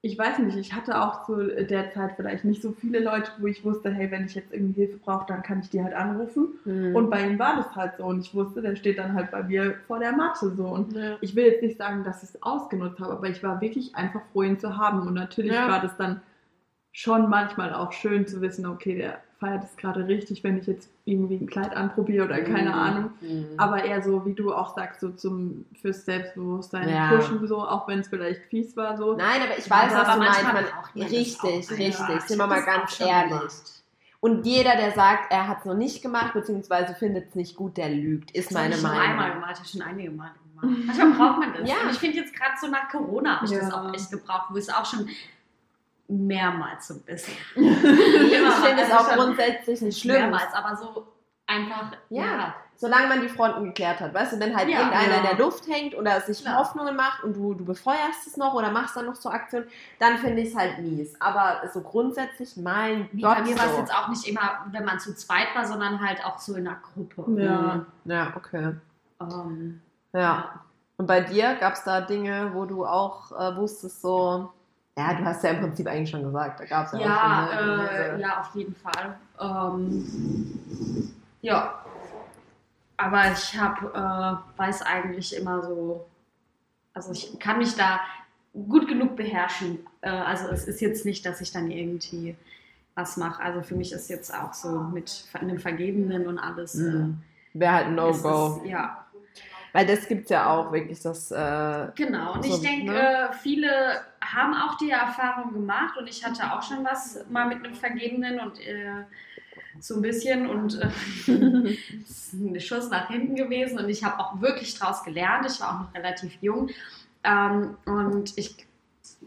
ich 0.06 0.20
weiß 0.20 0.40
nicht, 0.40 0.58
ich 0.58 0.74
hatte 0.74 1.02
auch 1.02 1.26
zu 1.26 1.48
der 1.48 1.94
Zeit 1.94 2.12
vielleicht 2.18 2.44
nicht 2.44 2.62
so 2.62 2.74
viele 2.74 3.00
Leute, 3.00 3.32
wo 3.38 3.48
ich 3.48 3.64
wusste, 3.64 3.90
hey, 3.90 4.12
wenn 4.12 4.26
ich 4.26 4.36
jetzt 4.36 4.52
irgendwie 4.52 4.82
Hilfe 4.82 4.98
brauche, 4.98 5.26
dann 5.28 5.42
kann 5.44 5.62
ich 5.62 5.70
die 5.70 5.82
halt 5.82 5.94
anrufen. 5.94 6.50
Hm. 6.66 6.94
Und 6.94 7.10
bei 7.10 7.26
ihm 7.26 7.40
war 7.40 7.56
das 7.56 7.74
halt 7.74 7.94
so. 7.98 8.04
Und 8.04 8.20
ich 8.20 8.34
wusste, 8.36 8.62
der 8.62 8.76
steht 8.76 8.98
dann 8.98 9.14
halt 9.14 9.32
bei 9.32 9.44
mir 9.44 9.76
vor 9.88 10.00
der 10.00 10.12
Matte 10.12 10.54
so. 10.58 10.68
Und 10.68 10.94
Ja. 10.94 11.16
ich 11.22 11.38
will 11.38 11.46
jetzt 11.46 11.64
nicht 11.64 11.78
sagen, 11.78 12.04
dass 12.04 12.22
ich 12.22 12.32
es 12.32 12.44
ausgenutzt 12.44 13.00
habe, 13.00 13.14
aber 13.14 13.30
ich 13.30 13.42
war 13.44 13.62
wirklich 13.62 13.96
einfach 13.96 14.20
froh, 14.34 14.44
ihn 14.44 14.60
zu 14.60 14.76
haben. 14.76 15.08
Und 15.08 15.14
natürlich 15.14 15.54
Ja. 15.54 15.70
war 15.70 15.80
das 15.80 15.96
dann 15.96 16.22
schon 16.92 17.30
manchmal 17.30 17.74
auch 17.74 17.94
schön 17.94 18.28
zu 18.28 18.42
wissen, 18.42 18.66
okay, 18.66 18.96
der 18.98 19.20
feiert 19.44 19.64
es 19.64 19.76
gerade 19.76 20.08
richtig, 20.08 20.44
wenn 20.44 20.58
ich 20.58 20.68
jetzt 20.68 20.90
irgendwie 21.06 21.36
ein 21.36 21.48
Kleid 21.48 21.76
anprobiere 21.76 22.26
oder 22.26 22.42
keine 22.42 22.70
Mhm. 22.70 22.76
Ahnung. 22.76 23.10
Mhm. 23.22 23.46
Aber 23.58 23.84
eher 23.84 24.02
so, 24.02 24.26
wie 24.26 24.34
du 24.34 24.54
auch 24.54 24.74
sagst, 24.76 25.02
so 25.02 25.10
zum 25.10 25.66
fürs 25.82 26.06
Selbstbewusstsein 26.06 26.88
Ja. 26.90 27.10
pushen, 27.10 27.46
so, 27.48 27.58
auch 27.58 27.88
wenn 27.88 28.00
es 28.00 28.08
vielleicht 28.08 28.44
fies 28.46 28.78
war, 28.78 28.96
so. 28.98 29.16
Nein, 29.16 29.42
aber 29.44 29.58
ich 29.58 29.70
weiß, 29.70 29.94
Aber 29.94 30.08
was 30.08 30.14
du 30.14 30.20
meinst. 30.20 30.44
manchmal 30.44 30.64
Man, 30.64 30.72
das 30.96 31.12
richtig, 31.12 31.40
auch. 31.42 31.48
richtig. 31.78 32.00
Ja, 32.00 32.20
Sind 32.22 32.38
wir 32.38 32.48
mal 32.48 32.56
Das 32.56 32.64
auch 32.64 32.68
ganz 32.68 33.00
ehrlich. 33.02 33.30
gemacht. 33.30 33.54
Und 34.22 34.46
jeder, 34.46 34.78
der 34.78 34.92
sagt, 34.94 35.32
er 35.34 35.50
hat 35.50 35.60
es 35.60 35.66
noch 35.66 35.74
nicht 35.76 36.02
gemacht, 36.02 36.34
beziehungsweise 36.34 36.94
findet 36.96 37.30
es 37.30 37.36
nicht 37.36 37.58
gut, 37.58 37.76
der 37.76 37.90
lügt, 37.90 38.32
ist 38.32 38.52
Das 38.52 38.56
habe 38.58 38.64
meine 38.70 38.76
ich 38.76 38.82
schon 38.82 38.90
Meinung. 38.92 39.10
einmal 39.10 39.34
gemacht, 39.34 39.52
ich 39.56 39.60
habe 39.60 39.68
schon 39.70 39.82
einige 39.82 40.12
Male 40.12 40.32
gemacht. 40.32 40.78
Manchmal 40.86 41.12
braucht 41.12 41.40
man 41.40 41.54
das. 41.60 41.70
Ja. 41.70 41.76
Und 41.84 41.92
ich 41.92 41.98
finde 42.00 42.18
jetzt 42.20 42.34
gerade 42.34 42.54
so 42.62 42.68
nach 42.68 42.88
Corona 42.90 43.36
habe 43.36 43.46
ich 43.46 43.52
das 43.52 43.68
Ja. 43.70 43.82
auch 43.82 43.94
echt 43.94 44.10
gebraucht, 44.12 44.46
wo 44.52 44.58
es 44.58 44.70
auch 44.70 44.86
schon 44.86 45.10
mehrmals 46.18 46.88
so 46.88 46.96
ein 46.96 47.02
bisschen. 47.02 47.34
Ich 47.56 48.68
finde 48.70 48.84
es 48.84 48.92
auch 48.92 49.10
grundsätzlich 49.16 49.82
nicht 49.82 50.00
schlimm. 50.02 50.16
Mehrmals, 50.16 50.54
aber 50.54 50.76
so 50.76 51.08
einfach, 51.48 51.92
Ja. 52.10 52.24
ja. 52.24 52.56
Solange 52.76 53.08
man 53.08 53.22
die 53.22 53.30
Fronten 53.30 53.66
geklärt 53.66 54.00
hat, 54.02 54.14
weißt 54.14 54.34
du, 54.34 54.40
wenn 54.40 54.56
halt 54.56 54.68
Ja. 54.68 54.80
irgendeiner 54.80 55.14
Ja. 55.14 55.18
in 55.20 55.24
der 55.38 55.38
Luft 55.46 55.68
hängt 55.68 55.96
oder 55.96 56.20
sich. 56.22 56.44
Hoffnungen 56.48 56.96
macht 56.96 57.24
und 57.24 57.36
du, 57.36 57.54
du 57.54 57.64
befeuerst 57.64 58.26
es 58.28 58.36
noch 58.36 58.54
oder 58.56 58.72
machst 58.72 58.96
dann 58.98 59.06
noch 59.06 59.16
so 59.16 59.30
Aktionen, 59.30 59.68
dann 60.00 60.18
finde 60.18 60.42
ich 60.42 60.50
es 60.50 60.56
halt 60.56 60.80
mies. 60.80 61.14
Aber 61.22 61.62
so 61.72 61.82
grundsätzlich, 61.82 62.58
mein 62.58 63.08
Nee, 63.12 63.22
Gott, 63.22 63.38
bei 63.38 63.44
mir 63.44 63.58
war 63.58 63.66
es 63.68 63.72
so. 63.74 63.78
jetzt 63.80 63.94
auch 63.96 64.08
nicht 64.10 64.28
immer, 64.28 64.66
wenn 64.72 64.84
man 64.86 65.00
zu 65.00 65.16
zweit 65.16 65.48
war, 65.56 65.66
sondern 65.66 66.02
halt 66.06 66.26
auch 66.26 66.40
so 66.40 66.56
in 66.56 66.68
einer 66.68 66.78
Gruppe. 66.78 67.42
Ja. 67.42 67.86
Ja, 68.06 68.34
okay. 68.36 68.76
Ähm, 69.22 69.82
Ja. 70.14 70.60
Und 70.98 71.08
bei 71.08 71.22
dir 71.22 71.56
gab 71.56 71.74
es 71.74 71.84
da 71.84 72.02
Dinge, 72.02 72.52
wo 72.54 72.66
du 72.66 72.86
auch 72.86 73.32
äh, 73.32 73.56
wusstest, 73.56 74.02
so, 74.02 74.52
ja, 74.98 75.14
du 75.14 75.26
hast 75.26 75.44
ja 75.44 75.52
im 75.52 75.62
Prinzip 75.62 75.88
eigentlich 75.88 76.10
schon 76.10 76.24
gesagt, 76.24 76.60
da 76.60 76.66
gab 76.66 76.86
es 76.86 76.94
ja, 76.94 77.00
Ja, 77.00 77.46
auch 77.46 77.58
schon, 77.58 77.78
ne, 77.78 77.90
äh, 77.90 78.22
ja, 78.22 78.40
auf 78.42 78.56
jeden 78.56 78.76
Fall. 78.76 79.18
Ähm, 79.40 81.14
ja. 81.42 81.84
Aber 82.98 83.32
ich 83.32 83.60
habe, 83.60 83.88
äh, 83.88 84.60
weiß 84.60 84.84
eigentlich 84.84 85.36
immer 85.36 85.64
so, 85.64 86.06
also 86.94 87.12
ich 87.12 87.38
kann 87.40 87.58
mich 87.58 87.76
da 87.76 88.00
gut 88.54 88.88
genug 88.88 89.16
beherrschen. 89.16 89.80
Äh, 90.02 90.10
also 90.10 90.48
es 90.50 90.66
ist 90.66 90.80
jetzt 90.80 91.06
nicht, 91.06 91.26
dass 91.26 91.42
ich 91.42 91.52
dann 91.52 91.72
irgendwie 91.72 92.36
was 92.94 93.18
mache. 93.18 93.42
Also 93.42 93.64
für 93.64 93.76
mich 93.76 93.92
ist 93.92 94.10
jetzt 94.10 94.34
auch 94.34 94.54
so 94.54 94.80
mit 94.80 95.26
einem 95.34 95.60
Vergebenen 95.60 96.28
und 96.28 96.38
alles. 96.38 96.76
Mhm. 96.76 97.24
Wäre 97.54 97.74
halt 97.74 97.92
No-Go. 97.92 98.62
Ja, 98.66 99.03
Weil 99.74 99.88
das 99.88 100.08
gibt 100.08 100.26
es 100.26 100.30
ja 100.30 100.52
auch 100.52 100.72
wirklich, 100.72 101.02
das, 101.02 101.32
äh, 101.32 101.88
Genau, 101.96 102.34
und 102.34 102.46
So, 102.46 102.56
ich 102.56 102.62
denke, 102.62 102.92
ne? 102.92 103.30
äh, 103.30 103.34
viele 103.34 103.70
haben 104.22 104.54
auch 104.54 104.78
die 104.78 104.92
Erfahrung 104.92 105.52
gemacht 105.52 105.98
und 105.98 106.08
ich 106.08 106.24
hatte 106.24 106.54
auch 106.54 106.62
schon 106.62 106.86
was 106.86 107.26
mal 107.30 107.48
mit 107.48 107.66
einem 107.66 107.74
Vergebenen 107.74 108.40
und 108.40 108.60
äh, 108.62 109.04
so 109.80 109.96
ein 109.96 110.04
bisschen 110.04 110.48
und 110.48 110.80
äh, 110.80 110.88
es 112.08 112.34
ist 112.34 112.34
ein 112.34 112.60
Schuss 112.62 112.92
nach 112.92 113.08
hinten 113.08 113.36
gewesen 113.36 113.80
und 113.80 113.90
ich 113.90 114.04
habe 114.04 114.20
auch 114.20 114.40
wirklich 114.40 114.78
draus 114.78 115.04
gelernt. 115.04 115.48
Ich 115.50 115.60
war 115.60 115.70
auch 115.70 115.80
noch 115.88 115.94
relativ 115.96 116.38
jung 116.42 116.70
ähm, 117.24 117.76
und 117.86 118.38
ich, 118.38 118.56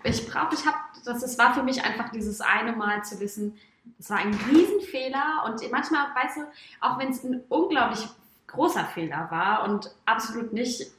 ich 0.05 0.29
brauche, 0.29 0.55
ich 0.55 0.65
habe, 0.65 0.77
das 1.05 1.25
es 1.25 1.37
war 1.39 1.55
für 1.55 1.65
mich 1.65 1.85
einfach 1.85 2.11
dieses 2.11 2.41
eine 2.41 2.71
Mal 2.71 3.03
zu 3.03 3.19
wissen, 3.19 3.59
das 3.99 4.11
war 4.11 4.19
ein 4.19 4.39
Riesenfehler 4.49 5.45
und 5.47 5.61
manchmal, 5.73 6.07
weißt 6.15 6.37
du, 6.37 6.41
auch 6.81 6.99
wenn 7.01 7.11
es 7.11 7.25
ein 7.25 7.43
unglaublich 7.49 8.07
großer 8.47 8.85
Fehler 8.85 9.29
war 9.31 9.65
und 9.65 9.91
absolut 10.05 10.53
nicht, 10.53 10.91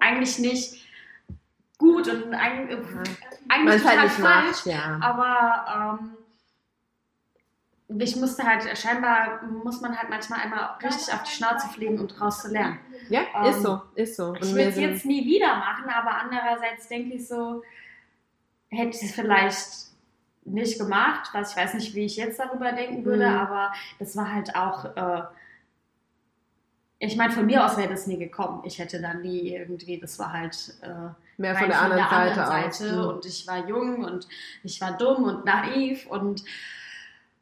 eigentlich 0.00 0.38
nicht 0.38 0.84
gut 1.78 2.08
und 2.08 2.32
eigentlich, 2.34 2.78
halt 3.50 3.82
total 3.82 4.08
falsch, 4.08 4.64
macht, 4.64 4.66
ja. 4.66 4.98
aber 5.02 5.98
ähm, 7.88 8.00
ich 8.00 8.16
musste 8.16 8.42
halt, 8.44 8.76
scheinbar 8.76 9.42
muss 9.62 9.80
man 9.80 9.96
halt 9.96 10.08
manchmal 10.10 10.40
einmal 10.40 10.70
richtig 10.82 11.12
auf 11.14 11.22
die 11.22 11.30
Schnauze 11.30 11.68
fliegen, 11.68 11.98
um 12.00 12.08
daraus 12.08 12.42
zu 12.42 12.48
lernen. 12.48 12.78
Ja, 13.08 13.22
Ähm, 13.36 13.44
ist 13.50 13.62
so, 13.62 13.82
ist 13.94 14.16
so. 14.16 14.28
Und 14.30 14.42
Ich 14.44 14.54
will 14.54 14.66
es 14.68 14.76
jetzt 14.76 15.04
nie 15.04 15.24
wieder 15.24 15.54
machen, 15.56 15.88
aber 15.88 16.16
andererseits 16.18 16.88
denke 16.88 17.14
ich 17.14 17.28
so, 17.28 17.62
hätte 18.70 18.96
ich 18.96 19.02
es 19.02 19.14
vielleicht 19.14 19.68
nicht 20.44 20.78
gemacht, 20.78 21.28
was 21.32 21.50
ich 21.52 21.56
weiß 21.56 21.74
nicht, 21.74 21.94
wie 21.94 22.04
ich 22.06 22.16
jetzt 22.16 22.38
darüber 22.40 22.72
denken 22.72 23.04
würde, 23.04 23.28
Mhm. 23.28 23.36
aber 23.36 23.72
das 23.98 24.16
war 24.16 24.32
halt 24.32 24.54
auch, 24.56 24.84
äh, 24.96 25.22
ich 26.98 27.16
meine, 27.16 27.32
von 27.32 27.46
mir 27.46 27.64
aus 27.64 27.76
wäre 27.76 27.88
das 27.90 28.06
nie 28.06 28.18
gekommen. 28.18 28.62
Ich 28.64 28.78
hätte 28.78 29.00
dann 29.00 29.20
nie 29.22 29.54
irgendwie, 29.54 29.98
das 29.98 30.18
war 30.18 30.32
halt 30.32 30.56
äh, 30.82 30.88
mehr 31.36 31.54
rein 31.54 31.60
von 31.60 31.68
der 31.68 31.80
anderen 31.82 32.34
Seite, 32.34 32.84
aus. 32.84 32.92
Mhm. 32.92 33.04
und 33.08 33.26
ich 33.26 33.46
war 33.46 33.68
jung 33.68 34.04
und 34.04 34.26
ich 34.62 34.80
war 34.80 34.96
dumm 34.96 35.24
und 35.24 35.44
naiv 35.44 36.06
und 36.06 36.42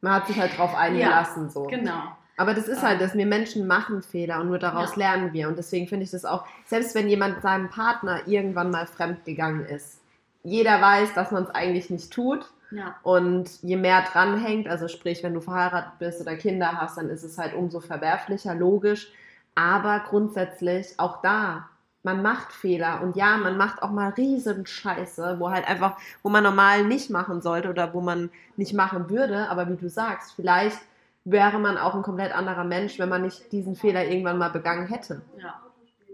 Man 0.01 0.13
hat 0.13 0.27
sich 0.27 0.39
halt 0.39 0.57
drauf 0.57 0.75
eingelassen, 0.75 1.49
so. 1.49 1.63
genau. 1.63 2.03
Aber 2.37 2.53
das 2.53 2.67
ist 2.67 2.83
halt, 2.83 2.99
dass 2.99 3.15
wir 3.15 3.25
Menschen 3.25 3.65
machen 3.65 4.03
Fehler 4.03 4.41
und 4.41 4.47
nur 4.49 4.59
daraus 4.59 4.91
Ja. 4.97 4.97
lernen 5.13 5.31
wir. 5.31 5.47
Und 5.47 5.57
deswegen 5.57 5.87
finde 5.87 6.03
ich 6.03 6.11
das 6.11 6.25
auch, 6.25 6.45
selbst 6.65 6.93
wenn 6.93 7.07
jemand 7.07 7.41
seinem 7.41 7.69
Partner 7.69 8.27
irgendwann 8.27 8.71
mal 8.71 8.87
fremd 8.87 9.23
gegangen 9.23 9.65
ist, 9.65 10.01
jeder 10.43 10.81
weiß, 10.81 11.13
dass 11.13 11.31
man 11.31 11.43
es 11.43 11.49
eigentlich 11.51 11.89
nicht 11.89 12.11
tut. 12.11 12.45
Ja. 12.71 12.95
Und 13.03 13.49
je 13.63 13.77
mehr 13.77 14.01
dranhängt, 14.11 14.67
also 14.67 14.89
sprich, 14.89 15.23
wenn 15.23 15.33
du 15.33 15.39
verheiratet 15.39 15.93
bist 15.97 16.19
oder 16.19 16.35
Kinder 16.35 16.73
hast, 16.73 16.97
dann 16.97 17.09
ist 17.09 17.23
es 17.23 17.37
halt 17.37 17.53
umso 17.53 17.79
verwerflicher, 17.79 18.53
logisch. 18.53 19.13
Aber 19.55 20.03
grundsätzlich 20.07 20.99
auch 20.99 21.21
da, 21.21 21.69
man 22.03 22.21
macht 22.21 22.51
Fehler 22.53 23.01
und 23.01 23.15
ja, 23.15 23.37
man 23.37 23.57
macht 23.57 23.81
auch 23.81 23.89
mal 23.89 24.09
riesen 24.09 24.65
Scheiße, 24.65 25.37
wo 25.39 25.49
halt 25.49 25.67
einfach, 25.67 25.97
wo 26.21 26.29
man 26.29 26.43
normal 26.43 26.83
nicht 26.83 27.09
machen 27.09 27.41
sollte 27.41 27.69
oder 27.69 27.93
wo 27.93 28.01
man 28.01 28.29
nicht 28.57 28.73
machen 28.73 29.09
würde. 29.09 29.49
Aber 29.49 29.67
wie 29.69 29.75
du 29.75 29.89
sagst, 29.89 30.33
vielleicht 30.35 30.79
wäre 31.23 31.57
man 31.57 31.77
auch 31.77 31.95
ein 31.95 32.03
komplett 32.03 32.33
anderer 32.33 32.63
Mensch, 32.63 32.99
wenn 32.99 33.09
man 33.09 33.23
nicht 33.23 33.51
diesen 33.51 33.75
Fehler 33.75 34.05
irgendwann 34.05 34.37
mal 34.37 34.49
begangen 34.49 34.87
hätte. 34.87 35.21
Ja. 35.41 35.59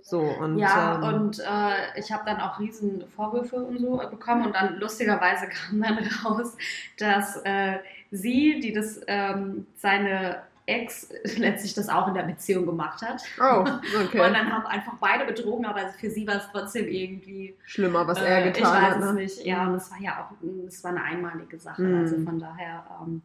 So, 0.04 0.20
und, 0.20 0.58
ja, 0.58 0.96
ähm, 0.96 1.04
und 1.04 1.40
äh, 1.40 2.00
ich 2.00 2.12
habe 2.12 2.24
dann 2.26 2.40
auch 2.42 2.60
riesen 2.60 3.04
Vorwürfe 3.16 3.58
und 3.58 3.80
so 3.80 3.98
bekommen 4.10 4.48
und 4.48 4.56
dann 4.56 4.78
lustigerweise 4.78 5.48
kam 5.48 5.82
dann 5.82 6.00
raus, 6.26 6.58
dass 6.98 7.38
äh, 7.44 7.78
sie, 8.12 8.60
die 8.60 8.74
das 8.74 9.00
ähm, 9.08 9.68
seine 9.76 10.42
Ex 10.66 11.10
letztlich 11.38 11.74
das 11.74 11.90
auch 11.90 12.08
in 12.08 12.14
der 12.14 12.24
Beziehung 12.24 12.66
gemacht 12.66 13.02
hat. 13.02 13.22
Oh, 13.40 13.60
Und 13.60 13.70
okay. 14.06 14.18
dann 14.18 14.52
haben 14.52 14.66
einfach 14.66 14.94
beide 15.00 15.26
betrogen, 15.26 15.66
aber 15.66 15.90
für 15.90 16.10
sie 16.10 16.28
war 16.28 16.36
es 16.36 16.48
trotzdem 16.52 16.88
irgendwie. 16.88 17.56
Schlimmer, 17.66 18.08
was 18.08 18.20
äh, 18.20 18.26
er 18.26 18.48
ich 18.48 18.54
getan 18.54 18.74
weiß 18.74 18.96
hat. 18.96 19.00
es 19.00 19.06
Ne? 19.06 19.14
nicht. 19.14 19.46
Ja, 19.46 19.68
und 19.68 19.76
es 19.76 19.92
war 19.92 20.00
ja 20.00 20.24
auch, 20.24 20.48
es 20.68 20.84
war 20.84 20.92
eine 20.92 21.04
einmalige 21.04 21.60
Sache. 21.60 21.82
Mhm. 21.82 22.00
Also 22.02 22.20
von 22.24 22.40
daher, 22.40 22.86
ähm, 23.02 23.22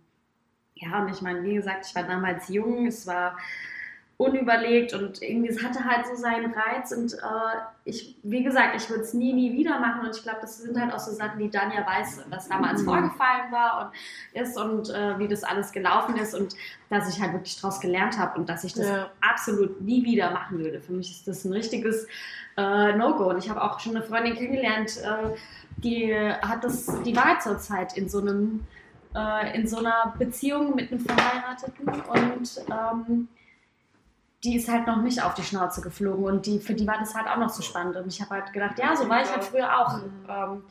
ja, 0.74 1.02
und 1.02 1.10
ich 1.10 1.22
meine, 1.22 1.42
wie 1.42 1.54
gesagt, 1.54 1.86
ich 1.86 1.94
war 1.94 2.02
damals 2.02 2.48
jung, 2.48 2.86
es 2.86 3.06
war 3.06 3.36
unüberlegt 4.18 4.94
und 4.94 5.20
irgendwie, 5.20 5.50
es 5.50 5.62
hatte 5.62 5.84
halt 5.84 6.06
so 6.06 6.14
seinen 6.14 6.54
Reiz 6.54 6.90
und 6.90 7.12
äh, 7.12 7.16
ich, 7.84 8.16
wie 8.22 8.42
gesagt, 8.42 8.74
ich 8.74 8.88
würde 8.88 9.02
es 9.02 9.12
nie, 9.12 9.34
nie 9.34 9.52
wieder 9.52 9.78
machen 9.78 10.06
und 10.06 10.16
ich 10.16 10.22
glaube, 10.22 10.38
das 10.40 10.56
sind 10.58 10.80
halt 10.80 10.90
auch 10.94 10.98
so 10.98 11.12
Sachen, 11.12 11.38
die 11.38 11.50
Danja 11.50 11.86
weiß, 11.86 12.24
was 12.30 12.48
damals 12.48 12.80
Mhm. 12.80 12.86
vorgefallen 12.86 13.52
war 13.52 13.92
und 13.92 14.40
ist 14.40 14.56
und 14.58 14.88
äh, 14.88 15.18
wie 15.18 15.28
das 15.28 15.44
alles 15.44 15.70
gelaufen 15.70 16.16
ist 16.16 16.34
und 16.34 16.54
dass 16.88 17.14
ich 17.14 17.20
halt 17.20 17.34
wirklich 17.34 17.60
daraus 17.60 17.78
gelernt 17.78 18.18
habe 18.18 18.38
und 18.40 18.48
dass 18.48 18.64
ich 18.64 18.72
das 18.72 18.86
Ja. 18.88 19.10
absolut 19.20 19.82
nie 19.82 20.02
wieder 20.02 20.30
machen 20.30 20.58
würde. 20.60 20.80
Für 20.80 20.92
mich 20.92 21.10
ist 21.10 21.28
das 21.28 21.44
ein 21.44 21.52
richtiges 21.52 22.06
äh, 22.56 22.92
No-Go 22.96 23.28
und 23.28 23.38
ich 23.38 23.50
habe 23.50 23.62
auch 23.62 23.80
schon 23.80 23.96
eine 23.96 24.04
Freundin 24.04 24.34
kennengelernt, 24.34 24.96
äh, 24.96 25.34
die 25.78 26.14
hat 26.14 26.64
das, 26.64 26.86
die 27.02 27.14
war 27.14 27.38
zur 27.40 27.58
Zeit 27.58 27.98
in 27.98 28.08
so 28.08 28.20
einem 28.20 28.66
äh, 29.14 29.54
in 29.54 29.68
so 29.68 29.76
einer 29.78 30.14
Beziehung 30.18 30.74
mit 30.74 30.90
einem 30.90 31.00
Verheirateten 31.00 31.86
und 31.86 32.60
ähm, 32.70 33.28
die 34.46 34.56
ist 34.56 34.68
halt 34.68 34.86
noch 34.86 35.02
nicht 35.02 35.22
auf 35.22 35.34
die 35.34 35.42
Schnauze 35.42 35.80
geflogen 35.80 36.24
und 36.24 36.46
die, 36.46 36.60
für 36.60 36.74
die 36.74 36.86
war 36.86 36.98
das 36.98 37.14
halt 37.14 37.26
auch 37.28 37.36
noch 37.36 37.50
so 37.50 37.62
spannend. 37.62 37.96
Und 37.96 38.06
ich 38.06 38.20
habe 38.22 38.30
halt 38.30 38.52
gedacht, 38.52 38.78
ja, 38.78 38.94
so 38.94 39.08
war 39.08 39.20
ich 39.22 39.30
halt 39.30 39.42
früher 39.44 39.68
auch. 39.78 39.98
Ähm, 40.28 40.62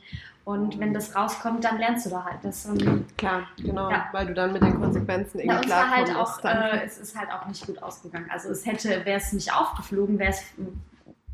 und 0.46 0.80
wenn 0.80 0.94
das 0.94 1.16
rauskommt, 1.16 1.64
dann 1.64 1.78
lernst 1.80 2.06
du 2.06 2.12
da 2.12 2.24
halt. 2.24 2.38
Das, 2.44 2.66
ähm, 2.66 3.06
Klar, 3.18 3.44
genau, 3.58 3.90
Ja. 3.90 4.06
weil 4.14 4.28
du 4.28 4.34
dann 4.34 4.54
mit 4.54 4.62
den 4.62 4.80
Konsequenzen 4.80 5.40
irgendwie 5.40 5.70
war 5.70 5.90
halt 5.90 6.16
auch, 6.16 6.44
äh, 6.44 6.84
es 6.86 7.00
ist 7.00 7.18
halt 7.18 7.30
auch 7.32 7.46
nicht 7.48 7.66
gut 7.66 7.82
ausgegangen. 7.84 8.28
Also 8.32 8.50
es 8.50 8.66
hätte, 8.66 8.90
wäre 9.06 9.18
es 9.20 9.34
nicht 9.34 9.54
aufgeflogen, 9.54 10.18
wäre 10.20 10.30
es, 10.32 10.44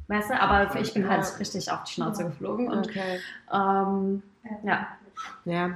weißt 0.08 0.30
du, 0.32 0.41
aber 0.41 0.80
ich 0.80 0.93
bin 0.93 1.08
halt 1.10 1.23
Ja. 1.23 1.36
richtig 1.38 1.71
auf 1.71 1.84
die 1.84 1.91
Schnauze 1.93 2.23
geflogen. 2.23 2.69
Und 2.69 2.88
okay. 2.88 3.19
ähm, 3.54 4.23
ja, 4.63 4.88
Ja, 5.45 5.71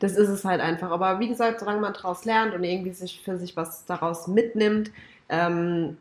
das 0.00 0.12
ist 0.16 0.28
es 0.30 0.44
halt 0.44 0.60
einfach. 0.60 0.90
Aber 0.90 1.20
wie 1.20 1.28
gesagt, 1.28 1.60
solange 1.60 1.80
man 1.80 1.92
daraus 1.92 2.24
lernt 2.24 2.54
und 2.54 2.64
irgendwie 2.64 2.92
sich 2.92 3.20
für 3.22 3.36
sich 3.38 3.56
was 3.56 3.84
daraus 3.86 4.26
mitnimmt, 4.26 4.90
ähm, 5.28 5.96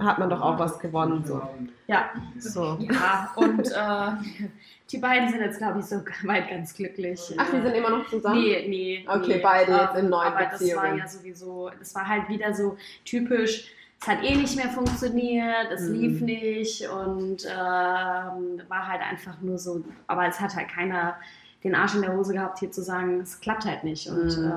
hat 0.00 0.18
man 0.18 0.28
doch 0.30 0.40
auch 0.42 0.58
was 0.58 0.78
gewonnen. 0.78 1.24
So. 1.24 1.40
ja, 1.86 2.10
so. 2.38 2.76
ja. 2.80 3.30
Und 3.36 3.66
äh, 3.70 4.48
die 4.90 4.98
beiden 4.98 5.30
sind 5.30 5.40
jetzt, 5.40 5.58
glaube 5.58 5.78
ich, 5.80 5.86
so 5.86 6.02
weit 6.24 6.48
ganz 6.50 6.74
glücklich. 6.74 7.20
Ach, 7.38 7.46
die 7.50 7.60
sind 7.62 7.74
immer 7.74 7.90
noch 7.90 8.06
zusammen? 8.08 8.40
Nee, 8.42 8.66
nee. 8.68 9.06
Okay, 9.08 9.36
nee. 9.36 9.40
beide 9.42 9.72
jetzt 9.72 9.96
in 9.96 10.08
neuen 10.10 10.28
Aber 10.32 10.40
das 10.44 10.52
war 10.52 10.58
Beziehungen. 10.58 10.98
ja 10.98 11.08
sowieso, 11.08 11.70
das 11.78 11.94
war 11.94 12.06
halt 12.06 12.28
wieder 12.28 12.52
so 12.54 12.76
typisch, 13.04 13.70
es 14.00 14.06
hat 14.06 14.22
eh 14.22 14.36
nicht 14.36 14.54
mehr 14.56 14.68
funktioniert, 14.68 15.72
es 15.72 15.88
Mhm. 15.88 15.94
lief 15.94 16.20
nicht 16.20 16.88
und 16.88 17.44
ähm, 17.46 18.62
war 18.68 18.86
halt 18.86 19.00
einfach 19.02 19.40
nur 19.40 19.58
so, 19.58 19.82
aber 20.06 20.26
es 20.28 20.38
hat 20.40 20.54
halt 20.54 20.68
keiner 20.68 21.16
den 21.64 21.74
Arsch 21.74 21.94
in 21.96 22.02
der 22.02 22.12
Hose 22.16 22.32
gehabt, 22.32 22.58
hier 22.60 22.70
zu 22.70 22.82
sagen, 22.82 23.20
es 23.20 23.40
klappt 23.40 23.64
halt 23.64 23.82
nicht. 23.84 24.08
Und 24.08 24.36
Mhm. 24.38 24.52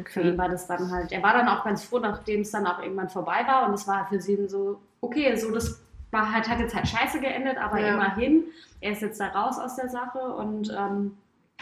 äh, 0.00 0.04
für 0.04 0.22
ihn 0.22 0.38
war 0.38 0.48
das 0.48 0.66
dann 0.66 0.90
halt, 0.90 1.12
er 1.12 1.22
war 1.22 1.34
dann 1.34 1.48
auch 1.48 1.64
ganz 1.64 1.84
froh, 1.84 1.98
nachdem 2.00 2.40
es 2.40 2.50
dann 2.50 2.66
auch 2.66 2.80
irgendwann 2.82 3.08
vorbei 3.08 3.42
war 3.46 3.68
und 3.68 3.74
es 3.74 3.86
war 3.86 4.06
für 4.08 4.16
ihn 4.30 4.48
so, 4.48 4.80
okay, 5.00 5.36
so 5.36 5.52
das 5.52 5.80
war 6.10 6.32
halt, 6.32 6.48
hat 6.48 6.58
jetzt 6.58 6.74
halt 6.74 6.88
scheiße 6.88 7.20
geendet, 7.20 7.56
aber 7.58 7.78
Ja. 7.80 7.94
immerhin, 7.94 8.44
er 8.80 8.92
ist 8.92 9.02
jetzt 9.02 9.20
da 9.20 9.28
raus 9.28 9.58
aus 9.58 9.76
der 9.76 9.88
Sache 9.88 10.18
und 10.18 10.68
ähm, 10.76 11.16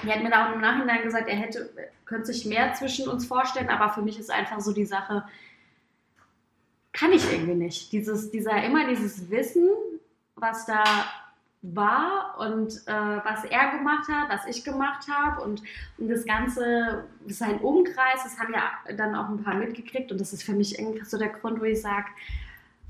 er 0.07 0.15
hat 0.17 0.23
mir 0.23 0.31
da 0.31 0.49
auch 0.49 0.55
im 0.55 0.61
Nachhinein 0.63 1.03
gesagt, 1.03 1.29
er 1.29 1.37
hätte, 1.37 1.69
könnte 2.07 2.27
sich 2.33 2.47
mehr 2.47 2.73
zwischen 2.73 3.07
uns 3.07 3.27
vorstellen, 3.27 3.69
aber 3.69 3.93
für 3.93 4.01
mich 4.03 4.19
ist 4.19 4.31
einfach 4.31 4.61
so 4.61 4.73
die 4.73 4.87
Sache, 4.87 5.25
kann 6.93 7.13
ich 7.13 7.31
irgendwie 7.31 7.55
nicht. 7.55 7.93
Dieses, 7.93 8.31
dieser, 8.31 8.63
immer 8.65 8.87
dieses 8.89 9.31
Wissen, 9.31 9.69
was 10.37 10.65
da 10.67 10.83
war 11.63 12.37
und 12.39 12.73
äh, 12.87 13.21
was 13.25 13.45
er 13.45 13.71
gemacht 13.77 14.09
hat, 14.11 14.31
was 14.31 14.47
ich 14.47 14.65
gemacht 14.65 15.07
habe 15.11 15.43
und, 15.43 15.63
und 15.99 16.09
das 16.09 16.25
Ganze, 16.25 17.05
sein 17.29 17.59
Umkreis, 17.59 18.23
das 18.25 18.39
haben 18.39 18.55
ja 18.55 18.95
dann 18.97 19.15
auch 19.15 19.29
ein 19.29 19.43
paar 19.43 19.55
mitgekriegt 19.55 20.11
und 20.11 20.21
das 20.21 20.33
ist 20.33 20.43
für 20.43 20.55
mich 20.55 20.79
irgendwie 20.79 21.05
so 21.05 21.19
der 21.19 21.29
Grund, 21.29 21.61
wo 21.61 21.65
ich 21.65 21.83
sage, 21.83 22.07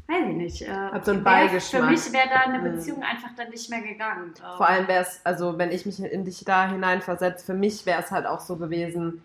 weiß 0.06 0.24
ich 0.28 0.37
nicht. 0.37 0.62
Äh, 0.62 0.68
Hat 0.70 1.04
so 1.04 1.11
einen 1.11 1.24
Beigeschmack. 1.24 1.83
Für 1.83 1.90
mich 1.90 2.12
wäre 2.12 2.28
da 2.28 2.40
eine 2.42 2.59
Mhm. 2.61 2.76
Beziehung 2.76 3.02
einfach 3.02 3.30
dann 3.37 3.50
nicht 3.50 3.68
mehr 3.70 3.80
gegangen. 3.80 4.35
Ähm, 4.38 4.56
Vor 4.56 4.68
allem 4.68 4.87
wäre 4.87 5.02
es, 5.02 5.20
also 5.24 5.59
wenn 5.59 5.72
ich 5.72 5.85
mich 5.85 5.98
in 6.00 6.24
dich 6.24 6.44
da 6.44 6.68
hineinversetze, 6.68 7.44
für 7.44 7.54
mich 7.54 7.87
wäre 7.87 8.00
es 8.02 8.12
halt 8.12 8.26
auch 8.26 8.40
so 8.40 8.54
gewesen, 8.56 9.24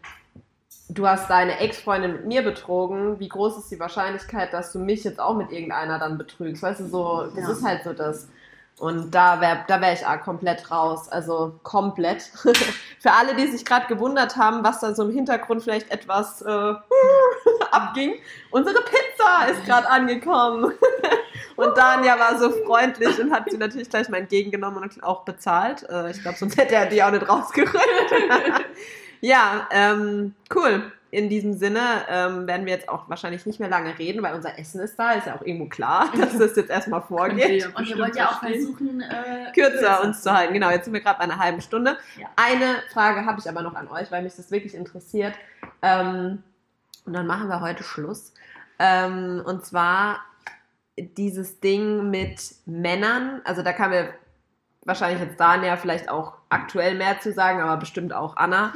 du 0.90 1.08
hast 1.08 1.30
deine 1.30 1.60
Ex-Freundin 1.60 2.14
mit 2.14 2.26
mir 2.26 2.42
betrogen, 2.44 3.20
wie 3.20 3.30
groß 3.30 3.60
ist 3.60 3.70
die 3.72 3.80
Wahrscheinlichkeit, 3.80 4.54
dass 4.54 4.72
du 4.72 4.80
mich 4.80 5.04
jetzt 5.04 5.20
auch 5.20 5.36
mit 5.36 5.52
irgendeiner 5.52 6.00
dann 6.00 6.18
betrügst? 6.18 6.64
Weißt 6.64 6.80
du, 6.80 6.88
so, 6.88 7.28
das 7.36 7.46
Ja. 7.46 7.52
ist 7.52 7.64
halt 7.64 7.84
so 7.84 7.94
das. 7.94 8.28
Und 8.78 9.12
da 9.16 9.40
wäre 9.40 9.64
da 9.68 9.80
wär 9.80 9.94
ich 9.94 10.06
ah, 10.06 10.18
komplett 10.18 10.70
raus, 10.70 11.08
also 11.08 11.58
komplett. 11.64 12.24
Für 13.00 13.14
alle, 13.14 13.36
die 13.36 13.48
sich 13.48 13.64
gerade 13.64 13.88
gewundert 13.88 14.36
haben, 14.36 14.64
was 14.66 14.82
da 14.82 14.94
so 14.94 15.04
im 15.04 15.12
Hintergrund 15.12 15.64
vielleicht 15.64 15.92
etwas 15.92 16.42
äh, 16.42 16.74
abging, 17.72 18.16
unsere 18.52 18.82
Pizza 18.82 19.48
ist 19.50 19.66
gerade 19.66 19.90
angekommen. 19.90 20.74
Und 21.56 21.78
Danja 21.78 22.20
war 22.20 22.38
so 22.38 22.52
freundlich 22.52 23.18
und 23.18 23.32
hat 23.32 23.50
sie 23.50 23.58
natürlich 23.58 23.90
gleich 23.90 24.10
mal 24.10 24.18
entgegengenommen 24.18 24.84
und 24.84 25.02
auch 25.02 25.24
bezahlt. 25.24 25.88
Äh, 25.90 26.12
ich 26.12 26.22
glaube, 26.22 26.38
sonst 26.38 26.58
hätte 26.58 26.76
er 26.76 26.88
die 26.88 27.02
auch 27.02 27.12
nicht 27.12 27.30
rausgerückt. 27.30 27.80
ja, 29.22 29.66
ähm, 29.72 30.36
cool. 30.54 30.92
In 31.16 31.30
diesem 31.30 31.54
Sinne 31.54 31.80
ähm, 32.10 32.46
werden 32.46 32.66
wir 32.66 32.74
jetzt 32.74 32.90
auch 32.90 33.08
wahrscheinlich 33.08 33.46
nicht 33.46 33.62
mehr 33.62 33.70
lange 33.70 33.98
reden, 33.98 34.22
weil 34.22 34.36
unser 34.36 34.60
Essen 34.60 34.82
ist 34.82 35.00
da. 35.00 35.14
Ist 35.14 35.28
ja 35.28 35.38
auch 35.38 35.42
irgendwo 35.44 35.70
klar, 35.70 36.12
dass 36.18 36.38
das 36.38 36.58
jetzt 36.58 36.70
erstmal 36.70 37.02
vorgeht. 37.02 37.74
und 37.74 37.88
ihr 37.88 37.98
wollt 37.98 38.18
ja 38.18 38.32
auch 38.32 38.40
versuchen, 38.40 39.00
äh, 39.00 39.50
Kürzer 39.54 40.04
uns 40.04 40.22
zu 40.22 40.34
halten. 40.34 40.54
Genau, 40.54 40.70
jetzt 40.72 40.84
sind 40.84 40.94
wir 40.94 41.00
gerade 41.00 41.20
bei 41.20 41.24
einer 41.24 41.40
halben 41.40 41.62
Stunde. 41.62 41.98
Ja. 42.20 42.28
Eine 42.36 42.84
Frage 42.92 43.26
habe 43.26 43.40
ich 43.40 43.48
aber 43.48 43.62
noch 43.62 43.76
an 43.76 43.88
euch, 43.88 44.12
weil 44.12 44.24
mich 44.24 44.36
das 44.36 44.52
wirklich 44.52 44.76
interessiert. 44.76 45.34
Ähm, 45.82 46.44
und 47.06 47.14
dann 47.14 47.28
machen 47.28 47.48
wir 47.48 47.62
heute 47.62 47.86
Schluss. 47.86 48.34
Ähm, 48.78 49.42
und 49.46 49.66
zwar 49.66 50.20
dieses 50.98 51.62
Ding 51.62 52.10
mit 52.10 52.42
Männern. 52.66 53.40
Also 53.46 53.62
da 53.62 53.72
kann 53.72 53.92
mir 53.92 54.10
wahrscheinlich 54.84 55.22
jetzt 55.22 55.40
Dania 55.40 55.78
vielleicht 55.78 56.10
auch 56.10 56.34
aktuell 56.50 56.96
mehr 56.96 57.22
zu 57.22 57.32
sagen, 57.32 57.62
aber 57.62 57.78
bestimmt 57.78 58.12
auch 58.12 58.36
Anna. 58.36 58.74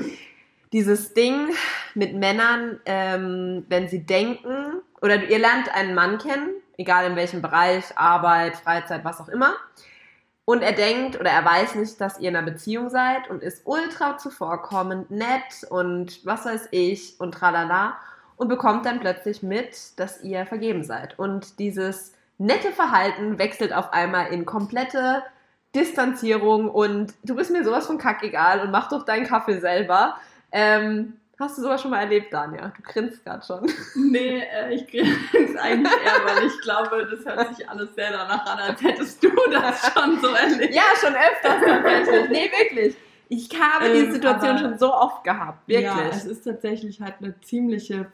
Dieses 0.71 1.13
Ding 1.13 1.49
mit 1.95 2.13
Männern, 2.15 2.79
ähm, 2.85 3.65
wenn 3.69 3.87
sie 3.87 4.05
denken, 4.05 4.81
oder 5.01 5.23
ihr 5.23 5.39
lernt 5.39 5.73
einen 5.73 5.95
Mann 5.95 6.17
kennen, 6.19 6.49
egal 6.77 7.09
in 7.09 7.15
welchem 7.15 7.41
Bereich, 7.41 7.85
Arbeit, 7.97 8.55
Freizeit, 8.57 9.03
was 9.03 9.19
auch 9.19 9.29
immer. 9.29 9.55
Und 10.45 10.63
er 10.63 10.71
denkt 10.71 11.19
oder 11.19 11.29
er 11.29 11.45
weiß 11.45 11.75
nicht, 11.75 12.01
dass 12.01 12.19
ihr 12.19 12.29
in 12.29 12.35
einer 12.35 12.51
Beziehung 12.51 12.89
seid 12.89 13.29
und 13.29 13.43
ist 13.43 13.63
ultra 13.65 14.17
zuvorkommend, 14.17 15.11
nett 15.11 15.63
und 15.69 16.25
was 16.25 16.45
weiß 16.45 16.69
ich 16.71 17.19
und 17.19 17.33
tralala 17.33 17.97
und 18.35 18.47
bekommt 18.47 18.85
dann 18.85 18.99
plötzlich 18.99 19.43
mit, 19.43 19.99
dass 19.99 20.23
ihr 20.23 20.45
vergeben 20.45 20.83
seid. 20.83 21.19
Und 21.19 21.59
dieses 21.59 22.13
nette 22.39 22.71
Verhalten 22.71 23.37
wechselt 23.37 23.73
auf 23.73 23.93
einmal 23.93 24.27
in 24.33 24.45
komplette 24.45 25.23
Distanzierung 25.75 26.69
und 26.69 27.13
du 27.23 27.35
bist 27.35 27.51
mir 27.51 27.63
sowas 27.63 27.85
von 27.85 27.99
kackegal 27.99 28.61
und 28.61 28.71
mach 28.71 28.89
doch 28.89 29.05
deinen 29.05 29.27
Kaffee 29.27 29.59
selber. 29.59 30.15
Ähm, 30.51 31.13
hast 31.39 31.57
du 31.57 31.61
sowas 31.61 31.81
schon 31.81 31.91
mal 31.91 31.99
erlebt, 32.01 32.33
Danja? 32.33 32.71
Du 32.75 32.81
grinst 32.83 33.23
gerade 33.23 33.45
schon. 33.45 33.71
Nee, 33.95 34.39
äh, 34.41 34.73
ich 34.73 34.87
grinse 34.87 35.59
eigentlich 35.61 35.91
eher, 36.03 36.25
weil 36.25 36.45
ich 36.47 36.59
glaube, 36.61 37.07
das 37.09 37.25
hört 37.25 37.55
sich 37.55 37.69
alles 37.69 37.93
sehr 37.95 38.11
danach 38.11 38.45
an, 38.45 38.59
als 38.59 38.81
hättest 38.81 39.23
du 39.23 39.29
das 39.51 39.81
schon 39.93 40.19
so 40.21 40.27
erlebt. 40.29 40.73
Ja, 40.73 40.83
schon 40.99 41.13
öfters 41.15 41.63
tatsächlich. 41.65 42.29
Nee, 42.29 42.51
wirklich. 42.57 42.95
Ich 43.29 43.49
habe 43.59 43.85
Ähm, 43.85 43.93
diese 43.93 44.11
Situation 44.13 44.49
aber- 44.51 44.59
schon 44.59 44.77
so 44.79 44.93
oft 44.93 45.23
gehabt. 45.23 45.67
Wirklich. 45.67 45.83
Ja, 45.85 46.09
es 46.09 46.25
ist 46.25 46.43
tatsächlich 46.43 46.99
halt 46.99 47.15
eine 47.21 47.39
ziemliche 47.41 48.11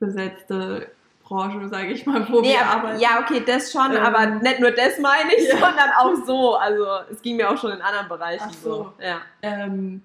frauenbesetzte 0.00 0.88
Branche, 1.24 1.68
sage 1.68 1.88
ich 1.92 2.04
mal, 2.06 2.26
wo 2.30 2.40
Nee, 2.40 2.50
wir 2.50 2.66
arbeiten. 2.66 3.00
ja, 3.00 3.20
okay, 3.22 3.42
das 3.44 3.72
schon, 3.72 3.92
Ähm, 3.96 4.02
aber 4.02 4.26
nicht 4.26 4.60
nur 4.60 4.70
das 4.70 4.98
meine 4.98 5.34
ich, 5.34 5.48
ja. 5.48 5.56
sondern 5.58 5.90
auch 5.98 6.14
so. 6.26 6.54
Also 6.56 6.84
es 7.10 7.22
ging 7.22 7.36
mir 7.36 7.50
auch 7.50 7.56
schon 7.58 7.72
in 7.72 7.80
anderen 7.80 8.08
Bereichen 8.08 8.44
Ach 8.48 8.52
so. 8.52 8.92
Ja. 9.00 9.20
Ähm, 9.40 10.02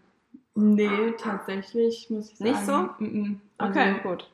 nee, 0.57 1.11
tatsächlich 1.17 2.09
muss 2.09 2.31
ich 2.31 2.37
sagen. 2.37 2.51
Nicht 2.51 2.65
so? 2.65 2.73
Mm-mm. 2.73 3.35
Also, 3.57 3.79
Okay, 3.79 3.95
gut. 4.03 4.29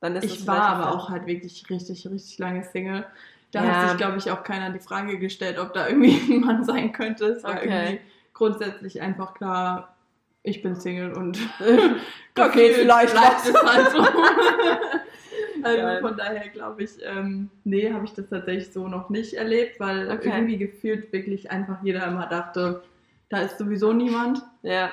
Dann 0.00 0.16
ist 0.16 0.24
es 0.24 0.40
Ich 0.40 0.46
war 0.46 0.62
aber 0.66 0.94
auch 0.94 1.08
halt 1.10 1.26
wirklich 1.26 1.68
richtig, 1.70 2.06
richtig 2.10 2.38
lange 2.38 2.62
Single. 2.64 3.06
Da 3.52 3.64
Ja. 3.64 3.70
hat 3.70 3.88
sich, 3.88 3.96
glaube 3.96 4.18
ich, 4.18 4.30
auch 4.30 4.42
keiner 4.42 4.70
die 4.70 4.80
Frage 4.80 5.18
gestellt, 5.18 5.58
ob 5.58 5.72
da 5.72 5.88
irgendwie 5.88 6.18
ein 6.34 6.40
Mann 6.40 6.64
sein 6.64 6.92
könnte. 6.92 7.26
Es 7.26 7.44
war 7.44 7.56
Okay. 7.56 7.68
irgendwie 7.68 8.00
grundsätzlich 8.34 9.00
einfach 9.00 9.34
klar, 9.34 9.96
ich 10.42 10.62
bin 10.62 10.76
Single 10.76 11.12
und 11.14 11.38
Okay, 12.38 12.72
vielleicht 12.74 13.12
bleibt 13.14 13.46
es 13.46 13.62
halt 13.62 13.90
so. 13.90 13.98
Geil. 15.62 15.84
also 15.84 16.06
von 16.08 16.16
daher 16.16 16.48
glaube 16.50 16.84
ich, 16.84 16.90
ähm, 17.02 17.50
nee, 17.64 17.92
habe 17.92 18.04
ich 18.04 18.12
das 18.12 18.28
tatsächlich 18.28 18.72
so 18.72 18.86
noch 18.88 19.08
nicht 19.10 19.34
erlebt, 19.34 19.80
weil 19.80 20.10
Okay. 20.10 20.28
irgendwie 20.28 20.58
gefühlt 20.58 21.12
wirklich 21.12 21.50
einfach 21.50 21.82
jeder 21.82 22.06
immer 22.06 22.26
dachte, 22.26 22.82
da 23.30 23.38
ist 23.38 23.58
sowieso 23.58 23.92
niemand. 23.92 24.42
Ja. 24.62 24.90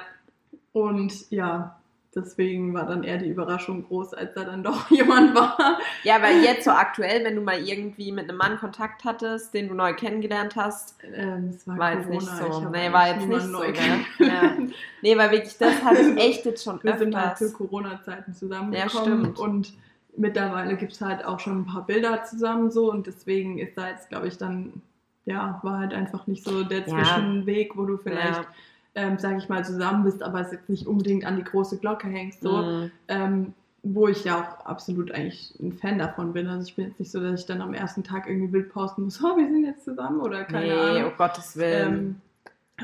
Und 0.73 1.29
ja, 1.31 1.79
deswegen 2.15 2.73
war 2.73 2.85
dann 2.85 3.03
eher 3.03 3.17
die 3.17 3.29
Überraschung 3.29 3.87
groß, 3.87 4.13
als 4.13 4.33
da 4.33 4.43
dann 4.43 4.63
doch 4.63 4.89
jemand 4.91 5.35
war. 5.35 5.79
Ja, 6.03 6.21
weil 6.21 6.43
jetzt 6.43 6.65
so 6.65 6.71
aktuell, 6.71 7.23
wenn 7.23 7.35
du 7.35 7.41
mal 7.41 7.59
irgendwie 7.59 8.11
mit 8.11 8.29
einem 8.29 8.37
Mann 8.37 8.57
Kontakt 8.57 9.03
hattest, 9.03 9.53
den 9.53 9.69
du 9.69 9.75
neu 9.75 9.93
kennengelernt 9.93 10.55
hast, 10.55 10.95
Ähm, 11.13 11.57
war, 11.65 11.77
war 11.77 11.93
jetzt 11.93 12.09
nicht 12.09 12.23
ich 12.23 12.29
so. 12.29 12.69
Nee, 12.69 12.91
war 12.91 13.07
jetzt 13.15 13.27
nicht 13.27 13.41
so, 13.41 13.51
neu 13.51 13.71
gell? 13.71 13.75
kennengelernt. 14.17 14.73
Nee, 15.01 15.17
weil 15.17 15.31
wirklich, 15.31 15.57
das 15.57 15.83
hatte 15.83 16.01
ich 16.01 16.17
echt 16.23 16.45
jetzt 16.45 16.63
schon 16.63 16.79
Wir 16.83 16.97
sind 16.97 17.15
halt 17.15 17.37
zu. 17.37 17.51
Corona-Zeiten 17.53 18.31
Ja, 18.31 18.37
zusammengekommen 18.37 19.19
stimmt. 19.35 19.39
und 19.39 19.73
mittlerweile 20.15 20.75
gibt 20.77 20.91
es 20.91 21.01
halt 21.01 21.25
auch 21.25 21.39
schon 21.39 21.61
ein 21.61 21.65
paar 21.65 21.85
Bilder 21.85 22.23
zusammen 22.23 22.69
so 22.69 22.91
und 22.91 23.07
deswegen 23.07 23.57
ist 23.57 23.77
da 23.77 23.89
jetzt, 23.89 24.09
glaube 24.09 24.27
ich, 24.27 24.37
dann, 24.37 24.81
ja, 25.25 25.59
war 25.63 25.79
halt 25.79 25.93
einfach 25.93 26.27
nicht 26.27 26.43
so 26.45 26.63
der 26.63 26.79
Ja. 26.79 26.85
Zwischenweg, 26.87 27.75
wo 27.75 27.85
du 27.85 27.97
vielleicht, 27.97 28.41
Ja. 28.41 28.45
Ähm, 28.95 29.17
sag 29.17 29.37
ich 29.37 29.49
mal, 29.49 29.65
zusammen 29.65 30.03
bist, 30.03 30.23
aber 30.23 30.41
es 30.41 30.51
jetzt 30.51 30.69
nicht 30.69 30.87
unbedingt 30.87 31.25
an 31.25 31.35
die 31.37 31.43
große 31.43 31.77
Glocke 31.77 32.07
hängst, 32.07 32.41
so. 32.41 32.57
Mhm. 32.57 32.91
Ähm, 33.07 33.53
wo 33.85 34.07
ich 34.07 34.23
ja 34.23 34.39
auch 34.39 34.65
absolut 34.65 35.11
eigentlich 35.11 35.53
ein 35.59 35.73
Fan 35.73 35.99
davon 35.99 36.31
bin. 36.31 36.47
Also 36.47 36.67
ich 36.67 36.75
bin 36.75 36.87
jetzt 36.87 36.99
nicht 36.99 37.11
so, 37.11 37.19
dass 37.19 37.41
ich 37.41 37.45
dann 37.45 37.61
am 37.61 37.73
ersten 37.73 38.01
Tag 38.01 38.27
irgendwie 38.27 38.47
Bild 38.47 38.71
posten 38.71 39.03
muss, 39.03 39.19
oh, 39.23 39.35
wir 39.35 39.47
sind 39.47 39.65
jetzt 39.65 39.83
zusammen 39.83 40.21
oder 40.21 40.45
keine 40.45 40.67
Nee, 40.67 40.71
Ahnung. 40.99 41.11
um 41.11 41.17
Gottes 41.17 41.57
Willen. 41.57 41.93
Ähm, 41.93 42.15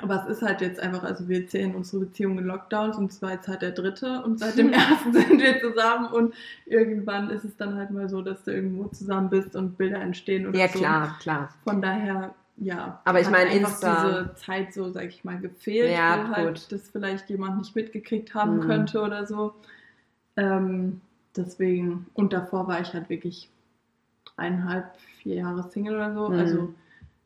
aber 0.03 0.23
es 0.23 0.37
ist 0.37 0.41
halt 0.43 0.61
jetzt 0.61 0.79
einfach, 0.79 1.03
also 1.03 1.27
wir 1.27 1.47
zählen 1.47 1.73
unsere 1.73 2.05
Beziehung 2.05 2.37
in 2.37 2.45
Lockdowns 2.45 2.97
und 2.97 3.11
zwar 3.11 3.31
jetzt 3.31 3.47
halt 3.47 3.61
der 3.61 3.71
dritte 3.71 4.21
und 4.23 4.39
seit 4.39 4.57
dem 4.57 4.71
ersten 4.73 5.13
sind 5.13 5.41
wir 5.41 5.59
zusammen 5.59 6.07
und 6.11 6.33
irgendwann 6.65 7.29
ist 7.31 7.43
es 7.43 7.57
dann 7.57 7.75
halt 7.75 7.89
mal 7.91 8.07
so, 8.07 8.21
dass 8.21 8.43
du 8.43 8.51
irgendwo 8.51 8.85
zusammen 8.89 9.29
bist 9.29 9.55
und 9.55 9.77
Bilder 9.77 9.99
entstehen 9.99 10.47
oder 10.47 10.59
ja, 10.59 10.67
so. 10.67 10.79
klar, 10.79 11.17
klar. 11.19 11.49
Von 11.63 11.81
daher, 11.81 12.35
ja. 12.61 13.01
Aber 13.05 13.19
ich 13.21 13.29
meine, 13.29 13.51
Insta- 13.51 14.01
diese 14.05 14.35
Zeit 14.35 14.73
so, 14.73 14.91
sag 14.91 15.05
ich 15.05 15.23
mal, 15.23 15.39
gefehlt, 15.39 15.91
Ja, 15.91 16.27
wo 16.29 16.35
halt 16.35 16.47
gut. 16.59 16.71
das 16.71 16.89
vielleicht 16.89 17.29
jemand 17.29 17.57
nicht 17.57 17.75
mitgekriegt 17.75 18.33
haben 18.33 18.57
Mhm. 18.57 18.61
könnte 18.61 19.01
oder 19.01 19.25
so. 19.25 19.53
Ähm, 20.37 21.01
deswegen, 21.35 22.07
und 22.13 22.33
davor 22.33 22.67
war 22.67 22.79
ich 22.81 22.93
halt 22.93 23.09
wirklich 23.09 23.49
dreieinhalb, 24.35 24.85
vier 25.21 25.35
Jahre 25.35 25.69
Single 25.69 25.95
oder 25.95 26.13
so. 26.13 26.29
Mhm. 26.29 26.39
Also 26.39 26.73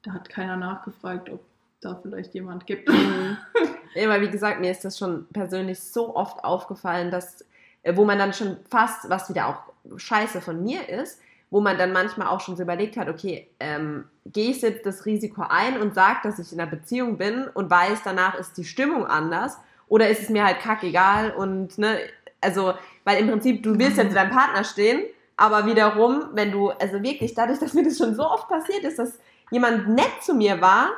da 0.04 0.14
hat 0.14 0.30
keiner 0.30 0.56
nachgefragt, 0.58 1.30
ob 1.30 1.42
da 1.82 1.96
vielleicht 2.02 2.34
jemand 2.34 2.66
gibt. 2.66 2.90
Mhm. 2.90 3.38
Weil 3.96 4.22
wie 4.22 4.30
gesagt, 4.32 4.60
mir 4.60 4.72
ist 4.72 4.84
das 4.86 4.98
schon 4.98 5.28
persönlich 5.28 5.80
so 5.80 6.16
oft 6.16 6.44
aufgefallen, 6.44 7.12
dass, 7.12 7.46
äh, 7.84 7.96
wo 7.96 8.06
man 8.06 8.18
dann 8.18 8.34
schon 8.34 8.58
fast, 8.70 9.10
was 9.10 9.30
wieder 9.30 9.48
auch 9.48 9.64
scheiße 9.98 10.42
von 10.42 10.64
mir 10.64 10.88
ist, 10.90 11.22
wo 11.54 11.62
man 11.62 11.78
dann 11.78 11.93
manchmal 11.93 12.30
auch 12.30 12.41
schon 12.41 12.56
so 12.56 12.64
überlegt 12.64 12.97
hat, 12.97 13.08
okay, 13.08 13.47
ähm, 13.60 14.06
gehe 14.26 14.49
ich 14.49 14.64
jetzt 14.64 14.88
das 14.88 15.06
Risiko 15.06 15.43
ein 15.47 15.80
und 15.80 15.93
sage, 15.93 16.18
dass 16.24 16.39
ich 16.39 16.51
in 16.51 16.60
einer 16.60 16.70
Beziehung 16.70 17.20
bin 17.20 17.47
und 17.54 17.70
weiß, 17.70 17.99
danach 18.04 18.34
ist 18.39 18.58
die 18.58 18.64
Stimmung 18.64 19.06
anders 19.06 19.60
oder 19.88 20.10
ist 20.10 20.24
es 20.24 20.30
mir 20.30 20.45
halt 20.45 20.62
kackegal 20.62 21.30
und, 21.30 21.78
ne, 21.78 21.99
also, 22.41 22.74
weil 23.04 23.20
im 23.20 23.30
Prinzip, 23.30 23.62
du 23.62 23.78
willst 23.78 23.97
ja 23.97 24.10
zu 24.10 24.16
deinem 24.16 24.32
Partner 24.32 24.64
stehen, 24.64 25.04
aber 25.38 25.68
wiederum, 25.68 26.30
wenn 26.34 26.51
du, 26.51 26.72
also 26.72 27.04
wirklich, 27.04 27.36
dadurch, 27.36 27.60
dass 27.60 27.76
mir 27.76 27.84
das 27.84 27.99
schon 27.99 28.16
so 28.16 28.24
oft 28.24 28.49
passiert 28.49 28.84
ist, 28.84 28.97
dass 28.97 29.20
jemand 29.51 29.89
nett 29.89 30.24
zu 30.24 30.34
mir 30.34 30.60
war, 30.60 30.89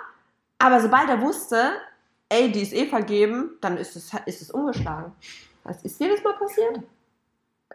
aber 0.57 0.79
sobald 0.79 1.09
er 1.09 1.19
wusste, 1.19 1.73
ey, 2.29 2.49
die 2.49 2.61
ist 2.61 2.71
eh 2.71 2.85
vergeben, 2.85 3.57
dann 3.59 3.75
ist 3.75 3.97
es, 3.97 4.09
ist 4.25 4.41
es 4.41 4.51
umgeschlagen. 4.51 5.11
Was 5.65 5.83
ist 5.83 5.99
dir 5.99 6.07
das 6.07 6.23
mal 6.23 6.37
passiert? 6.37 6.79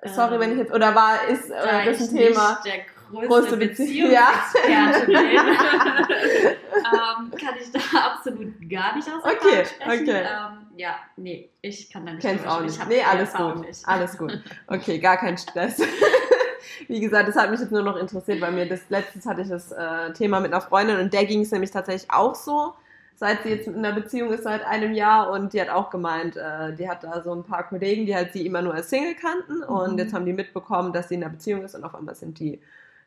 Sorry, 0.04 0.34
Ähm, 0.34 0.40
wenn 0.40 0.52
ich 0.52 0.58
jetzt, 0.58 0.72
oder 0.72 0.94
war, 0.94 1.26
ist 1.28 1.50
äh, 1.50 1.84
das 1.84 2.00
ein 2.00 2.16
Thema? 2.16 2.50
nicht 2.50 2.64
der 2.64 2.78
größte, 3.10 3.26
Größte 3.28 3.56
Bezie- 3.56 3.68
Beziehungsexperte 3.68 5.06
bin, 5.06 5.16
ähm, 6.76 7.30
kann 7.38 7.54
ich 7.60 7.70
da 7.72 7.80
absolut 8.12 8.54
gar 8.70 8.96
nicht 8.96 9.08
aus 9.08 9.24
Okay, 9.24 9.64
sprechen. 9.64 10.02
okay. 10.08 10.20
Ähm, 10.22 10.66
ja, 10.76 10.94
nee, 11.16 11.50
ich 11.60 11.90
kann 11.92 12.06
da 12.06 12.12
nicht 12.12 12.22
Kennst 12.22 12.46
auch 12.46 12.60
nicht. 12.60 12.78
Ich 12.78 12.86
Nee, 12.86 13.02
alles 13.02 13.32
gut. 13.34 13.66
nicht. 13.66 13.86
Alles 13.88 14.16
gut. 14.16 14.42
Okay, 14.68 14.98
gar 14.98 15.16
kein 15.16 15.36
Stress. 15.36 15.80
Wie 16.88 17.00
gesagt, 17.00 17.28
das 17.28 17.36
hat 17.36 17.50
mich 17.50 17.60
jetzt 17.60 17.72
nur 17.72 17.82
noch 17.82 17.96
interessiert, 17.96 18.40
weil 18.40 18.52
mir 18.52 18.66
das 18.68 18.80
letztens 18.88 19.26
hatte 19.26 19.42
ich 19.42 19.48
das 19.48 19.70
äh, 19.72 20.12
Thema 20.14 20.40
mit 20.40 20.52
einer 20.52 20.62
Freundin 20.62 20.98
und 20.98 21.12
der 21.12 21.24
ging 21.26 21.42
es 21.42 21.50
nämlich 21.50 21.70
tatsächlich 21.70 22.10
auch 22.10 22.34
so, 22.34 22.74
seit 23.20 23.42
sie 23.42 23.50
jetzt 23.50 23.66
in 23.68 23.76
einer 23.84 23.92
Beziehung 23.92 24.32
ist 24.32 24.44
seit 24.44 24.64
einem 24.66 24.94
Jahr 24.94 25.30
und 25.30 25.52
die 25.52 25.60
hat 25.60 25.68
auch 25.68 25.90
gemeint, 25.90 26.36
äh, 26.36 26.74
die 26.74 26.88
hat 26.88 27.04
da 27.04 27.22
so 27.22 27.32
ein 27.34 27.44
paar 27.44 27.68
Kollegen, 27.68 28.06
die 28.06 28.14
halt 28.16 28.32
sie 28.32 28.46
immer 28.46 28.62
nur 28.62 28.74
als 28.74 28.88
Single 28.90 29.14
kannten 29.14 29.62
und 29.62 29.92
Mhm. 29.92 29.98
jetzt 29.98 30.14
haben 30.14 30.24
die 30.24 30.32
mitbekommen, 30.32 30.92
dass 30.94 31.08
sie 31.10 31.16
in 31.16 31.22
einer 31.22 31.32
Beziehung 31.32 31.62
ist 31.62 31.74
und 31.74 31.84
auf 31.84 31.94
einmal 31.94 32.14
sind 32.14 32.38
die 32.40 32.58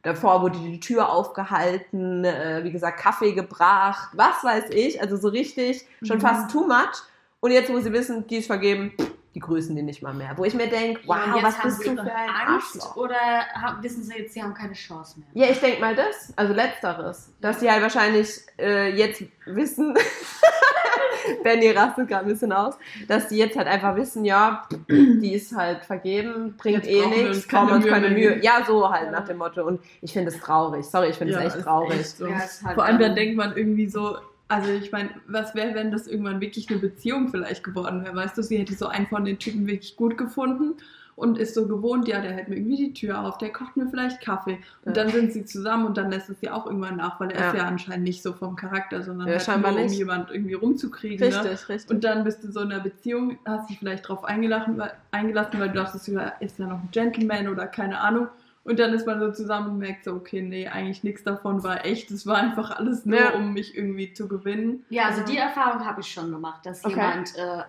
Davor 0.06 0.42
wurde 0.42 0.60
die 0.60 0.82
Tür 0.82 1.10
aufgehalten, 1.10 2.26
äh, 2.26 2.60
wie 2.64 2.72
gesagt, 2.74 3.00
Kaffee 3.00 3.32
gebracht, 3.32 4.10
was 4.14 4.44
weiß 4.44 4.66
ich, 4.72 5.02
also 5.02 5.16
so 5.16 5.30
richtig, 5.30 5.86
schon 6.04 6.18
Mhm. 6.18 6.22
fast 6.22 6.52
too 6.52 6.68
much. 6.68 7.02
Und 7.40 7.52
jetzt, 7.52 7.72
wo 7.72 7.80
sie 7.80 7.94
wissen, 7.94 8.28
die 8.28 8.38
ist 8.38 8.48
vergeben, 8.48 8.92
die 9.36 9.40
grüßen 9.40 9.76
die 9.76 9.82
nicht 9.82 10.02
mal 10.04 10.14
mehr. 10.14 10.32
Wo 10.36 10.46
ich 10.46 10.54
mir 10.54 10.68
denke, 10.68 11.02
wow, 11.06 11.18
Ja, 11.36 11.42
was 11.42 11.58
haben 11.58 11.64
bist 11.70 11.82
sie 11.82 11.90
du 11.90 11.96
für 11.96 12.14
ein 12.16 12.30
Angst 12.30 12.76
Arschloch? 12.76 12.96
oder 12.98 13.16
haben, 13.54 13.82
wissen 13.84 14.04
sie 14.04 14.14
jetzt, 14.20 14.34
sie 14.34 14.44
haben 14.44 14.54
keine 14.54 14.74
Chance 14.74 15.20
mehr? 15.20 15.46
Ja, 15.46 15.52
ich 15.52 15.60
denke 15.60 15.82
mal 15.82 15.96
das, 15.96 16.32
also 16.36 16.54
letzteres, 16.54 17.34
dass 17.42 17.60
die 17.60 17.70
halt 17.72 17.82
wahrscheinlich 17.82 18.30
äh, 18.60 18.96
jetzt 18.96 19.24
wissen, 19.46 19.96
Benny 21.44 21.72
rastet 21.72 22.08
gerade 22.10 22.26
ein 22.26 22.32
bisschen 22.32 22.52
aus, 22.52 22.76
dass 23.08 23.28
die 23.30 23.38
jetzt 23.38 23.56
halt 23.58 23.68
einfach 23.68 23.96
wissen, 23.96 24.26
ja, 24.26 24.64
die 24.90 25.34
ist 25.34 25.56
halt 25.56 25.84
vergeben, 25.86 26.56
bringt 26.58 26.86
Jetzt 26.86 26.90
eh 26.90 27.06
nichts, 27.06 27.38
uns 27.38 27.48
brauchen 27.48 27.70
wir 27.70 27.76
uns 27.76 27.86
keine 27.88 28.10
Mühe 28.10 28.40
Ja, 28.44 28.64
so 28.68 28.90
halt 28.90 29.06
Ja. 29.06 29.12
nach 29.12 29.26
dem 29.26 29.38
Motto. 29.38 29.64
Und 29.66 29.82
ich 30.02 30.12
finde 30.12 30.30
es 30.32 30.40
traurig. 30.40 30.86
Sorry, 30.86 31.10
ich 31.10 31.16
finde 31.18 31.34
es 31.36 31.40
echt 31.46 31.56
ist 31.56 31.64
traurig. 31.64 32.00
echt 32.00 32.18
so. 32.18 32.28
Ja, 32.28 32.40
halt 32.40 32.74
Vor 32.76 32.84
allem 32.84 33.00
dann- 33.00 33.16
denkt 33.16 33.38
man 33.38 33.56
irgendwie 33.56 33.88
so, 33.88 34.18
also 34.54 34.72
ich 34.72 34.92
meine, 34.92 35.10
was 35.28 35.56
wäre, 35.56 35.74
wenn 35.76 35.92
das 35.92 36.08
irgendwann 36.08 36.42
wirklich 36.42 36.70
eine 36.70 36.80
Beziehung 36.80 37.30
vielleicht 37.30 37.64
geworden 37.64 38.04
wäre? 38.04 38.16
Weißt 38.16 38.38
du, 38.38 38.44
sie 38.44 38.58
hätte 38.58 38.74
so 38.74 38.88
einen 38.88 39.08
von 39.08 39.26
den 39.26 39.40
Typen 39.40 39.68
wirklich 39.68 39.96
gut 39.96 40.18
gefunden 40.18 40.76
und 41.16 41.38
ist 41.38 41.54
so 41.54 41.68
gewohnt, 41.68 42.08
ja, 42.08 42.22
der 42.22 42.32
hält 42.32 42.50
mir 42.50 42.56
irgendwie 42.56 42.76
die 42.88 42.94
Tür 42.94 43.20
auf, 43.22 43.38
der 43.38 43.52
kocht 43.52 43.78
mir 43.78 43.88
vielleicht 43.88 44.20
Kaffee. 44.22 44.58
Und 44.84 44.98
Ja. 44.98 45.04
dann 45.04 45.12
sind 45.12 45.32
sie 45.32 45.46
zusammen 45.46 45.86
und 45.86 45.96
dann 45.96 46.10
lässt 46.10 46.28
es 46.30 46.40
sie 46.40 46.50
auch 46.50 46.66
irgendwann 46.66 46.98
nach, 46.98 47.20
weil 47.20 47.30
er 47.32 47.50
ist 47.50 47.54
Ja. 47.54 47.62
ja 47.64 47.68
anscheinend 47.68 48.04
nicht 48.06 48.24
so 48.24 48.34
vom 48.34 48.56
Charakter, 48.56 49.04
sondern 49.04 49.28
Ja, 49.28 49.36
halt 49.46 49.62
nur, 49.62 49.70
um 49.70 49.76
nicht. 49.76 49.98
jemand 49.98 50.32
irgendwie 50.32 50.56
rumzukriegen. 50.56 51.20
Ne? 51.30 51.36
Richtig, 51.44 51.70
richtig. 51.70 51.92
Und 51.96 52.04
dann 52.04 52.24
bist 52.24 52.44
du 52.44 52.52
so 52.52 52.62
in 52.62 52.72
einer 52.72 52.82
Beziehung, 52.84 53.38
hast 53.46 53.70
dich 53.70 53.78
vielleicht 53.78 54.08
drauf 54.10 54.24
eingelassen, 54.26 54.78
weil, 54.80 54.92
eingelassen, 55.12 55.60
weil 55.60 55.70
du 55.70 55.76
dachtest, 55.76 56.08
ja, 56.08 56.30
ist 56.40 56.58
ja 56.58 56.66
noch 56.66 56.80
ein 56.80 56.90
Gentleman 56.92 57.48
oder 57.48 57.68
keine 57.68 58.00
Ahnung. 58.00 58.28
Und 58.66 58.80
dann 58.80 58.94
ist 58.94 59.06
man 59.06 59.20
so 59.20 59.32
zusammen 59.32 59.72
und 59.72 59.78
merkt 59.80 60.06
so, 60.06 60.14
okay, 60.14 60.42
nee, 60.42 60.68
eigentlich 60.70 61.04
nichts 61.04 61.24
davon 61.24 61.64
war 61.64 61.86
echt. 61.86 62.10
Es 62.12 62.26
war 62.26 62.38
einfach 62.38 62.72
alles 62.80 63.06
nur, 63.06 63.20
Ja. 63.20 63.32
um 63.34 63.52
mich 63.54 63.76
irgendwie 63.78 64.14
zu 64.14 64.28
gewinnen. 64.30 64.86
Ja, 64.90 65.08
also 65.08 65.24
die 65.24 65.38
Erfahrung 65.38 65.86
habe 65.86 66.00
ich 66.00 66.08
schon 66.08 66.32
gemacht, 66.32 66.66
dass 66.66 66.84
Okay. 66.86 66.96
jemand 66.96 67.36
äh, 67.38 67.64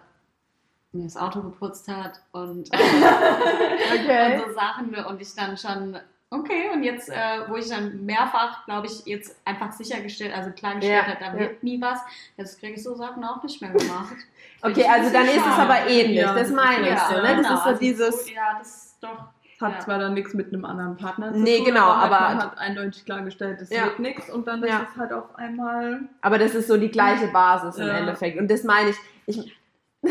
mir 0.93 1.05
das 1.05 1.17
Auto 1.17 1.43
geputzt 1.43 1.89
hat 1.89 2.21
und, 2.31 2.71
Okay. 3.93 4.37
und 4.37 4.47
so 4.49 4.55
Sachen 4.55 4.95
und 4.95 5.21
ich 5.21 5.35
dann 5.35 5.57
schon, 5.57 5.99
okay, 6.31 6.71
und 6.73 6.85
jetzt, 6.85 7.09
äh, 7.09 7.41
wo 7.49 7.57
ich 7.57 7.69
dann 7.69 8.05
mehrfach, 8.05 8.65
glaube 8.65 8.87
ich, 8.87 9.05
jetzt 9.07 9.37
einfach 9.45 9.73
sichergestellt, 9.73 10.33
also 10.33 10.51
klargestellt 10.53 11.07
Ja, 11.09 11.13
habe, 11.13 11.19
da 11.19 11.33
ja. 11.33 11.39
wird 11.41 11.63
nie 11.65 11.81
was, 11.81 11.99
jetzt 12.37 12.61
kriege 12.61 12.75
ich 12.75 12.83
so 12.85 12.95
Sachen 12.95 13.25
auch 13.25 13.43
nicht 13.43 13.61
mehr 13.61 13.71
gemacht. 13.73 14.15
Okay, 14.67 14.87
also 14.89 15.13
dann 15.13 15.27
ist 15.27 15.37
es 15.37 15.59
aber 15.59 15.87
ähnlich. 15.91 16.17
Ja, 16.21 16.35
das 16.35 16.51
meine 16.51 16.89
ich 16.89 16.99
so, 16.99 17.15
ne? 17.17 17.23
Das 17.23 17.37
genau, 17.37 17.55
ist 17.55 17.63
so 17.65 17.69
also 17.69 17.81
dieses. 17.81 18.31
Ja, 18.31 18.57
das 18.59 18.69
ist 18.87 18.97
doch. 19.03 19.27
Hat 19.65 19.73
Ja. 19.73 19.81
zwar 19.81 19.99
dann 19.99 20.15
nichts 20.15 20.35
mit 20.35 20.53
einem 20.53 20.65
anderen 20.65 20.97
Partner 20.97 21.33
zu 21.33 21.39
Nee, 21.41 21.57
tun, 21.59 21.67
genau, 21.67 21.87
aber, 21.87 22.19
aber- 22.21 22.35
man 22.35 22.43
hat 22.43 22.59
eindeutig 22.59 23.05
klargestellt, 23.05 23.61
es 23.63 23.71
Ja. 23.71 23.85
wird 23.85 23.99
nichts 23.99 24.31
und 24.31 24.47
dann 24.47 24.63
Ja. 24.63 24.81
ist 24.83 24.91
es 24.93 24.97
halt 24.99 25.13
auf 25.13 25.35
einmal. 25.37 26.01
Aber 26.21 26.39
das 26.39 26.55
ist 26.55 26.69
so 26.69 26.77
die 26.77 26.91
gleiche 26.91 27.29
Basis 27.29 27.77
im. 27.79 27.89
Endeffekt. 27.89 28.39
Und 28.39 28.51
das 28.51 28.63
meine 28.65 28.91
ich. 28.91 28.97
ich 29.27 29.57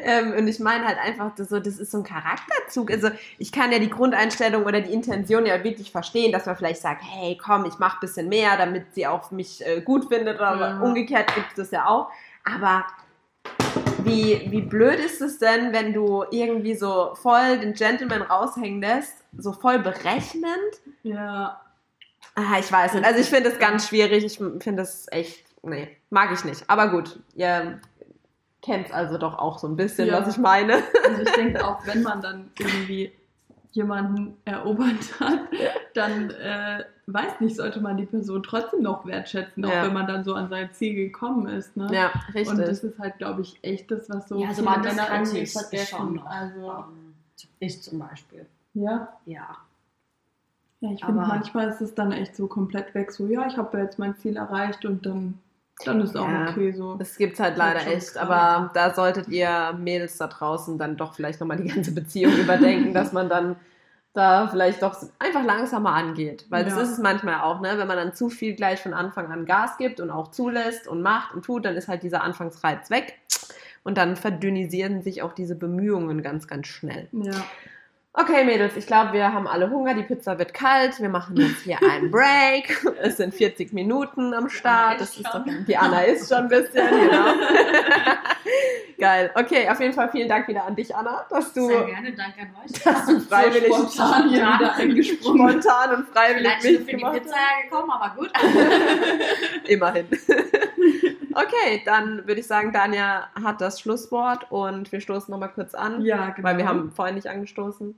ähm, 0.00 0.34
und 0.36 0.46
ich 0.48 0.58
meine 0.60 0.84
halt 0.86 0.98
einfach, 0.98 1.34
das, 1.36 1.48
so, 1.48 1.58
das 1.58 1.78
ist 1.78 1.90
so 1.90 1.98
ein 1.98 2.04
Charakterzug. 2.04 2.90
Also 2.90 3.08
ich 3.38 3.50
kann 3.52 3.72
ja 3.72 3.78
die 3.78 3.88
Grundeinstellung 3.88 4.64
oder 4.64 4.80
die 4.80 4.92
Intention 4.92 5.46
ja 5.46 5.62
wirklich 5.64 5.90
verstehen, 5.90 6.32
dass 6.32 6.44
man 6.46 6.56
vielleicht 6.56 6.80
sagt, 6.82 7.02
hey, 7.04 7.38
komm, 7.42 7.64
ich 7.64 7.78
mach 7.78 7.94
ein 7.94 8.00
bisschen 8.00 8.28
mehr, 8.28 8.56
damit 8.58 8.94
sie 8.94 9.06
auch 9.06 9.30
mich 9.30 9.64
äh, 9.66 9.80
gut 9.80 10.08
findet. 10.12 10.36
Oder 10.36 10.58
Ja. 10.60 10.80
umgekehrt 10.80 11.34
gibt 11.34 11.48
es 11.50 11.54
das 11.54 11.70
ja 11.70 11.86
auch. 11.86 12.10
Aber 12.44 12.84
wie, 14.04 14.50
wie 14.50 14.60
blöd 14.62 14.98
ist 14.98 15.20
es 15.20 15.38
denn, 15.38 15.72
wenn 15.72 15.92
du 15.92 16.24
irgendwie 16.30 16.74
so 16.74 17.14
voll 17.14 17.58
den 17.58 17.74
Gentleman 17.74 18.22
raushängen 18.22 18.80
lässt, 18.80 19.14
so 19.36 19.52
voll 19.52 19.78
berechnend? 19.78 20.72
Ja, 21.02 21.58
Ah, 22.34 22.58
ich 22.58 22.72
weiß 22.72 22.94
nicht. 22.94 23.04
Also 23.04 23.20
ich 23.20 23.28
finde 23.28 23.50
es 23.50 23.58
ganz 23.58 23.88
schwierig. 23.88 24.24
Ich 24.24 24.38
finde 24.62 24.82
es 24.82 25.06
echt, 25.10 25.44
nee, 25.62 25.94
mag 26.08 26.32
ich 26.32 26.44
nicht. 26.46 26.64
Aber 26.66 26.88
gut, 26.88 27.18
ihr 27.34 27.78
kennt 28.62 28.90
also 28.90 29.18
doch 29.18 29.36
auch 29.38 29.58
so 29.58 29.66
ein 29.66 29.76
bisschen, 29.76 30.08
Ja. 30.08 30.20
was 30.20 30.34
ich 30.34 30.38
meine. 30.40 30.82
also 31.04 31.20
ich 31.22 31.30
denke 31.32 31.62
auch, 31.66 31.86
wenn 31.86 32.02
man 32.02 32.22
dann 32.22 32.50
irgendwie 32.58 33.12
jemanden 33.72 34.38
erobert 34.46 35.20
hat, 35.20 35.40
dann 35.94 36.30
äh, 36.30 36.84
weiß 37.12 37.40
nicht, 37.40 37.56
sollte 37.56 37.80
man 37.80 37.96
die 37.96 38.06
Person 38.06 38.42
trotzdem 38.42 38.82
noch 38.82 39.04
wertschätzen, 39.06 39.64
auch 39.64 39.70
Ja. 39.70 39.84
wenn 39.84 39.92
man 39.92 40.06
dann 40.06 40.24
so 40.24 40.34
an 40.34 40.48
sein 40.48 40.70
Ziel 40.72 40.94
gekommen 40.94 41.46
ist. 41.48 41.76
Ne? 41.76 41.88
Ja, 41.92 42.10
Und 42.28 42.34
richtig. 42.34 42.58
das 42.66 42.84
ist 42.84 42.98
halt, 42.98 43.18
glaube 43.18 43.42
ich, 43.42 43.58
echt 43.62 43.90
das, 43.90 44.08
was 44.10 44.28
so 44.28 44.38
Ja, 44.40 44.48
also 44.48 44.62
viele 44.62 44.74
man, 44.74 44.82
das 44.82 44.94
Männer 44.96 45.08
irgendwie 45.14 45.46
vergessen. 45.46 45.86
schon 45.96 46.14
noch. 46.16 46.26
Also, 46.26 46.84
ich 47.60 47.82
zum 47.82 47.98
Beispiel. 47.98 48.46
ja. 48.74 49.08
Ja. 49.26 49.56
ja, 50.80 50.90
ich 50.92 51.04
finde, 51.04 51.20
manchmal 51.22 51.68
ist 51.68 51.80
es 51.80 51.94
dann 51.94 52.12
echt 52.12 52.34
so 52.36 52.46
komplett 52.46 52.94
weg, 52.94 53.12
so, 53.12 53.26
ja, 53.26 53.46
ich 53.46 53.56
habe 53.56 53.76
ja 53.78 53.84
jetzt 53.84 53.98
mein 53.98 54.16
Ziel 54.16 54.36
erreicht 54.36 54.84
und 54.84 55.06
dann, 55.06 55.38
dann 55.84 56.00
ist 56.00 56.16
auch 56.16 56.28
Ja. 56.28 56.48
okay 56.50 56.72
so. 56.72 56.94
Das 56.96 57.16
gibt's 57.16 57.38
halt 57.40 57.56
leider 57.56 57.86
echt, 57.86 58.14
krass. 58.14 58.16
aber 58.16 58.70
da 58.74 58.92
solltet 58.94 59.28
ihr 59.28 59.72
Mädels 59.78 60.18
da 60.18 60.26
draußen 60.26 60.78
dann 60.78 60.96
doch 60.96 61.14
vielleicht 61.14 61.40
nochmal 61.40 61.56
die 61.58 61.68
ganze 61.68 61.92
Beziehung 61.92 62.32
überdenken, 62.36 62.92
dass 62.94 63.12
man 63.12 63.28
dann 63.28 63.56
da 64.14 64.48
vielleicht 64.48 64.82
doch 64.82 64.94
einfach 65.18 65.44
langsamer 65.44 65.94
angeht. 65.94 66.46
Weil 66.50 66.64
das 66.64 66.74
Ja. 66.76 66.82
ist 66.82 66.90
es 66.90 66.98
manchmal 66.98 67.40
auch, 67.40 67.60
ne? 67.60 67.78
Wenn 67.78 67.86
man 67.88 67.96
dann 67.96 68.14
zu 68.14 68.28
viel 68.28 68.54
gleich 68.54 68.80
von 68.80 68.92
Anfang 68.94 69.30
an 69.32 69.46
Gas 69.46 69.78
gibt 69.78 70.00
und 70.00 70.10
auch 70.10 70.30
zulässt 70.30 70.86
und 70.86 71.02
macht 71.02 71.34
und 71.34 71.44
tut, 71.44 71.64
dann 71.64 71.76
ist 71.76 71.88
halt 71.88 72.02
dieser 72.02 72.22
Anfangsreiz 72.22 72.90
weg. 72.90 73.18
Und 73.84 73.98
dann 73.98 74.16
verdünnisieren 74.16 75.02
sich 75.02 75.22
auch 75.22 75.32
diese 75.32 75.56
Bemühungen 75.56 76.22
ganz, 76.22 76.46
ganz 76.46 76.68
schnell. 76.68 77.08
Ja. 77.12 77.32
Okay, 78.14 78.44
Mädels, 78.44 78.76
ich 78.76 78.86
glaube, 78.86 79.14
wir 79.14 79.32
haben 79.32 79.46
alle 79.46 79.70
Hunger. 79.70 79.94
Die 79.94 80.02
Pizza 80.02 80.38
wird 80.38 80.52
kalt. 80.52 81.00
Wir 81.00 81.08
machen 81.08 81.34
jetzt 81.36 81.62
hier 81.62 81.78
einen 81.82 82.10
Break. 82.10 82.84
Es 83.00 83.16
sind 83.16 83.34
40 83.34 83.72
Minuten 83.72 84.34
am 84.34 84.50
Start. 84.50 85.00
Das 85.00 85.10
ist 85.12 85.20
ist 85.20 85.28
doch, 85.32 85.42
die 85.66 85.76
Anna 85.76 86.02
ist 86.02 86.28
schon 86.28 86.42
ein 86.44 86.48
bisschen, 86.48 86.90
genau. 86.90 87.24
Geil. 88.98 89.30
Okay, 89.34 89.68
auf 89.68 89.80
jeden 89.80 89.94
Fall 89.94 90.10
vielen 90.10 90.28
Dank 90.28 90.46
wieder 90.46 90.64
an 90.64 90.76
dich, 90.76 90.94
Anna, 90.94 91.24
dass 91.30 91.54
du, 91.54 91.66
Sehr 91.66 91.84
gerne, 91.86 92.12
danke 92.12 92.40
an 92.42 92.50
euch. 92.62 92.82
dass 92.82 93.06
du 93.06 93.18
freiwillig 93.20 93.72
so 93.74 93.88
spontan 93.88 94.28
hier 94.28 94.42
wieder 94.42 94.74
eingesprungen. 94.76 95.50
spontan 95.62 95.96
und 95.96 96.08
freiwillig 96.10 96.52
Vielleicht 96.60 96.82
für 96.90 96.96
die 96.96 97.04
Pizza 97.18 97.36
gekommen, 97.64 97.90
aber 97.90 98.14
gut. 98.14 98.30
Immerhin. 99.68 100.06
Okay, 101.34 101.82
dann 101.84 102.26
würde 102.26 102.40
ich 102.40 102.46
sagen, 102.46 102.72
Dania 102.72 103.28
hat 103.42 103.60
das 103.60 103.80
Schlusswort 103.80 104.50
und 104.50 104.90
wir 104.92 105.00
stoßen 105.00 105.30
nochmal 105.32 105.50
kurz 105.52 105.74
an, 105.74 106.02
Ja, 106.04 106.30
genau. 106.30 106.48
weil 106.48 106.58
wir 106.58 106.66
haben 106.68 106.90
vorhin 106.90 107.14
nicht 107.16 107.26
angestoßen. 107.28 107.94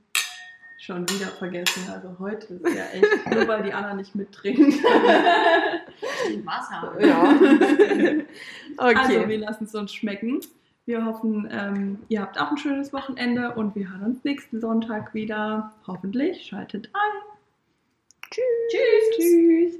schon 0.79 1.09
wieder 1.09 1.27
vergessen. 1.27 1.89
Also 1.91 2.15
heute 2.19 2.53
ist 2.55 2.75
ja 2.75 2.85
echt, 2.93 3.29
nur 3.33 3.47
weil 3.47 3.63
die 3.63 3.73
Anna 3.73 3.93
nicht 3.95 4.13
mittrinkt. 4.15 4.83
Wasser. 6.43 6.93
Ja. 6.99 7.33
Okay. 8.77 8.95
Also 8.97 9.29
wir 9.29 9.37
lassen 9.37 9.63
es 9.63 9.73
uns 9.73 9.93
schmecken. 9.93 10.41
Wir 10.85 11.05
hoffen, 11.05 11.47
ähm, 11.49 11.99
ihr 12.09 12.21
habt 12.21 12.37
auch 12.39 12.51
ein 12.51 12.57
schönes 12.57 12.91
Wochenende 12.91 13.53
und 13.55 13.73
wir 13.73 13.89
hören 13.89 14.03
uns 14.03 14.23
nächsten 14.25 14.59
Sonntag 14.59 15.13
wieder. 15.13 15.71
Hoffentlich. 15.87 16.45
Schaltet 16.45 16.89
ein. 16.93 17.21
Tschüss. 18.29 18.43
Tschüss. 18.69 19.15
Tschüss. 19.17 19.75